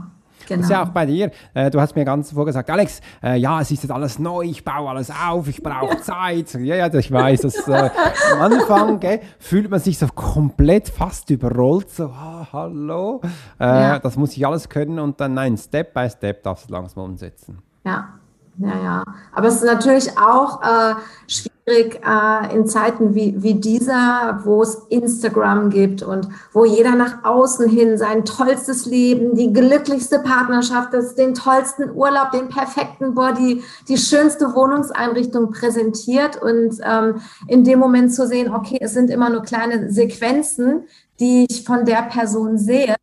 Genau. 0.49 0.61
Das 0.61 0.69
ist 0.69 0.71
ja 0.71 0.83
auch 0.83 0.89
bei 0.89 1.05
dir. 1.05 1.31
Äh, 1.53 1.69
du 1.69 1.79
hast 1.79 1.95
mir 1.95 2.05
ganz 2.05 2.31
vorher 2.31 2.47
gesagt, 2.47 2.69
Alex, 2.69 3.01
äh, 3.23 3.37
ja, 3.37 3.61
es 3.61 3.71
ist 3.71 3.83
jetzt 3.83 3.91
alles 3.91 4.17
neu, 4.19 4.41
ich 4.41 4.63
baue 4.63 4.89
alles 4.89 5.11
auf, 5.11 5.47
ich 5.47 5.61
brauche 5.61 5.93
ja. 5.93 6.01
Zeit. 6.01 6.53
Ja, 6.55 6.75
ja, 6.75 6.93
ich 6.93 7.11
weiß, 7.11 7.41
dass 7.41 7.67
äh, 7.67 7.89
am 8.33 8.41
Anfang 8.41 8.99
gell, 8.99 9.21
fühlt 9.37 9.69
man 9.69 9.79
sich 9.79 9.97
so 9.97 10.07
komplett 10.07 10.89
fast 10.89 11.29
überrollt, 11.29 11.91
so, 11.91 12.05
ah, 12.05 12.47
hallo, 12.51 13.21
äh, 13.59 13.65
ja. 13.65 13.99
das 13.99 14.17
muss 14.17 14.35
ich 14.35 14.45
alles 14.45 14.69
können 14.69 14.99
und 14.99 15.21
dann, 15.21 15.35
nein, 15.35 15.57
Step 15.57 15.93
by 15.93 16.09
Step 16.09 16.43
darfst 16.43 16.69
du 16.69 16.73
langsam 16.73 17.03
umsetzen. 17.03 17.59
Ja, 17.85 18.18
ja, 18.59 18.83
ja. 18.83 19.03
Aber 19.33 19.47
es 19.47 19.55
ist 19.55 19.63
natürlich 19.63 20.17
auch 20.17 20.61
äh, 20.61 20.95
schwierig 21.27 22.01
äh, 22.05 22.53
in 22.53 22.67
Zeiten 22.67 23.15
wie, 23.15 23.41
wie 23.41 23.55
dieser, 23.55 24.41
wo 24.43 24.61
es 24.61 24.75
Instagram 24.89 25.69
gibt 25.69 26.03
und 26.03 26.27
wo 26.51 26.65
jeder 26.65 26.95
nach 26.95 27.23
außen 27.23 27.69
hin 27.69 27.97
sein 27.97 28.25
tollstes 28.25 28.85
Leben, 28.85 29.35
die 29.35 29.53
glücklichste 29.53 30.19
Partnerschaft, 30.19 30.93
das, 30.93 31.15
den 31.15 31.35
tollsten 31.35 31.91
Urlaub, 31.91 32.31
den 32.31 32.49
perfekten 32.49 33.13
Body, 33.13 33.63
die 33.87 33.97
schönste 33.97 34.53
Wohnungseinrichtung 34.53 35.51
präsentiert 35.51 36.41
und 36.41 36.75
ähm, 36.83 37.21
in 37.47 37.63
dem 37.63 37.79
Moment 37.79 38.13
zu 38.13 38.27
sehen, 38.27 38.53
okay, 38.53 38.79
es 38.81 38.93
sind 38.93 39.09
immer 39.09 39.29
nur 39.29 39.43
kleine 39.43 39.89
Sequenzen, 39.89 40.83
die 41.19 41.47
ich 41.49 41.63
von 41.63 41.85
der 41.85 42.03
Person 42.03 42.57
sehe. 42.57 42.95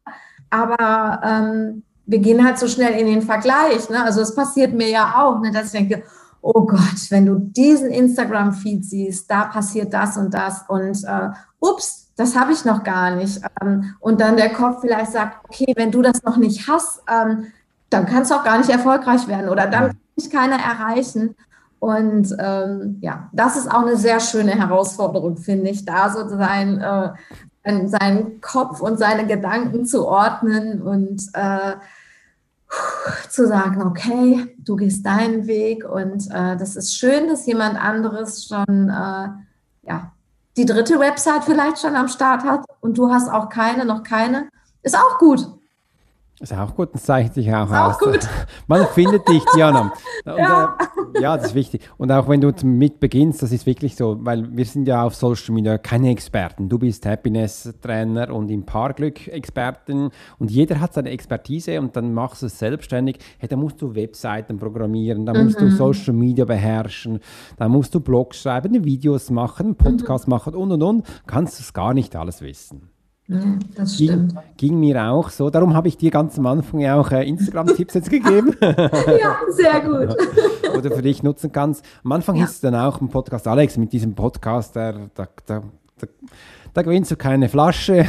Aber 0.51 1.21
ähm, 1.25 1.83
wir 2.07 2.19
gehen 2.21 2.45
halt 2.45 2.59
so 2.59 2.69
schnell 2.69 2.99
in 2.99 3.07
den 3.07 3.23
Vergleich. 3.23 3.91
Ne? 3.91 4.03
Also 4.03 4.21
es 4.21 4.35
passiert 4.35 4.73
mir 4.73 4.89
ja 4.89 5.23
auch, 5.23 5.41
ne, 5.41 5.51
dass 5.51 5.67
ich 5.67 5.73
denke, 5.73 6.05
oh 6.41 6.65
Gott, 6.65 7.11
wenn 7.11 7.27
du 7.27 7.39
diesen 7.39 7.91
Instagram-Feed 7.91 8.85
siehst, 8.85 9.31
da 9.31 9.45
passiert 9.45 9.93
das 9.93 10.17
und 10.17 10.33
das 10.33 10.65
und 10.69 11.03
äh, 11.05 11.31
ups, 11.59 12.13
das 12.17 12.37
habe 12.37 12.53
ich 12.53 12.65
noch 12.65 12.85
gar 12.85 13.17
nicht. 13.17 13.41
Ähm, 13.61 13.95
und 14.01 14.21
dann 14.21 14.37
der 14.37 14.53
Kopf 14.53 14.81
vielleicht 14.81 15.13
sagt, 15.13 15.45
okay, 15.45 15.73
wenn 15.77 15.91
du 15.91 16.03
das 16.03 16.23
noch 16.23 16.37
nicht 16.37 16.69
hast, 16.69 17.03
ähm, 17.09 17.49
dann 17.91 18.07
kannst 18.07 18.31
du 18.31 18.37
auch 18.37 18.45
gar 18.45 18.59
nicht 18.59 18.71
erfolgreich 18.71 19.27
werden 19.29 19.49
oder 19.49 19.67
dann 19.67 19.89
kann 19.89 19.97
ich 20.15 20.31
keiner 20.31 20.57
erreichen. 20.57 21.35
Und 21.79 22.35
ähm, 22.39 22.99
ja, 23.01 23.29
das 23.33 23.57
ist 23.57 23.71
auch 23.71 23.83
eine 23.83 23.97
sehr 23.97 24.21
schöne 24.21 24.53
Herausforderung, 24.53 25.37
finde 25.37 25.71
ich, 25.71 25.85
da 25.85 26.11
so 26.11 26.27
sein, 26.29 26.81
äh, 26.81 27.11
seinen 27.89 28.41
Kopf 28.41 28.81
und 28.81 28.99
seine 28.99 29.27
Gedanken 29.27 29.85
zu 29.87 30.07
ordnen 30.07 30.83
und 30.83 31.23
äh, 31.33 31.75
zu 33.29 33.47
sagen, 33.47 33.83
okay, 33.83 34.55
du 34.59 34.77
gehst 34.77 35.05
deinen 35.05 35.47
Weg 35.47 35.85
und 35.85 36.31
äh, 36.31 36.57
das 36.57 36.77
ist 36.77 36.97
schön, 36.97 37.29
dass 37.29 37.47
jemand 37.47 37.77
anderes 37.77 38.47
schon 38.47 38.89
äh, 38.89 39.29
ja, 39.89 40.13
die 40.57 40.67
dritte 40.67 40.99
Website 40.99 41.45
vielleicht 41.45 41.79
schon 41.79 41.97
am 41.97 42.09
Start 42.09 42.45
hat 42.45 42.65
und 42.81 42.99
du 42.99 43.11
hast 43.13 43.29
auch 43.29 43.49
keine, 43.49 43.85
noch 43.85 44.03
keine. 44.03 44.49
Ist 44.83 44.97
auch 44.97 45.19
gut. 45.19 45.47
Ist 46.39 46.53
auch 46.53 46.75
gut, 46.75 46.91
das 46.93 47.05
zeichnet 47.05 47.33
sich 47.33 47.53
auch 47.53 47.65
ist 47.65 47.73
aus. 47.73 47.95
Auch 47.95 47.99
gut. 47.99 48.29
Man 48.67 48.87
findet 48.89 49.27
dich, 49.27 49.43
Diana. 49.55 49.91
Und, 50.27 50.37
ja. 50.37 50.77
Äh, 51.15 51.23
ja, 51.23 51.37
das 51.37 51.47
ist 51.47 51.55
wichtig. 51.55 51.89
Und 51.97 52.13
auch 52.13 52.29
wenn 52.29 52.43
du 52.43 52.53
mit 52.63 53.01
beginnst, 53.01 53.43
das 53.43 53.53
ist 53.53 53.65
wirklich 53.65 53.97
so, 53.97 54.19
weil 54.21 54.55
wir 54.55 54.67
sind 54.67 54.87
ja 54.87 55.03
auf 55.03 55.15
Social 55.15 55.55
Media 55.55 55.79
keine 55.79 56.11
Experten. 56.11 56.69
Du 56.69 56.79
bist 56.79 57.07
Happiness-Trainer 57.07 58.35
und 58.35 58.51
im 58.51 58.67
Paarglück 58.67 59.29
Experten 59.29 60.11
und 60.39 60.51
jeder 60.51 60.79
hat 60.79 60.93
seine 60.93 61.09
Expertise 61.11 61.81
und 61.81 61.97
dann 61.97 62.13
machst 62.13 62.43
du 62.43 62.47
es 62.47 62.59
selbstständig. 62.59 63.19
Hey, 63.39 63.49
da 63.49 63.57
musst 63.57 63.81
du 63.81 63.95
Webseiten 63.95 64.59
programmieren, 64.59 65.25
da 65.25 65.33
musst 65.33 65.59
mhm. 65.59 65.71
du 65.71 65.71
Social 65.71 66.13
Media 66.13 66.45
beherrschen, 66.45 67.21
da 67.57 67.67
musst 67.69 67.95
du 67.95 68.01
Blogs 68.01 68.43
schreiben, 68.43 68.85
Videos 68.85 69.31
machen, 69.31 69.75
Podcasts 69.75 70.27
mhm. 70.27 70.33
machen 70.33 70.55
und 70.55 70.73
und 70.73 70.83
und. 70.83 71.07
Kannst 71.27 71.59
du 71.59 71.63
es 71.63 71.73
gar 71.73 71.95
nicht 71.95 72.15
alles 72.15 72.43
wissen. 72.43 72.91
Ja, 73.29 73.39
das 73.75 73.95
stimmt. 73.95 74.35
Ging, 74.57 74.71
ging, 74.71 74.81
mir 74.81 75.03
auch 75.11 75.31
so. 75.31 75.51
Darum 75.51 75.75
habe 75.75 75.89
ich 75.89 75.97
dir 75.97 76.13
ganz 76.13 76.39
am 76.39 76.47
Anfang 76.47 76.79
ja 76.79 76.95
auch 76.95 77.11
äh, 77.11 77.29
Instagram-Tipps 77.29 77.95
jetzt 77.95 78.11
gegeben. 78.11 78.55
ja, 78.61 79.37
sehr 79.49 79.81
gut. 79.81 80.17
Oder 80.77 80.93
für 80.93 81.03
dich 81.03 81.25
nutzen 81.25 81.51
kannst. 81.51 81.85
Am 82.05 82.13
Anfang 82.13 82.37
ja. 82.37 82.43
hieß 82.43 82.53
es 82.53 82.61
dann 82.61 82.77
auch 82.77 83.01
im 83.01 83.09
Podcast, 83.09 83.49
Alex, 83.49 83.77
mit 83.79 83.93
diesem 83.93 84.15
Podcast, 84.15 84.77
der, 84.77 84.93
der, 85.17 85.29
der, 85.49 85.63
der 86.01 86.09
da 86.77 86.83
gewinnst 86.83 87.11
du 87.11 87.17
keine 87.17 87.49
Flasche 87.49 88.05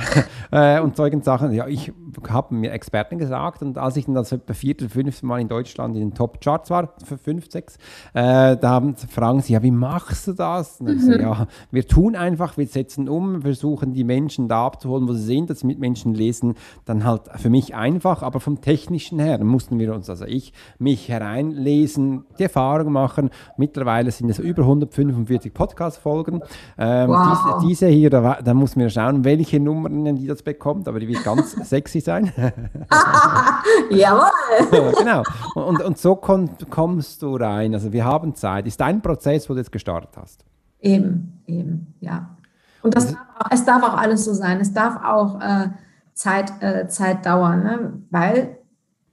äh, 0.50 0.80
und 0.80 0.96
solchen 0.96 1.22
Sachen. 1.22 1.52
Ja, 1.52 1.66
ich 1.66 1.92
habe 2.28 2.54
mir 2.54 2.72
Experten 2.72 3.18
gesagt 3.18 3.62
und 3.62 3.78
als 3.78 3.96
ich 3.96 4.04
dann 4.04 4.14
das 4.14 4.30
etwa 4.30 4.52
vierte, 4.52 4.88
fünfte 4.88 5.24
Mal 5.24 5.40
in 5.40 5.48
Deutschland 5.48 5.96
in 5.96 6.02
den 6.02 6.14
Top-Charts 6.14 6.70
war, 6.70 6.92
für 7.04 7.16
fünf, 7.16 7.50
sechs, 7.50 7.76
äh, 8.12 8.56
da 8.56 8.68
haben, 8.68 8.96
fragen 8.96 9.40
sie, 9.40 9.54
ja, 9.54 9.62
wie 9.62 9.70
machst 9.70 10.28
du 10.28 10.32
das? 10.32 10.80
Und 10.80 10.88
ich 10.88 11.02
so, 11.02 11.12
ja, 11.12 11.46
wir 11.70 11.86
tun 11.86 12.14
einfach, 12.14 12.58
wir 12.58 12.66
setzen 12.66 13.08
um, 13.08 13.42
versuchen 13.42 13.94
die 13.94 14.04
Menschen 14.04 14.48
da 14.48 14.66
abzuholen, 14.66 15.08
wo 15.08 15.14
sie 15.14 15.24
sind, 15.24 15.48
dass 15.48 15.60
sie 15.60 15.66
mit 15.66 15.78
Menschen 15.78 16.14
lesen, 16.14 16.54
dann 16.84 17.04
halt 17.04 17.22
für 17.36 17.50
mich 17.50 17.74
einfach, 17.74 18.22
aber 18.22 18.40
vom 18.40 18.60
Technischen 18.60 19.18
her 19.18 19.42
mussten 19.42 19.78
wir 19.78 19.94
uns, 19.94 20.10
also 20.10 20.26
ich, 20.26 20.52
mich 20.78 21.08
hereinlesen, 21.08 22.24
die 22.38 22.44
Erfahrung 22.44 22.92
machen. 22.92 23.30
Mittlerweile 23.56 24.10
sind 24.10 24.28
es 24.28 24.38
über 24.38 24.62
145 24.62 25.54
Podcast-Folgen. 25.54 26.42
Ähm, 26.76 27.08
wow. 27.08 27.58
diese, 27.60 27.68
diese 27.68 27.86
hier 27.86 28.02
hier, 28.02 28.10
da, 28.10 28.42
da 28.42 28.54
muss 28.54 28.74
man 28.74 28.90
schauen, 28.90 29.24
welche 29.24 29.60
Nummern 29.60 30.16
die 30.16 30.26
das 30.26 30.42
bekommt, 30.42 30.88
aber 30.88 30.98
die 30.98 31.08
wird 31.08 31.22
ganz 31.22 31.52
sexy 31.68 32.01
sein. 32.04 32.32
Jawohl! 33.90 34.92
genau. 34.98 35.22
Und, 35.54 35.82
und 35.82 35.98
so 35.98 36.16
komm, 36.16 36.50
kommst 36.70 37.22
du 37.22 37.36
rein. 37.36 37.74
Also 37.74 37.92
wir 37.92 38.04
haben 38.04 38.34
Zeit. 38.34 38.66
Ist 38.66 38.80
dein 38.80 39.02
Prozess, 39.02 39.48
wo 39.48 39.54
du 39.54 39.60
jetzt 39.60 39.72
gestartet 39.72 40.10
hast? 40.16 40.44
Eben, 40.80 41.42
eben, 41.46 41.94
ja. 42.00 42.36
Und 42.82 42.96
das, 42.96 43.14
es 43.50 43.64
darf 43.64 43.82
auch 43.82 43.96
alles 43.96 44.24
so 44.24 44.34
sein. 44.34 44.60
Es 44.60 44.72
darf 44.72 45.02
auch 45.04 45.40
äh, 45.40 45.68
Zeit, 46.14 46.52
äh, 46.60 46.88
Zeit 46.88 47.24
dauern, 47.24 47.62
ne? 47.62 47.92
weil 48.10 48.58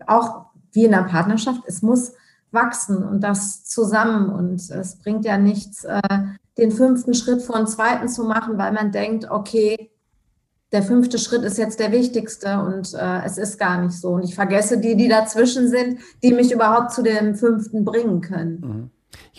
auch 0.08 0.46
wie 0.72 0.86
in 0.86 0.94
einer 0.94 1.08
Partnerschaft, 1.08 1.62
es 1.68 1.82
muss 1.82 2.14
wachsen 2.52 3.04
und 3.04 3.22
das 3.22 3.66
zusammen. 3.66 4.30
Und 4.30 4.70
es 4.70 4.96
bringt 4.98 5.26
ja 5.26 5.38
nichts, 5.38 5.84
äh, 5.84 6.02
den 6.58 6.72
fünften 6.72 7.14
Schritt 7.14 7.42
vor 7.42 7.58
den 7.58 7.68
zweiten 7.68 8.08
zu 8.10 8.24
machen, 8.24 8.58
weil 8.58 8.72
man 8.74 8.92
denkt, 8.92 9.30
okay, 9.30 9.92
der 10.72 10.84
fünfte 10.84 11.18
Schritt 11.18 11.44
ist 11.44 11.58
jetzt 11.58 11.80
der 11.80 11.92
wichtigste 11.92 12.60
und 12.60 12.94
äh, 12.94 13.26
es 13.26 13.38
ist 13.38 13.58
gar 13.58 13.82
nicht 13.82 13.94
so. 13.94 14.10
Und 14.10 14.24
ich 14.24 14.36
vergesse 14.36 14.80
die, 14.80 14.96
die 14.96 15.08
dazwischen 15.08 15.68
sind, 15.68 16.00
die 16.22 16.32
mich 16.32 16.52
überhaupt 16.52 16.92
zu 16.92 17.02
dem 17.02 17.36
fünften 17.36 17.86
bringen 17.86 18.22
können. 18.22 18.60
Mhm. 18.60 18.90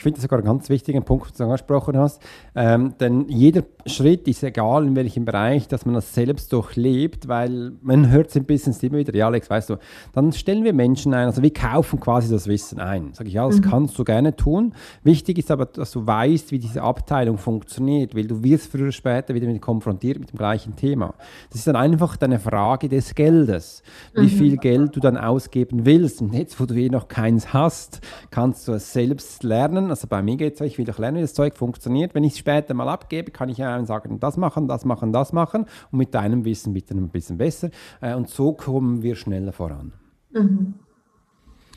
Ich 0.01 0.03
finde 0.03 0.17
das 0.17 0.23
sogar 0.23 0.39
einen 0.39 0.47
ganz 0.47 0.71
wichtigen 0.71 1.03
Punkt, 1.03 1.29
den 1.29 1.37
du 1.37 1.45
angesprochen 1.45 1.95
hast. 1.99 2.23
Ähm, 2.55 2.95
denn 3.01 3.27
jeder 3.29 3.65
Schritt 3.85 4.27
ist 4.29 4.43
egal, 4.43 4.87
in 4.87 4.97
welchem 4.97 5.27
Bereich, 5.27 5.69
dass 5.69 5.85
man 5.85 5.95
das 5.95 6.15
selbst 6.15 6.55
durchlebt, 6.55 7.29
weil 7.29 7.73
man 7.83 8.11
hört 8.11 8.29
es 8.31 8.37
ein 8.37 8.45
bisschen 8.45 8.75
immer 8.81 8.97
wieder, 8.97 9.15
ja 9.15 9.27
Alex, 9.27 9.51
weißt 9.51 9.69
du, 9.69 9.77
dann 10.15 10.33
stellen 10.33 10.65
wir 10.65 10.73
Menschen 10.73 11.13
ein, 11.13 11.27
also 11.27 11.43
wir 11.43 11.53
kaufen 11.53 12.01
quasi 12.01 12.33
das 12.33 12.47
Wissen 12.47 12.81
ein. 12.81 13.11
Sag 13.13 13.27
ich, 13.27 13.35
ja, 13.35 13.47
das 13.47 13.59
mhm. 13.59 13.65
kannst 13.65 13.99
du 13.99 14.05
gerne 14.05 14.35
tun. 14.35 14.73
Wichtig 15.05 15.37
ist 15.37 15.51
aber, 15.51 15.67
dass 15.67 15.91
du 15.91 16.07
weißt, 16.07 16.51
wie 16.51 16.59
diese 16.59 16.81
Abteilung 16.81 17.37
funktioniert, 17.37 18.15
weil 18.15 18.27
du 18.27 18.43
wirst 18.43 18.73
früher 18.73 18.85
oder 18.85 18.93
später 18.93 19.35
wieder 19.35 19.49
mit 19.49 19.61
konfrontiert 19.61 20.19
mit 20.19 20.33
dem 20.33 20.39
gleichen 20.39 20.77
Thema. 20.77 21.13
Das 21.51 21.59
ist 21.59 21.67
dann 21.67 21.77
einfach 21.77 22.17
eine 22.23 22.39
Frage 22.39 22.89
des 22.89 23.15
Geldes, 23.15 23.83
wie 24.15 24.23
mhm. 24.23 24.29
viel 24.29 24.57
Geld 24.57 24.97
du 24.97 25.01
dann 25.01 25.19
ausgeben 25.19 25.85
willst. 25.85 26.23
Und 26.23 26.33
jetzt, 26.33 26.59
wo 26.59 26.65
du 26.65 26.73
eh 26.75 26.89
noch 26.89 27.09
keins 27.09 27.53
hast, 27.53 28.01
kannst 28.31 28.67
du 28.67 28.73
es 28.73 28.95
selbst 28.95 29.43
lernen. 29.43 29.90
Also 29.91 30.07
bei 30.09 30.23
mir 30.23 30.37
geht 30.37 30.55
es 30.55 30.59
so, 30.59 30.65
ich 30.65 30.79
will 30.79 30.85
doch 30.85 30.99
lernen, 30.99 31.19
wie 31.19 31.23
das 31.23 31.35
Zeug 31.35 31.57
funktioniert. 31.57 32.15
Wenn 32.15 32.25
ich 32.25 32.33
es 32.33 32.39
später 32.39 32.75
mal 32.75 32.89
abgebe, 32.89 33.31
kann 33.31 33.49
ich 33.49 33.59
ja 33.59 33.85
sagen, 33.85 34.21
das 34.21 34.37
machen, 34.37 34.69
das 34.69 34.85
machen, 34.85 35.13
das 35.13 35.33
machen 35.33 35.67
und 35.91 35.99
mit 35.99 36.15
deinem 36.15 36.45
Wissen 36.45 36.73
bitte 36.73 36.95
ein 36.95 37.09
bisschen 37.09 37.39
besser. 37.39 37.71
Äh, 38.01 38.15
und 38.15 38.29
so 38.29 38.53
kommen 38.53 39.03
wir 39.03 39.17
schneller 39.17 39.53
voran. 39.53 39.93
Mhm. 40.31 40.75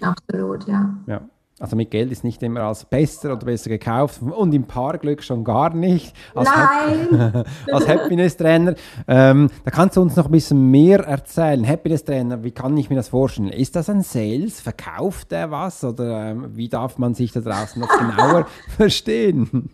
Absolut, 0.02 0.68
ja. 0.68 0.98
Ja. 1.08 1.22
Also 1.60 1.76
mit 1.76 1.92
Geld 1.92 2.12
ist 2.12 2.24
nicht 2.24 2.42
immer 2.42 2.62
als 2.62 2.84
besser 2.84 3.34
oder 3.34 3.46
besser 3.46 3.70
gekauft 3.70 4.22
und 4.24 4.54
im 4.56 4.64
Paarglück 4.64 5.22
schon 5.22 5.44
gar 5.44 5.74
nicht. 5.74 6.16
Als 6.34 6.50
Nein! 6.50 7.44
als 7.72 7.88
Happiness-Trainer. 7.88 8.74
Ähm, 9.08 9.52
da 9.64 9.70
kannst 9.70 9.96
du 9.96 10.02
uns 10.02 10.16
noch 10.16 10.26
ein 10.26 10.32
bisschen 10.32 10.72
mehr 10.72 11.02
erzählen. 11.02 11.66
Happiness-Trainer, 11.68 12.44
wie 12.44 12.50
kann 12.52 12.76
ich 12.76 12.90
mir 12.90 12.96
das 12.96 13.10
vorstellen? 13.10 13.50
Ist 13.50 13.76
das 13.76 13.88
ein 13.88 14.02
Sales? 14.02 14.62
Verkauft 14.62 15.32
er 15.32 15.52
was? 15.52 15.84
Oder 15.84 16.32
ähm, 16.32 16.50
wie 16.56 16.70
darf 16.70 16.98
man 16.98 17.14
sich 17.14 17.32
da 17.32 17.42
draußen 17.42 17.80
noch 17.80 18.00
genauer 18.00 18.48
verstehen? 18.76 19.70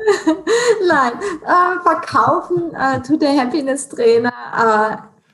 Nein, 0.85 1.13
äh, 1.45 1.81
verkaufen 1.81 2.73
äh, 2.75 3.01
tut 3.01 3.21
der 3.21 3.37
Happiness-Trainer 3.37 4.33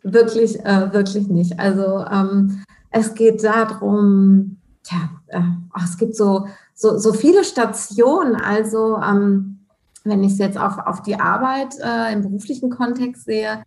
äh, 0.03 0.09
wirklich, 0.11 0.63
äh, 0.63 0.93
wirklich 0.93 1.27
nicht. 1.27 1.59
Also 1.59 2.05
ähm, 2.05 2.63
es 2.91 3.15
geht 3.15 3.43
darum, 3.43 4.57
tja, 4.83 5.09
äh, 5.27 5.41
es 5.83 5.97
gibt 5.97 6.15
so, 6.15 6.47
so, 6.73 6.97
so 6.97 7.13
viele 7.13 7.43
Stationen. 7.43 8.35
Also 8.35 8.97
ähm, 8.97 9.59
wenn 10.03 10.23
ich 10.23 10.33
es 10.33 10.37
jetzt 10.37 10.57
auf, 10.57 10.77
auf 10.77 11.01
die 11.01 11.19
Arbeit 11.19 11.75
äh, 11.83 12.13
im 12.13 12.21
beruflichen 12.21 12.69
Kontext 12.69 13.25
sehe, 13.25 13.63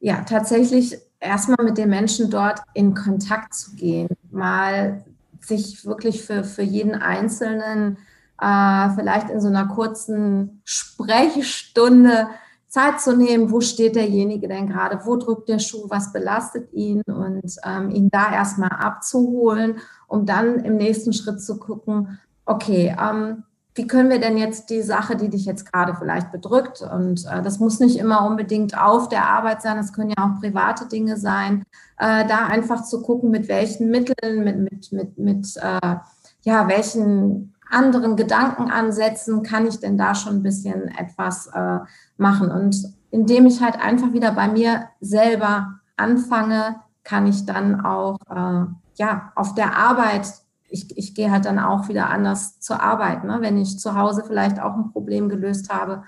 ja, 0.00 0.22
tatsächlich 0.22 0.98
erstmal 1.18 1.64
mit 1.64 1.76
den 1.76 1.90
Menschen 1.90 2.30
dort 2.30 2.60
in 2.74 2.94
Kontakt 2.94 3.54
zu 3.54 3.72
gehen, 3.72 4.08
mal 4.30 5.04
sich 5.40 5.84
wirklich 5.84 6.22
für, 6.22 6.44
für 6.44 6.62
jeden 6.62 6.94
Einzelnen 6.94 7.98
äh, 8.40 8.90
vielleicht 8.94 9.30
in 9.30 9.40
so 9.40 9.48
einer 9.48 9.66
kurzen 9.66 10.62
Sprechstunde 10.64 12.28
Zeit 12.70 13.00
zu 13.00 13.16
nehmen, 13.16 13.50
wo 13.50 13.60
steht 13.60 13.96
derjenige 13.96 14.46
denn 14.46 14.68
gerade, 14.68 15.00
wo 15.04 15.16
drückt 15.16 15.48
der 15.48 15.58
Schuh, 15.58 15.86
was 15.88 16.12
belastet 16.12 16.72
ihn 16.72 17.02
und 17.02 17.56
ähm, 17.64 17.90
ihn 17.90 18.10
da 18.10 18.32
erstmal 18.32 18.70
abzuholen, 18.70 19.78
um 20.06 20.24
dann 20.24 20.60
im 20.60 20.76
nächsten 20.76 21.12
Schritt 21.12 21.42
zu 21.42 21.58
gucken, 21.58 22.20
okay, 22.46 22.96
ähm, 22.98 23.42
wie 23.74 23.88
können 23.88 24.08
wir 24.08 24.20
denn 24.20 24.36
jetzt 24.36 24.70
die 24.70 24.82
Sache, 24.82 25.16
die 25.16 25.30
dich 25.30 25.46
jetzt 25.46 25.72
gerade 25.72 25.94
vielleicht 25.94 26.30
bedrückt, 26.30 26.80
und 26.82 27.26
äh, 27.26 27.42
das 27.42 27.58
muss 27.58 27.80
nicht 27.80 27.98
immer 27.98 28.24
unbedingt 28.24 28.80
auf 28.80 29.08
der 29.08 29.28
Arbeit 29.28 29.62
sein, 29.62 29.76
das 29.76 29.92
können 29.92 30.12
ja 30.16 30.24
auch 30.24 30.40
private 30.40 30.86
Dinge 30.86 31.16
sein, 31.16 31.64
äh, 31.98 32.24
da 32.26 32.46
einfach 32.46 32.84
zu 32.84 33.02
gucken, 33.02 33.30
mit 33.30 33.48
welchen 33.48 33.90
Mitteln, 33.90 34.44
mit, 34.44 34.58
mit, 34.58 34.92
mit, 34.92 35.18
mit 35.18 35.56
äh, 35.56 35.96
ja, 36.42 36.68
welchen 36.68 37.52
anderen 37.70 38.16
Gedankenansätzen 38.16 39.42
kann 39.42 39.66
ich 39.66 39.78
denn 39.78 39.96
da 39.96 40.14
schon 40.14 40.36
ein 40.36 40.42
bisschen 40.42 40.88
etwas 40.88 41.46
äh, 41.46 41.78
machen? 42.20 42.50
Und 42.50 42.76
indem 43.10 43.46
ich 43.46 43.60
halt 43.60 43.80
einfach 43.80 44.12
wieder 44.12 44.32
bei 44.32 44.48
mir 44.48 44.88
selber 45.00 45.80
anfange, 45.96 46.76
kann 47.02 47.26
ich 47.26 47.46
dann 47.46 47.80
auch 47.80 48.18
äh, 48.30 48.66
ja 48.96 49.32
auf 49.34 49.54
der 49.54 49.76
Arbeit, 49.76 50.32
ich, 50.68 50.96
ich 50.96 51.14
gehe 51.14 51.30
halt 51.30 51.46
dann 51.46 51.58
auch 51.58 51.88
wieder 51.88 52.10
anders 52.10 52.60
zur 52.60 52.80
Arbeit, 52.80 53.24
ne? 53.24 53.38
wenn 53.40 53.58
ich 53.58 53.78
zu 53.78 53.96
Hause 53.96 54.22
vielleicht 54.26 54.60
auch 54.60 54.76
ein 54.76 54.92
Problem 54.92 55.28
gelöst 55.28 55.72
habe 55.72 56.04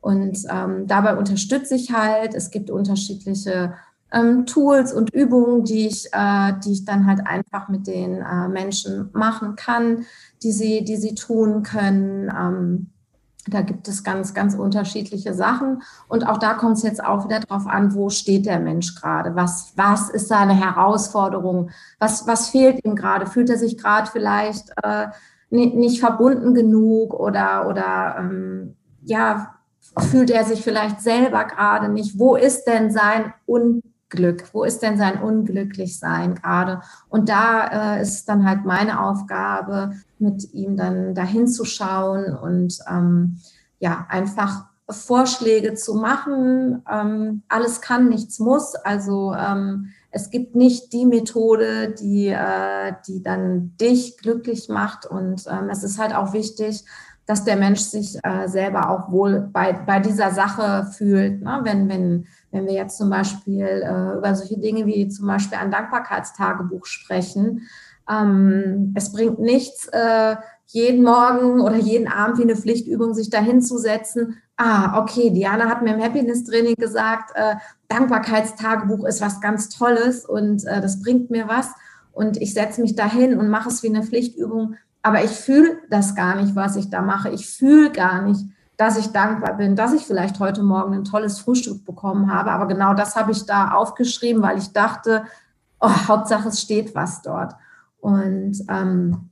Und 0.00 0.38
ähm, 0.50 0.86
dabei 0.86 1.16
unterstütze 1.16 1.76
ich 1.76 1.92
halt. 1.92 2.34
Es 2.34 2.50
gibt 2.50 2.70
unterschiedliche 2.70 3.74
ähm, 4.12 4.46
Tools 4.46 4.92
und 4.92 5.14
Übungen, 5.14 5.64
die 5.64 5.86
ich, 5.86 6.12
äh, 6.12 6.52
die 6.64 6.72
ich 6.72 6.84
dann 6.84 7.06
halt 7.06 7.26
einfach 7.26 7.68
mit 7.68 7.86
den 7.86 8.20
äh, 8.20 8.48
Menschen 8.48 9.10
machen 9.12 9.56
kann, 9.56 10.04
die 10.42 10.52
sie, 10.52 10.84
die 10.84 10.96
sie 10.96 11.14
tun 11.14 11.62
können. 11.62 12.30
Ähm, 12.30 12.91
da 13.48 13.62
gibt 13.62 13.88
es 13.88 14.04
ganz, 14.04 14.34
ganz 14.34 14.54
unterschiedliche 14.54 15.34
Sachen. 15.34 15.82
Und 16.08 16.28
auch 16.28 16.38
da 16.38 16.54
kommt 16.54 16.76
es 16.76 16.82
jetzt 16.82 17.04
auch 17.04 17.24
wieder 17.24 17.40
drauf 17.40 17.66
an, 17.66 17.94
wo 17.94 18.08
steht 18.08 18.46
der 18.46 18.60
Mensch 18.60 18.94
gerade? 18.94 19.34
Was, 19.34 19.72
was 19.76 20.10
ist 20.10 20.28
seine 20.28 20.54
Herausforderung? 20.54 21.70
Was, 21.98 22.26
was 22.26 22.50
fehlt 22.50 22.84
ihm 22.84 22.94
gerade? 22.94 23.26
Fühlt 23.26 23.50
er 23.50 23.58
sich 23.58 23.78
gerade 23.78 24.08
vielleicht 24.10 24.70
äh, 24.82 25.08
nicht 25.50 26.00
verbunden 26.00 26.54
genug 26.54 27.14
oder, 27.14 27.68
oder 27.68 28.16
ähm, 28.18 28.76
ja, 29.02 29.54
fühlt 29.98 30.30
er 30.30 30.44
sich 30.44 30.62
vielleicht 30.62 31.00
selber 31.00 31.44
gerade 31.44 31.88
nicht? 31.88 32.18
Wo 32.18 32.36
ist 32.36 32.64
denn 32.64 32.90
sein 32.92 33.34
Unglück? 33.44 34.44
Wo 34.52 34.64
ist 34.64 34.82
denn 34.82 34.96
sein 34.96 35.20
Unglücklichsein 35.20 36.36
gerade? 36.36 36.80
Und 37.08 37.28
da 37.28 37.96
äh, 37.96 38.02
ist 38.02 38.28
dann 38.28 38.48
halt 38.48 38.64
meine 38.64 39.04
Aufgabe, 39.04 39.92
mit 40.22 40.54
ihm 40.54 40.76
dann 40.76 41.14
dahin 41.14 41.46
zu 41.46 41.64
schauen 41.64 42.34
und 42.34 42.78
ähm, 42.88 43.38
ja, 43.78 44.06
einfach 44.08 44.64
Vorschläge 44.88 45.74
zu 45.74 45.94
machen. 45.94 46.82
Ähm, 46.90 47.42
alles 47.48 47.80
kann, 47.80 48.08
nichts 48.08 48.38
muss. 48.38 48.74
Also 48.74 49.34
ähm, 49.34 49.88
es 50.10 50.30
gibt 50.30 50.54
nicht 50.54 50.92
die 50.92 51.06
Methode, 51.06 51.94
die, 51.98 52.28
äh, 52.28 52.92
die 53.06 53.22
dann 53.22 53.76
dich 53.80 54.18
glücklich 54.18 54.68
macht. 54.68 55.06
Und 55.06 55.44
ähm, 55.48 55.68
es 55.70 55.82
ist 55.82 55.98
halt 55.98 56.14
auch 56.14 56.32
wichtig, 56.32 56.84
dass 57.26 57.44
der 57.44 57.56
Mensch 57.56 57.80
sich 57.80 58.18
äh, 58.24 58.48
selber 58.48 58.90
auch 58.90 59.10
wohl 59.10 59.48
bei, 59.52 59.72
bei 59.72 60.00
dieser 60.00 60.32
Sache 60.32 60.90
fühlt. 60.92 61.40
Ne? 61.40 61.60
Wenn, 61.62 61.88
wenn, 61.88 62.26
wenn 62.50 62.66
wir 62.66 62.74
jetzt 62.74 62.98
zum 62.98 63.10
Beispiel 63.10 63.64
äh, 63.64 64.18
über 64.18 64.34
solche 64.34 64.58
Dinge 64.58 64.86
wie 64.86 65.08
zum 65.08 65.28
Beispiel 65.28 65.58
ein 65.58 65.70
Dankbarkeitstagebuch 65.70 66.84
sprechen, 66.84 67.62
ähm, 68.12 68.92
es 68.96 69.12
bringt 69.12 69.38
nichts, 69.38 69.88
äh, 69.88 70.36
jeden 70.66 71.02
Morgen 71.02 71.60
oder 71.60 71.76
jeden 71.76 72.08
Abend 72.08 72.38
wie 72.38 72.42
eine 72.42 72.56
Pflichtübung 72.56 73.14
sich 73.14 73.30
dahinzusetzen. 73.30 74.38
Ah, 74.56 75.00
okay, 75.00 75.30
Diana 75.30 75.68
hat 75.68 75.82
mir 75.82 75.94
im 75.94 76.02
Happiness-Training 76.02 76.74
gesagt, 76.76 77.32
äh, 77.34 77.56
Dankbarkeitstagebuch 77.88 79.04
ist 79.04 79.20
was 79.20 79.40
ganz 79.40 79.68
Tolles 79.68 80.24
und 80.24 80.64
äh, 80.66 80.80
das 80.80 81.02
bringt 81.02 81.30
mir 81.30 81.48
was. 81.48 81.70
Und 82.12 82.36
ich 82.36 82.52
setze 82.54 82.80
mich 82.82 82.94
dahin 82.94 83.38
und 83.38 83.48
mache 83.48 83.68
es 83.68 83.82
wie 83.82 83.88
eine 83.88 84.02
Pflichtübung. 84.02 84.76
Aber 85.02 85.24
ich 85.24 85.30
fühle 85.30 85.78
das 85.90 86.14
gar 86.14 86.36
nicht, 86.36 86.54
was 86.54 86.76
ich 86.76 86.90
da 86.90 87.02
mache. 87.02 87.30
Ich 87.30 87.48
fühle 87.48 87.90
gar 87.90 88.22
nicht, 88.22 88.44
dass 88.76 88.98
ich 88.98 89.08
dankbar 89.08 89.56
bin, 89.56 89.76
dass 89.76 89.92
ich 89.92 90.06
vielleicht 90.06 90.38
heute 90.38 90.62
Morgen 90.62 90.94
ein 90.94 91.04
tolles 91.04 91.38
Frühstück 91.38 91.84
bekommen 91.84 92.32
habe. 92.32 92.50
Aber 92.50 92.66
genau 92.66 92.94
das 92.94 93.16
habe 93.16 93.32
ich 93.32 93.46
da 93.46 93.72
aufgeschrieben, 93.72 94.42
weil 94.42 94.58
ich 94.58 94.72
dachte, 94.72 95.24
oh, 95.80 95.90
Hauptsache 96.08 96.48
es 96.48 96.60
steht 96.60 96.94
was 96.94 97.22
dort. 97.22 97.54
Und 98.02 98.64
ähm, 98.68 99.30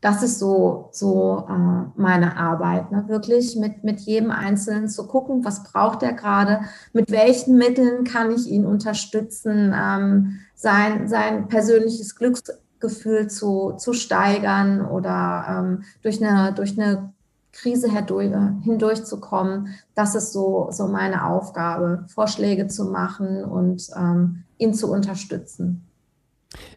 das 0.00 0.22
ist 0.22 0.38
so, 0.38 0.88
so 0.92 1.46
äh, 1.50 2.00
meine 2.00 2.36
Arbeit, 2.38 2.90
ne? 2.90 3.04
wirklich 3.08 3.56
mit, 3.56 3.84
mit 3.84 4.00
jedem 4.00 4.30
Einzelnen 4.30 4.88
zu 4.88 5.06
gucken, 5.06 5.44
was 5.44 5.64
braucht 5.64 6.02
er 6.02 6.14
gerade, 6.14 6.60
mit 6.94 7.10
welchen 7.10 7.58
Mitteln 7.58 8.04
kann 8.04 8.30
ich 8.30 8.46
ihn 8.46 8.64
unterstützen, 8.64 9.74
ähm, 9.76 10.38
sein, 10.54 11.08
sein 11.08 11.48
persönliches 11.48 12.16
Glücksgefühl 12.16 13.28
zu, 13.28 13.72
zu 13.76 13.92
steigern 13.92 14.80
oder 14.86 15.44
ähm, 15.48 15.82
durch, 16.02 16.24
eine, 16.24 16.54
durch 16.54 16.78
eine 16.78 17.12
Krise 17.52 17.90
hindurch, 17.90 18.32
hindurchzukommen. 18.62 19.74
Das 19.94 20.14
ist 20.14 20.32
so, 20.32 20.68
so 20.70 20.88
meine 20.88 21.26
Aufgabe, 21.26 22.06
Vorschläge 22.08 22.66
zu 22.68 22.86
machen 22.86 23.44
und 23.44 23.88
ähm, 23.94 24.44
ihn 24.56 24.72
zu 24.72 24.90
unterstützen 24.90 25.85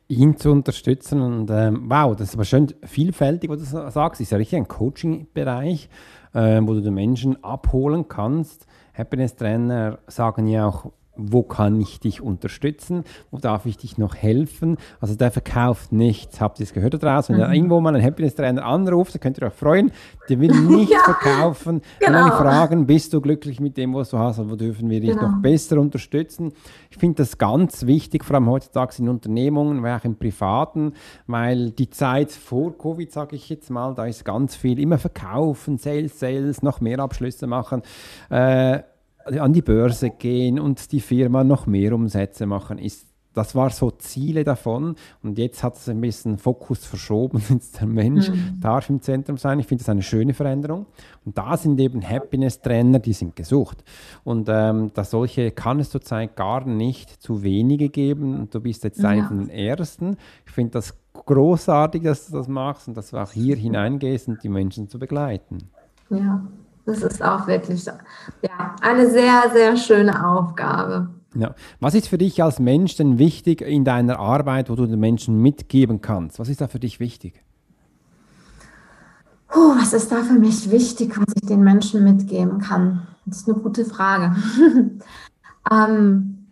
ihn 0.07 0.37
zu 0.37 0.51
unterstützen. 0.51 1.21
Und 1.21 1.49
ähm, 1.51 1.85
wow, 1.87 2.15
das 2.15 2.29
ist 2.29 2.35
aber 2.35 2.45
schön 2.45 2.73
vielfältig, 2.83 3.49
was 3.49 3.59
du 3.59 3.89
sagst. 3.91 4.21
Ist 4.21 4.31
ja 4.31 4.37
richtig 4.37 4.57
ein 4.57 4.67
Coaching-Bereich, 4.67 5.89
äh, 6.33 6.61
wo 6.63 6.73
du 6.73 6.81
den 6.81 6.93
Menschen 6.93 7.43
abholen 7.43 8.07
kannst. 8.07 8.65
Happiness-Trainer 8.93 9.99
sagen 10.07 10.47
ja 10.47 10.67
auch, 10.67 10.91
wo 11.19 11.43
kann 11.43 11.79
ich 11.81 11.99
dich 11.99 12.21
unterstützen, 12.21 13.03
wo 13.31 13.37
darf 13.37 13.65
ich 13.65 13.77
dich 13.77 13.97
noch 13.97 14.15
helfen. 14.15 14.77
Also 14.99 15.15
der 15.15 15.31
verkauft 15.31 15.91
nichts. 15.91 16.39
Habt 16.39 16.59
ihr 16.59 16.63
es 16.63 16.73
gehört 16.73 16.93
da 16.93 16.97
draußen? 16.97 17.37
Wenn 17.37 17.47
mhm. 17.47 17.53
irgendwo 17.53 17.81
mal 17.81 17.95
ein 17.95 18.03
Happiness-Trainer 18.03 18.65
anruft, 18.65 19.13
dann 19.13 19.21
könnt 19.21 19.37
ihr 19.39 19.47
euch 19.47 19.53
freuen. 19.53 19.91
Der 20.29 20.39
will 20.39 20.51
nicht 20.61 20.91
ja, 20.91 20.99
verkaufen. 20.99 21.81
Genau. 21.99 22.25
Wenn 22.25 22.31
fragen, 22.31 22.85
bist 22.85 23.13
du 23.13 23.21
glücklich 23.21 23.59
mit 23.59 23.77
dem, 23.77 23.93
was 23.93 24.09
du 24.09 24.17
hast, 24.17 24.39
oder 24.39 24.51
wo 24.51 24.55
dürfen 24.55 24.89
wir 24.89 25.01
dich 25.01 25.11
genau. 25.11 25.29
noch 25.29 25.41
besser 25.41 25.79
unterstützen? 25.79 26.53
Ich 26.89 26.97
finde 26.97 27.17
das 27.17 27.37
ganz 27.37 27.85
wichtig, 27.85 28.23
vor 28.23 28.35
allem 28.35 28.49
heutzutage 28.49 28.95
in 28.99 29.09
Unternehmungen, 29.09 29.79
aber 29.79 29.97
auch 29.97 30.05
im 30.05 30.15
Privaten, 30.15 30.93
weil 31.27 31.71
die 31.71 31.89
Zeit 31.89 32.31
vor 32.31 32.77
Covid, 32.77 33.11
sage 33.11 33.35
ich 33.35 33.49
jetzt 33.49 33.69
mal, 33.69 33.93
da 33.93 34.05
ist 34.05 34.23
ganz 34.23 34.55
viel 34.55 34.79
immer 34.79 34.97
verkaufen, 34.97 35.77
Sales, 35.77 36.19
Sales, 36.19 36.63
noch 36.63 36.81
mehr 36.81 36.99
Abschlüsse 36.99 37.47
machen. 37.47 37.81
Äh, 38.29 38.79
an 39.25 39.53
die 39.53 39.61
Börse 39.61 40.09
gehen 40.09 40.59
und 40.59 40.91
die 40.91 41.01
Firma 41.01 41.43
noch 41.43 41.67
mehr 41.67 41.93
Umsätze 41.93 42.45
machen, 42.45 42.77
ist 42.77 43.09
das 43.33 43.55
war 43.55 43.69
so 43.69 43.91
Ziele 43.91 44.43
davon 44.43 44.95
und 45.21 45.37
jetzt 45.37 45.63
hat 45.63 45.75
es 45.77 45.87
ein 45.87 46.01
bisschen 46.01 46.37
Fokus 46.37 46.85
verschoben. 46.85 47.41
Jetzt 47.49 47.79
der 47.79 47.87
Mensch 47.87 48.29
mhm. 48.29 48.59
darf 48.59 48.89
im 48.89 49.01
Zentrum 49.01 49.37
sein. 49.37 49.59
Ich 49.59 49.67
finde 49.67 49.83
das 49.83 49.89
eine 49.89 50.01
schöne 50.01 50.33
Veränderung. 50.33 50.87
Und 51.25 51.37
da 51.37 51.55
sind 51.55 51.79
eben 51.79 52.01
Happiness-Trainer, 52.01 52.99
die 52.99 53.13
sind 53.13 53.35
gesucht. 53.35 53.83
Und 54.23 54.49
ähm, 54.51 54.91
dass 54.93 55.11
solche 55.11 55.51
kann 55.51 55.79
es 55.79 55.89
zurzeit 55.89 56.35
gar 56.35 56.65
nicht 56.65 57.21
zu 57.21 57.43
wenige 57.43 57.89
geben. 57.89 58.39
Und 58.39 58.55
du 58.55 58.61
bist 58.61 58.83
jetzt 58.83 58.99
ja. 58.99 59.09
einer 59.09 59.27
von 59.27 59.39
den 59.39 59.49
Ersten. 59.49 60.17
Ich 60.45 60.51
finde 60.51 60.71
das 60.71 60.97
großartig, 61.13 62.03
dass 62.03 62.27
du 62.27 62.33
das 62.33 62.47
machst 62.47 62.87
und 62.87 62.97
dass 62.97 63.11
du 63.11 63.17
auch 63.17 63.31
hier 63.31 63.55
hineingehst 63.57 64.27
und 64.27 64.43
die 64.43 64.49
Menschen 64.49 64.89
zu 64.89 64.97
begleiten. 64.97 65.59
Ja, 66.09 66.43
das 66.89 67.03
ist 67.03 67.23
auch 67.23 67.47
wirklich 67.47 67.85
ja, 67.85 68.75
eine 68.81 69.09
sehr, 69.09 69.43
sehr 69.53 69.77
schöne 69.77 70.27
Aufgabe. 70.27 71.09
Ja. 71.35 71.53
Was 71.79 71.93
ist 71.93 72.07
für 72.07 72.17
dich 72.17 72.41
als 72.41 72.59
Mensch 72.59 72.95
denn 72.95 73.19
wichtig 73.19 73.61
in 73.61 73.85
deiner 73.85 74.19
Arbeit, 74.19 74.69
wo 74.69 74.75
du 74.75 74.87
den 74.87 74.99
Menschen 74.99 75.41
mitgeben 75.41 76.01
kannst? 76.01 76.39
Was 76.39 76.49
ist 76.49 76.61
da 76.61 76.67
für 76.67 76.79
dich 76.79 76.99
wichtig? 76.99 77.43
Puh, 79.47 79.75
was 79.79 79.93
ist 79.93 80.11
da 80.11 80.23
für 80.23 80.33
mich 80.33 80.71
wichtig, 80.71 81.17
was 81.19 81.33
ich 81.35 81.47
den 81.47 81.63
Menschen 81.63 82.03
mitgeben 82.03 82.59
kann? 82.59 83.07
Das 83.25 83.39
ist 83.39 83.49
eine 83.49 83.59
gute 83.59 83.85
Frage. 83.85 84.35
ähm, 85.71 86.47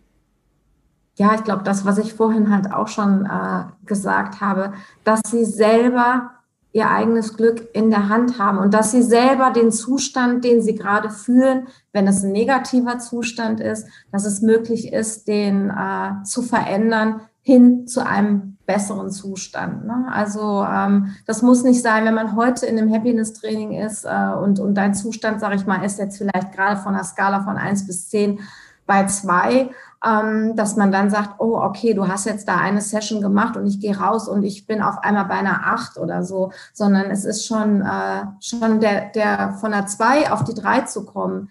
ja, 1.16 1.34
ich 1.34 1.42
glaube, 1.42 1.64
das, 1.64 1.84
was 1.84 1.98
ich 1.98 2.14
vorhin 2.14 2.50
halt 2.50 2.72
auch 2.72 2.88
schon 2.88 3.26
äh, 3.26 3.64
gesagt 3.86 4.40
habe, 4.40 4.72
dass 5.02 5.20
sie 5.28 5.44
selber 5.44 6.30
ihr 6.78 6.90
eigenes 6.90 7.36
Glück 7.36 7.68
in 7.72 7.90
der 7.90 8.08
Hand 8.08 8.38
haben 8.38 8.58
und 8.58 8.72
dass 8.72 8.92
sie 8.92 9.02
selber 9.02 9.50
den 9.50 9.72
Zustand, 9.72 10.44
den 10.44 10.62
sie 10.62 10.76
gerade 10.76 11.10
fühlen, 11.10 11.66
wenn 11.92 12.06
es 12.06 12.22
ein 12.22 12.32
negativer 12.32 12.98
Zustand 12.98 13.60
ist, 13.60 13.86
dass 14.12 14.24
es 14.24 14.40
möglich 14.40 14.92
ist, 14.92 15.26
den 15.26 15.70
äh, 15.70 16.22
zu 16.24 16.42
verändern 16.42 17.20
hin 17.42 17.86
zu 17.86 18.06
einem 18.06 18.58
besseren 18.66 19.10
Zustand. 19.10 19.86
Ne? 19.86 20.06
Also 20.12 20.64
ähm, 20.64 21.16
das 21.26 21.42
muss 21.42 21.64
nicht 21.64 21.82
sein, 21.82 22.04
wenn 22.04 22.14
man 22.14 22.36
heute 22.36 22.66
in 22.66 22.78
einem 22.78 22.92
Happiness-Training 22.92 23.72
ist 23.72 24.04
äh, 24.04 24.32
und, 24.40 24.60
und 24.60 24.74
dein 24.74 24.94
Zustand, 24.94 25.40
sage 25.40 25.56
ich 25.56 25.66
mal, 25.66 25.84
ist 25.84 25.98
jetzt 25.98 26.18
vielleicht 26.18 26.52
gerade 26.52 26.80
von 26.80 26.94
einer 26.94 27.04
Skala 27.04 27.42
von 27.42 27.56
eins 27.56 27.86
bis 27.86 28.08
zehn 28.08 28.40
bei 28.86 29.06
zwei, 29.06 29.70
ähm, 30.04 30.54
dass 30.54 30.76
man 30.76 30.92
dann 30.92 31.10
sagt, 31.10 31.40
oh, 31.40 31.56
okay, 31.56 31.94
du 31.94 32.06
hast 32.06 32.26
jetzt 32.26 32.46
da 32.46 32.56
eine 32.56 32.80
Session 32.80 33.20
gemacht 33.20 33.56
und 33.56 33.66
ich 33.66 33.80
gehe 33.80 33.98
raus 33.98 34.28
und 34.28 34.44
ich 34.44 34.66
bin 34.66 34.80
auf 34.80 34.98
einmal 34.98 35.24
bei 35.24 35.34
einer 35.34 35.66
acht 35.66 35.98
oder 35.98 36.22
so, 36.22 36.52
sondern 36.72 37.10
es 37.10 37.24
ist 37.24 37.46
schon, 37.46 37.82
äh, 37.82 38.26
schon 38.40 38.80
der, 38.80 39.10
der 39.10 39.52
von 39.60 39.72
einer 39.72 39.86
zwei 39.86 40.30
auf 40.30 40.44
die 40.44 40.54
drei 40.54 40.82
zu 40.82 41.04
kommen, 41.04 41.50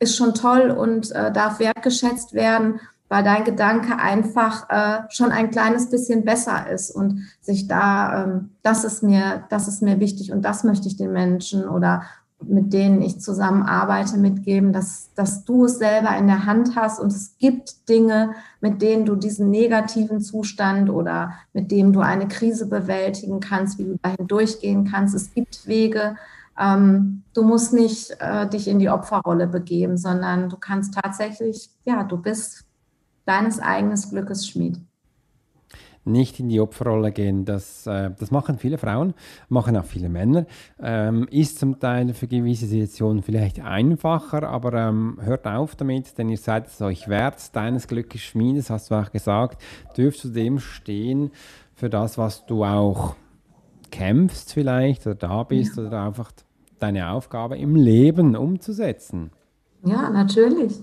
ist 0.00 0.16
schon 0.16 0.34
toll 0.34 0.70
und 0.70 1.12
äh, 1.12 1.30
darf 1.32 1.60
wertgeschätzt 1.60 2.34
werden, 2.34 2.80
weil 3.08 3.22
dein 3.22 3.44
Gedanke 3.44 3.96
einfach 3.96 4.68
äh, 4.70 5.02
schon 5.10 5.30
ein 5.30 5.50
kleines 5.50 5.88
bisschen 5.88 6.24
besser 6.24 6.68
ist 6.68 6.90
und 6.90 7.28
sich 7.40 7.68
da, 7.68 8.24
ähm, 8.24 8.50
das 8.62 8.82
ist 8.82 9.04
mir, 9.04 9.44
das 9.50 9.68
ist 9.68 9.82
mir 9.82 10.00
wichtig 10.00 10.32
und 10.32 10.42
das 10.42 10.64
möchte 10.64 10.88
ich 10.88 10.96
den 10.96 11.12
Menschen 11.12 11.68
oder 11.68 12.02
mit 12.48 12.72
denen 12.72 13.02
ich 13.02 13.20
zusammenarbeite, 13.20 14.16
mitgeben, 14.18 14.72
dass, 14.72 15.10
dass 15.14 15.44
du 15.44 15.64
es 15.64 15.78
selber 15.78 16.16
in 16.16 16.26
der 16.26 16.46
Hand 16.46 16.76
hast 16.76 17.00
und 17.00 17.12
es 17.12 17.36
gibt 17.38 17.88
Dinge, 17.88 18.34
mit 18.60 18.82
denen 18.82 19.04
du 19.04 19.16
diesen 19.16 19.50
negativen 19.50 20.20
Zustand 20.20 20.90
oder 20.90 21.32
mit 21.52 21.70
dem 21.70 21.92
du 21.92 22.00
eine 22.00 22.28
Krise 22.28 22.66
bewältigen 22.66 23.40
kannst, 23.40 23.78
wie 23.78 23.84
du 23.84 23.98
dahin 24.02 24.26
durchgehen 24.26 24.88
kannst. 24.90 25.14
Es 25.14 25.32
gibt 25.32 25.66
Wege. 25.66 26.16
Ähm, 26.58 27.22
du 27.34 27.42
musst 27.42 27.72
nicht 27.72 28.16
äh, 28.20 28.48
dich 28.48 28.68
in 28.68 28.78
die 28.78 28.90
Opferrolle 28.90 29.46
begeben, 29.46 29.96
sondern 29.96 30.48
du 30.48 30.56
kannst 30.56 30.94
tatsächlich, 30.94 31.70
ja, 31.84 32.04
du 32.04 32.16
bist 32.16 32.64
deines 33.26 33.58
eigenen 33.60 34.00
Glückes 34.10 34.46
Schmied. 34.46 34.78
Nicht 36.04 36.40
in 36.40 36.48
die 36.48 36.60
Opferrolle 36.60 37.12
gehen. 37.12 37.44
Das, 37.44 37.86
äh, 37.86 38.10
das 38.18 38.30
machen 38.30 38.58
viele 38.58 38.78
Frauen, 38.78 39.14
machen 39.48 39.76
auch 39.76 39.84
viele 39.84 40.08
Männer. 40.08 40.46
Ähm, 40.80 41.26
ist 41.30 41.58
zum 41.58 41.78
Teil 41.80 42.14
für 42.14 42.26
gewisse 42.26 42.66
Situationen 42.66 43.22
vielleicht 43.22 43.60
einfacher, 43.60 44.48
aber 44.48 44.74
ähm, 44.74 45.18
hört 45.20 45.46
auf 45.46 45.76
damit, 45.76 46.18
denn 46.18 46.28
ihr 46.28 46.38
seid 46.38 46.66
es 46.68 46.80
euch 46.80 47.08
wert. 47.08 47.54
Deines 47.54 47.88
Glückes 47.88 48.20
Schmiedes, 48.20 48.70
hast 48.70 48.90
du 48.90 48.94
auch 48.94 49.10
gesagt, 49.10 49.62
dürft 49.96 50.22
du 50.24 50.28
dem 50.28 50.58
stehen 50.58 51.30
für 51.74 51.90
das, 51.90 52.18
was 52.18 52.46
du 52.46 52.64
auch 52.64 53.16
kämpfst 53.90 54.52
vielleicht 54.52 55.06
oder 55.06 55.14
da 55.14 55.42
bist 55.44 55.76
ja. 55.76 55.84
oder 55.84 56.02
einfach 56.02 56.32
deine 56.78 57.10
Aufgabe 57.10 57.56
im 57.56 57.76
Leben 57.76 58.36
umzusetzen. 58.36 59.30
Ja, 59.84 60.10
natürlich. 60.10 60.82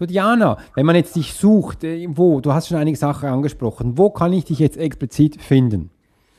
Du 0.00 0.06
Diana, 0.06 0.56
wenn 0.74 0.86
man 0.86 0.96
jetzt 0.96 1.14
dich 1.14 1.34
sucht, 1.34 1.84
äh, 1.84 2.08
wo, 2.08 2.40
du 2.40 2.54
hast 2.54 2.68
schon 2.68 2.78
einige 2.78 2.96
Sachen 2.96 3.28
angesprochen, 3.28 3.98
wo 3.98 4.08
kann 4.08 4.32
ich 4.32 4.46
dich 4.46 4.58
jetzt 4.58 4.78
explizit 4.78 5.42
finden? 5.42 5.90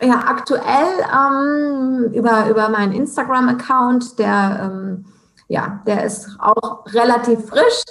Ja, 0.01 0.15
aktuell 0.25 0.87
ähm, 1.13 2.11
über, 2.11 2.49
über 2.49 2.69
meinen 2.69 2.91
Instagram-Account, 2.91 4.17
der, 4.17 4.71
ähm, 4.73 5.05
ja, 5.47 5.79
der 5.85 6.05
ist 6.05 6.27
auch 6.39 6.87
relativ 6.91 7.45
frisch. 7.49 7.83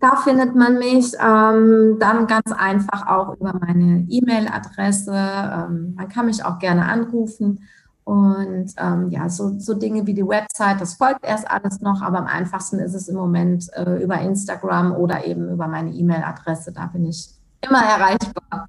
Da 0.00 0.16
findet 0.16 0.56
man 0.56 0.80
mich 0.80 1.12
ähm, 1.20 1.98
dann 2.00 2.26
ganz 2.26 2.50
einfach 2.50 3.06
auch 3.06 3.36
über 3.36 3.54
meine 3.60 4.04
E-Mail-Adresse. 4.08 5.12
Ähm, 5.14 5.94
man 5.94 6.08
kann 6.08 6.26
mich 6.26 6.44
auch 6.44 6.58
gerne 6.58 6.84
anrufen 6.86 7.60
und 8.04 8.72
ähm, 8.78 9.10
ja, 9.10 9.28
so, 9.28 9.58
so 9.58 9.74
Dinge 9.74 10.06
wie 10.06 10.14
die 10.14 10.26
Website, 10.26 10.80
das 10.80 10.94
folgt 10.94 11.24
erst 11.24 11.48
alles 11.48 11.80
noch, 11.80 12.02
aber 12.02 12.18
am 12.18 12.26
einfachsten 12.26 12.80
ist 12.80 12.94
es 12.94 13.08
im 13.08 13.16
Moment 13.16 13.68
äh, 13.74 14.02
über 14.02 14.20
Instagram 14.20 14.92
oder 14.92 15.24
eben 15.24 15.48
über 15.48 15.68
meine 15.68 15.90
E-Mail-Adresse. 15.90 16.72
Da 16.72 16.86
bin 16.86 17.06
ich 17.06 17.28
immer 17.60 17.82
erreichbar. 17.82 18.68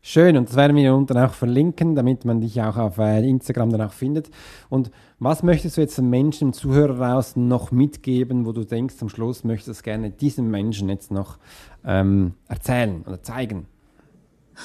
Schön, 0.00 0.36
und 0.36 0.48
das 0.48 0.56
werden 0.56 0.76
wir 0.76 0.94
unten 0.94 1.18
auch 1.18 1.32
verlinken, 1.32 1.96
damit 1.96 2.24
man 2.24 2.40
dich 2.40 2.62
auch 2.62 2.76
auf 2.76 2.98
äh, 2.98 3.28
Instagram 3.28 3.70
dann 3.70 3.82
auch 3.82 3.92
findet. 3.92 4.30
Und 4.68 4.90
was 5.18 5.42
möchtest 5.42 5.76
du 5.76 5.80
jetzt 5.80 5.98
den 5.98 6.08
Menschen, 6.08 6.52
Zuhörer 6.52 6.94
draußen 6.94 7.46
noch 7.46 7.72
mitgeben, 7.72 8.46
wo 8.46 8.52
du 8.52 8.64
denkst, 8.64 8.94
am 9.00 9.08
Schluss 9.08 9.42
möchtest 9.42 9.80
du 9.80 9.84
gerne 9.84 10.10
diesem 10.10 10.48
Menschen 10.50 10.88
jetzt 10.88 11.10
noch 11.10 11.38
ähm, 11.84 12.34
erzählen 12.48 13.02
oder 13.04 13.20
zeigen? 13.20 13.66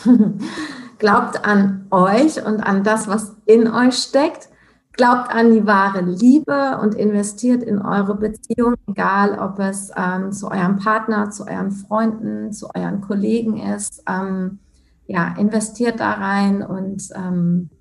Glaubt 1.02 1.46
an 1.48 1.88
euch 1.90 2.46
und 2.46 2.60
an 2.60 2.84
das, 2.84 3.08
was 3.08 3.36
in 3.48 3.68
euch 3.68 3.96
steckt. 3.96 4.50
Glaubt 4.94 5.34
an 5.34 5.52
die 5.52 5.66
wahre 5.66 6.02
Liebe 6.02 6.78
und 6.80 6.94
investiert 6.94 7.64
in 7.64 7.80
eure 7.80 8.14
Beziehung, 8.14 8.76
egal 8.88 9.40
ob 9.40 9.58
es 9.58 9.92
ähm, 9.98 10.32
zu 10.32 10.52
eurem 10.52 10.78
Partner, 10.78 11.32
zu 11.32 11.48
euren 11.48 11.72
Freunden, 11.72 12.54
zu 12.54 12.68
euren 12.76 13.02
Kollegen 13.02 13.58
ist. 13.58 14.04
Ähm, 14.08 14.60
ja, 15.08 15.34
investiert 15.40 16.00
da 16.00 16.12
rein 16.12 16.62
und 16.62 17.10
ähm, 17.16 17.72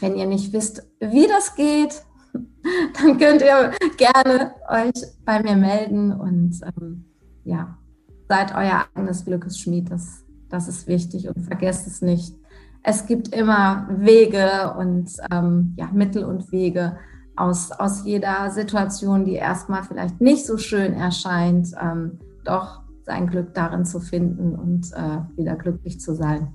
wenn 0.00 0.16
ihr 0.16 0.26
nicht 0.26 0.54
wisst, 0.54 0.82
wie 0.98 1.26
das 1.26 1.56
geht, 1.56 2.04
dann 3.02 3.18
könnt 3.18 3.42
ihr 3.42 3.72
gerne 3.98 4.54
euch 4.70 5.04
bei 5.26 5.42
mir 5.42 5.56
melden 5.56 6.10
und 6.10 6.58
ähm, 6.62 7.04
ja, 7.44 7.76
seid 8.30 8.54
euer 8.54 8.86
eigenes 8.94 9.26
Glückesschmied. 9.26 9.90
Das, 9.90 10.24
das 10.48 10.68
ist 10.68 10.86
wichtig 10.86 11.28
und 11.28 11.44
vergesst 11.44 11.86
es 11.86 12.00
nicht 12.00 12.34
es 12.88 13.04
gibt 13.04 13.34
immer 13.34 13.88
Wege 13.90 14.72
und 14.78 15.10
ähm, 15.32 15.74
ja, 15.76 15.90
Mittel 15.92 16.22
und 16.22 16.52
Wege 16.52 16.96
aus, 17.34 17.72
aus 17.72 18.04
jeder 18.04 18.52
Situation, 18.52 19.24
die 19.24 19.34
erstmal 19.34 19.82
vielleicht 19.82 20.20
nicht 20.20 20.46
so 20.46 20.56
schön 20.56 20.94
erscheint, 20.94 21.72
ähm, 21.82 22.20
doch 22.44 22.82
sein 23.02 23.26
Glück 23.26 23.54
darin 23.54 23.84
zu 23.84 23.98
finden 23.98 24.54
und 24.54 24.92
äh, 24.92 25.36
wieder 25.36 25.56
glücklich 25.56 25.98
zu 25.98 26.14
sein. 26.14 26.52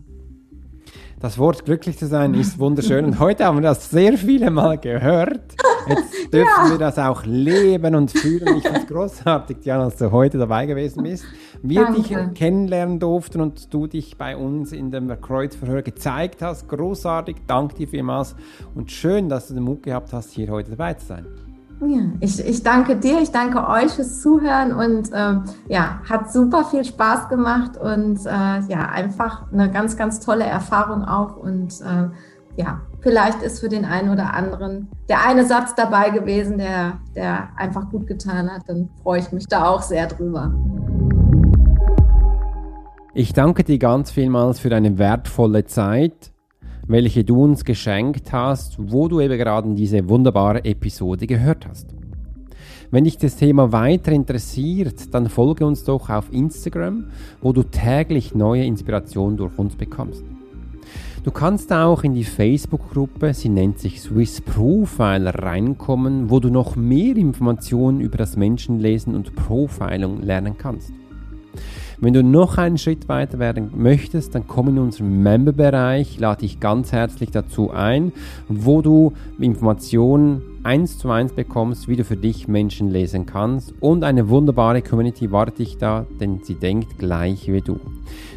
Das 1.21 1.37
Wort 1.37 1.65
glücklich 1.65 1.99
zu 1.99 2.07
sein 2.07 2.33
ist 2.33 2.57
wunderschön 2.57 3.05
und 3.05 3.19
heute 3.19 3.45
haben 3.45 3.57
wir 3.57 3.61
das 3.61 3.91
sehr 3.91 4.17
viele 4.17 4.49
Mal 4.49 4.79
gehört. 4.79 5.53
Jetzt 5.87 6.13
dürfen 6.33 6.65
ja. 6.65 6.71
wir 6.71 6.79
das 6.79 6.97
auch 6.97 7.23
leben 7.25 7.93
und 7.93 8.09
fühlen. 8.09 8.57
Ich 8.57 8.63
finde 8.63 8.79
es 8.79 8.87
großartig, 8.87 9.59
Diana, 9.59 9.85
dass 9.85 9.97
du 9.97 10.11
heute 10.11 10.39
dabei 10.39 10.65
gewesen 10.65 11.03
bist. 11.03 11.23
Wir 11.61 11.83
Danke. 11.83 12.01
dich 12.01 12.17
kennenlernen 12.33 12.99
durften 12.99 13.39
und 13.39 13.71
du 13.71 13.85
dich 13.85 14.17
bei 14.17 14.35
uns 14.35 14.71
in 14.71 14.89
dem 14.89 15.09
Kreuzverhör 15.21 15.83
gezeigt 15.83 16.41
hast. 16.41 16.67
Großartig, 16.67 17.35
danke 17.45 17.75
dir 17.75 17.87
vielmals 17.87 18.35
und 18.73 18.91
schön, 18.91 19.29
dass 19.29 19.47
du 19.47 19.53
den 19.53 19.63
Mut 19.63 19.83
gehabt 19.83 20.13
hast, 20.13 20.31
hier 20.31 20.49
heute 20.49 20.71
dabei 20.71 20.95
zu 20.95 21.05
sein. 21.05 21.27
Ja, 21.83 22.01
ich, 22.19 22.45
ich 22.45 22.61
danke 22.61 22.95
dir, 22.95 23.19
ich 23.21 23.31
danke 23.31 23.67
euch 23.67 23.91
fürs 23.93 24.21
Zuhören 24.21 24.71
und 24.71 25.09
ähm, 25.15 25.45
ja, 25.67 25.99
hat 26.07 26.31
super 26.31 26.63
viel 26.63 26.85
Spaß 26.85 27.27
gemacht 27.27 27.75
und 27.75 28.23
äh, 28.23 28.59
ja, 28.67 28.89
einfach 28.91 29.51
eine 29.51 29.71
ganz, 29.71 29.97
ganz 29.97 30.19
tolle 30.19 30.43
Erfahrung 30.43 31.03
auch 31.03 31.37
und 31.37 31.81
äh, 31.81 32.09
ja, 32.55 32.81
vielleicht 32.99 33.41
ist 33.41 33.61
für 33.61 33.69
den 33.69 33.85
einen 33.85 34.11
oder 34.11 34.35
anderen 34.35 34.89
der 35.09 35.25
eine 35.25 35.43
Satz 35.43 35.73
dabei 35.73 36.11
gewesen, 36.11 36.59
der, 36.59 36.99
der 37.15 37.49
einfach 37.57 37.89
gut 37.89 38.05
getan 38.05 38.51
hat, 38.51 38.61
dann 38.67 38.89
freue 39.01 39.19
ich 39.19 39.31
mich 39.31 39.47
da 39.47 39.65
auch 39.65 39.81
sehr 39.81 40.05
drüber. 40.05 40.53
Ich 43.15 43.33
danke 43.33 43.63
dir 43.63 43.79
ganz 43.79 44.11
vielmals 44.11 44.59
für 44.59 44.69
deine 44.69 44.99
wertvolle 44.99 45.65
Zeit 45.65 46.30
welche 46.91 47.23
du 47.23 47.43
uns 47.43 47.63
geschenkt 47.65 48.33
hast, 48.33 48.75
wo 48.77 49.07
du 49.07 49.21
eben 49.21 49.37
gerade 49.37 49.73
diese 49.73 50.09
wunderbare 50.09 50.65
Episode 50.65 51.25
gehört 51.25 51.67
hast. 51.67 51.87
Wenn 52.91 53.05
dich 53.05 53.17
das 53.17 53.37
Thema 53.37 53.71
weiter 53.71 54.11
interessiert, 54.11 55.13
dann 55.13 55.29
folge 55.29 55.65
uns 55.65 55.85
doch 55.85 56.09
auf 56.09 56.33
Instagram, 56.33 57.05
wo 57.41 57.53
du 57.53 57.63
täglich 57.63 58.35
neue 58.35 58.65
Inspirationen 58.65 59.37
durch 59.37 59.57
uns 59.57 59.77
bekommst. 59.77 60.25
Du 61.23 61.31
kannst 61.31 61.71
auch 61.71 62.03
in 62.03 62.15
die 62.15 62.23
Facebook-Gruppe, 62.23 63.33
sie 63.33 63.47
nennt 63.47 63.79
sich 63.79 64.01
Swiss 64.01 64.41
Profiler, 64.41 65.35
reinkommen, 65.35 66.29
wo 66.29 66.39
du 66.39 66.49
noch 66.49 66.75
mehr 66.75 67.15
Informationen 67.15 68.01
über 68.01 68.17
das 68.17 68.35
Menschenlesen 68.35 69.15
und 69.15 69.35
Profiling 69.35 70.21
lernen 70.23 70.57
kannst. 70.57 70.91
Wenn 72.03 72.13
du 72.13 72.23
noch 72.23 72.57
einen 72.57 72.79
Schritt 72.79 73.07
weiter 73.09 73.37
werden 73.37 73.69
möchtest, 73.75 74.33
dann 74.33 74.47
komm 74.47 74.69
in 74.69 74.79
unseren 74.79 75.21
Member-Bereich, 75.21 76.19
lade 76.19 76.41
dich 76.41 76.59
ganz 76.59 76.91
herzlich 76.91 77.29
dazu 77.29 77.69
ein, 77.69 78.11
wo 78.49 78.81
du 78.81 79.13
Informationen 79.39 80.41
eins 80.63 80.97
zu 80.97 81.11
eins 81.11 81.31
bekommst, 81.31 81.87
wie 81.87 81.95
du 81.95 82.03
für 82.03 82.17
dich 82.17 82.47
Menschen 82.47 82.89
lesen 82.89 83.27
kannst 83.27 83.75
und 83.79 84.03
eine 84.03 84.29
wunderbare 84.29 84.81
Community 84.81 85.31
wartet 85.31 85.59
dich 85.59 85.77
da, 85.77 86.07
denn 86.19 86.39
sie 86.41 86.55
denkt 86.55 86.97
gleich 86.97 87.47
wie 87.51 87.61
du. 87.61 87.79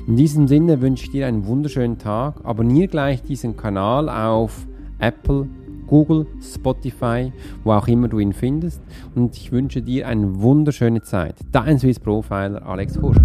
In 0.07 0.17
diesem 0.17 0.47
Sinne 0.47 0.83
wünsche 0.83 1.05
ich 1.05 1.13
dir 1.13 1.27
einen 1.27 1.47
wunderschönen 1.47 1.99
Tag. 1.99 2.35
Abonniere 2.45 2.89
gleich 2.89 3.23
diesen 3.23 3.57
Kanal 3.57 4.11
auf 4.11 4.67
Apple, 4.99 5.49
Google, 5.87 6.27
Spotify, 6.41 7.33
wo 7.63 7.73
auch 7.73 7.89
immer 7.89 8.09
du 8.09 8.19
ihn 8.19 8.33
findest. 8.33 8.83
Und 9.15 9.37
ich 9.37 9.53
wünsche 9.53 9.83
dir 9.83 10.09
eine 10.09 10.41
wunderschöne 10.41 11.03
Zeit. 11.03 11.37
Dein 11.53 11.79
Swiss 11.79 12.01
Profiler 12.01 12.67
Alex 12.67 13.01
Horst. 13.01 13.21